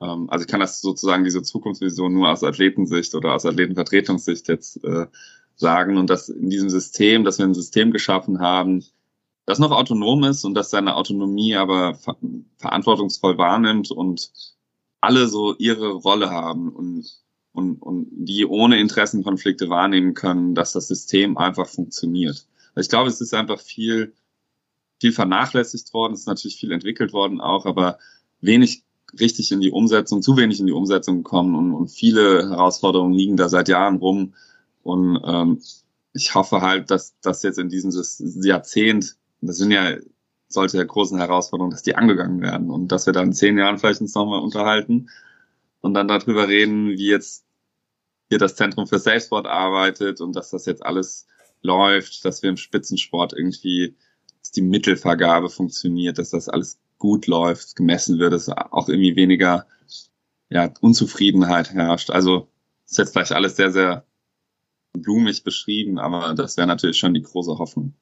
Ähm, 0.00 0.30
also 0.30 0.44
ich 0.44 0.50
kann 0.50 0.60
das 0.60 0.80
sozusagen 0.80 1.24
diese 1.24 1.42
Zukunftsvision 1.42 2.12
nur 2.12 2.30
aus 2.30 2.42
Athletensicht 2.42 3.14
oder 3.14 3.34
aus 3.34 3.44
Athletenvertretungssicht 3.44 4.48
jetzt 4.48 4.82
äh, 4.82 5.06
sagen 5.56 5.98
und 5.98 6.08
dass 6.08 6.28
in 6.28 6.48
diesem 6.50 6.70
System, 6.70 7.24
dass 7.24 7.38
wir 7.38 7.46
ein 7.46 7.54
System 7.54 7.90
geschaffen 7.90 8.40
haben, 8.40 8.84
das 9.46 9.58
noch 9.58 9.70
autonom 9.70 10.24
ist 10.24 10.44
und 10.44 10.54
das 10.54 10.70
seine 10.70 10.96
Autonomie 10.96 11.56
aber 11.56 11.94
ver 11.94 12.16
verantwortungsvoll 12.58 13.38
wahrnimmt 13.38 13.90
und 13.90 14.30
alle 15.00 15.28
so 15.28 15.54
ihre 15.56 15.92
Rolle 15.92 16.30
haben 16.30 16.68
und 16.68 17.06
und, 17.56 17.80
und 17.80 18.08
die 18.10 18.44
ohne 18.44 18.78
Interessenkonflikte 18.78 19.70
wahrnehmen 19.70 20.12
können, 20.12 20.54
dass 20.54 20.72
das 20.72 20.88
System 20.88 21.38
einfach 21.38 21.66
funktioniert. 21.66 22.46
Ich 22.76 22.90
glaube, 22.90 23.08
es 23.08 23.22
ist 23.22 23.32
einfach 23.32 23.58
viel, 23.58 24.12
viel 25.00 25.12
vernachlässigt 25.12 25.94
worden, 25.94 26.12
es 26.12 26.20
ist 26.20 26.26
natürlich 26.26 26.58
viel 26.58 26.70
entwickelt 26.70 27.14
worden 27.14 27.40
auch, 27.40 27.64
aber 27.64 27.98
wenig 28.42 28.82
richtig 29.18 29.52
in 29.52 29.60
die 29.60 29.70
Umsetzung, 29.70 30.20
zu 30.20 30.36
wenig 30.36 30.60
in 30.60 30.66
die 30.66 30.72
Umsetzung 30.72 31.18
gekommen 31.18 31.54
und, 31.54 31.72
und 31.72 31.88
viele 31.88 32.50
Herausforderungen 32.50 33.14
liegen 33.14 33.38
da 33.38 33.48
seit 33.48 33.68
Jahren 33.68 33.96
rum. 33.96 34.34
Und 34.82 35.18
ähm, 35.24 35.62
ich 36.12 36.34
hoffe 36.34 36.60
halt, 36.60 36.90
dass 36.90 37.14
das 37.22 37.42
jetzt 37.42 37.58
in 37.58 37.70
diesem 37.70 37.90
Jahrzehnt, 38.42 39.16
das 39.40 39.56
sind 39.56 39.70
ja 39.70 39.96
solche 40.48 40.84
großen 40.84 41.18
Herausforderungen, 41.18 41.72
dass 41.72 41.82
die 41.82 41.96
angegangen 41.96 42.40
werden 42.40 42.70
und 42.70 42.88
dass 42.88 43.06
wir 43.06 43.12
dann 43.12 43.28
in 43.28 43.32
zehn 43.32 43.58
Jahren 43.58 43.78
vielleicht 43.78 44.00
uns 44.00 44.14
nochmal 44.14 44.40
unterhalten 44.40 45.08
und 45.80 45.94
dann 45.94 46.08
darüber 46.08 46.48
reden, 46.48 46.90
wie 46.90 47.08
jetzt 47.08 47.44
hier 48.28 48.38
das 48.38 48.56
Zentrum 48.56 48.86
für 48.86 48.98
Salesport 48.98 49.46
arbeitet 49.46 50.20
und 50.20 50.34
dass 50.34 50.50
das 50.50 50.66
jetzt 50.66 50.84
alles 50.84 51.26
läuft, 51.62 52.24
dass 52.24 52.42
wir 52.42 52.50
im 52.50 52.56
Spitzensport 52.56 53.32
irgendwie, 53.32 53.96
dass 54.40 54.52
die 54.52 54.62
Mittelvergabe 54.62 55.48
funktioniert, 55.48 56.18
dass 56.18 56.30
das 56.30 56.48
alles 56.48 56.78
gut 56.98 57.26
läuft, 57.26 57.76
gemessen 57.76 58.18
wird, 58.18 58.32
dass 58.32 58.48
auch 58.48 58.88
irgendwie 58.88 59.16
weniger 59.16 59.66
ja, 60.48 60.72
Unzufriedenheit 60.80 61.72
herrscht. 61.72 62.10
Also 62.10 62.48
ist 62.86 62.98
jetzt 62.98 63.12
gleich 63.12 63.34
alles 63.34 63.56
sehr, 63.56 63.72
sehr 63.72 64.06
blumig 64.92 65.44
beschrieben, 65.44 65.98
aber 65.98 66.34
das 66.34 66.56
wäre 66.56 66.66
natürlich 66.66 66.98
schon 66.98 67.14
die 67.14 67.22
große 67.22 67.58
Hoffnung. 67.58 67.94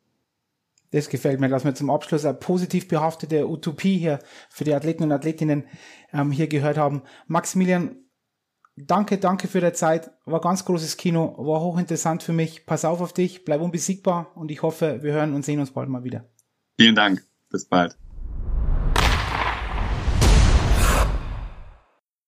Das 0.94 1.08
gefällt 1.08 1.40
mir, 1.40 1.48
dass 1.48 1.64
wir 1.64 1.74
zum 1.74 1.90
Abschluss 1.90 2.24
eine 2.24 2.34
positiv 2.34 2.86
behaftete 2.86 3.48
Utopie 3.48 3.98
hier 3.98 4.20
für 4.48 4.62
die 4.62 4.72
Athleten 4.72 5.02
und 5.02 5.10
Athletinnen 5.10 5.64
ähm, 6.12 6.30
hier 6.30 6.46
gehört 6.46 6.78
haben. 6.78 7.02
Maximilian, 7.26 7.96
danke, 8.76 9.18
danke 9.18 9.48
für 9.48 9.60
die 9.60 9.72
Zeit. 9.72 10.12
War 10.24 10.40
ganz 10.40 10.64
großes 10.64 10.96
Kino, 10.96 11.34
war 11.36 11.60
hochinteressant 11.62 12.22
für 12.22 12.32
mich. 12.32 12.64
Pass 12.64 12.84
auf 12.84 13.00
auf 13.00 13.12
dich, 13.12 13.44
bleib 13.44 13.60
unbesiegbar 13.60 14.36
und 14.36 14.52
ich 14.52 14.62
hoffe, 14.62 15.02
wir 15.02 15.12
hören 15.12 15.34
und 15.34 15.44
sehen 15.44 15.58
uns 15.58 15.72
bald 15.72 15.88
mal 15.88 16.04
wieder. 16.04 16.28
Vielen 16.78 16.94
Dank. 16.94 17.26
Bis 17.50 17.64
bald. 17.64 17.96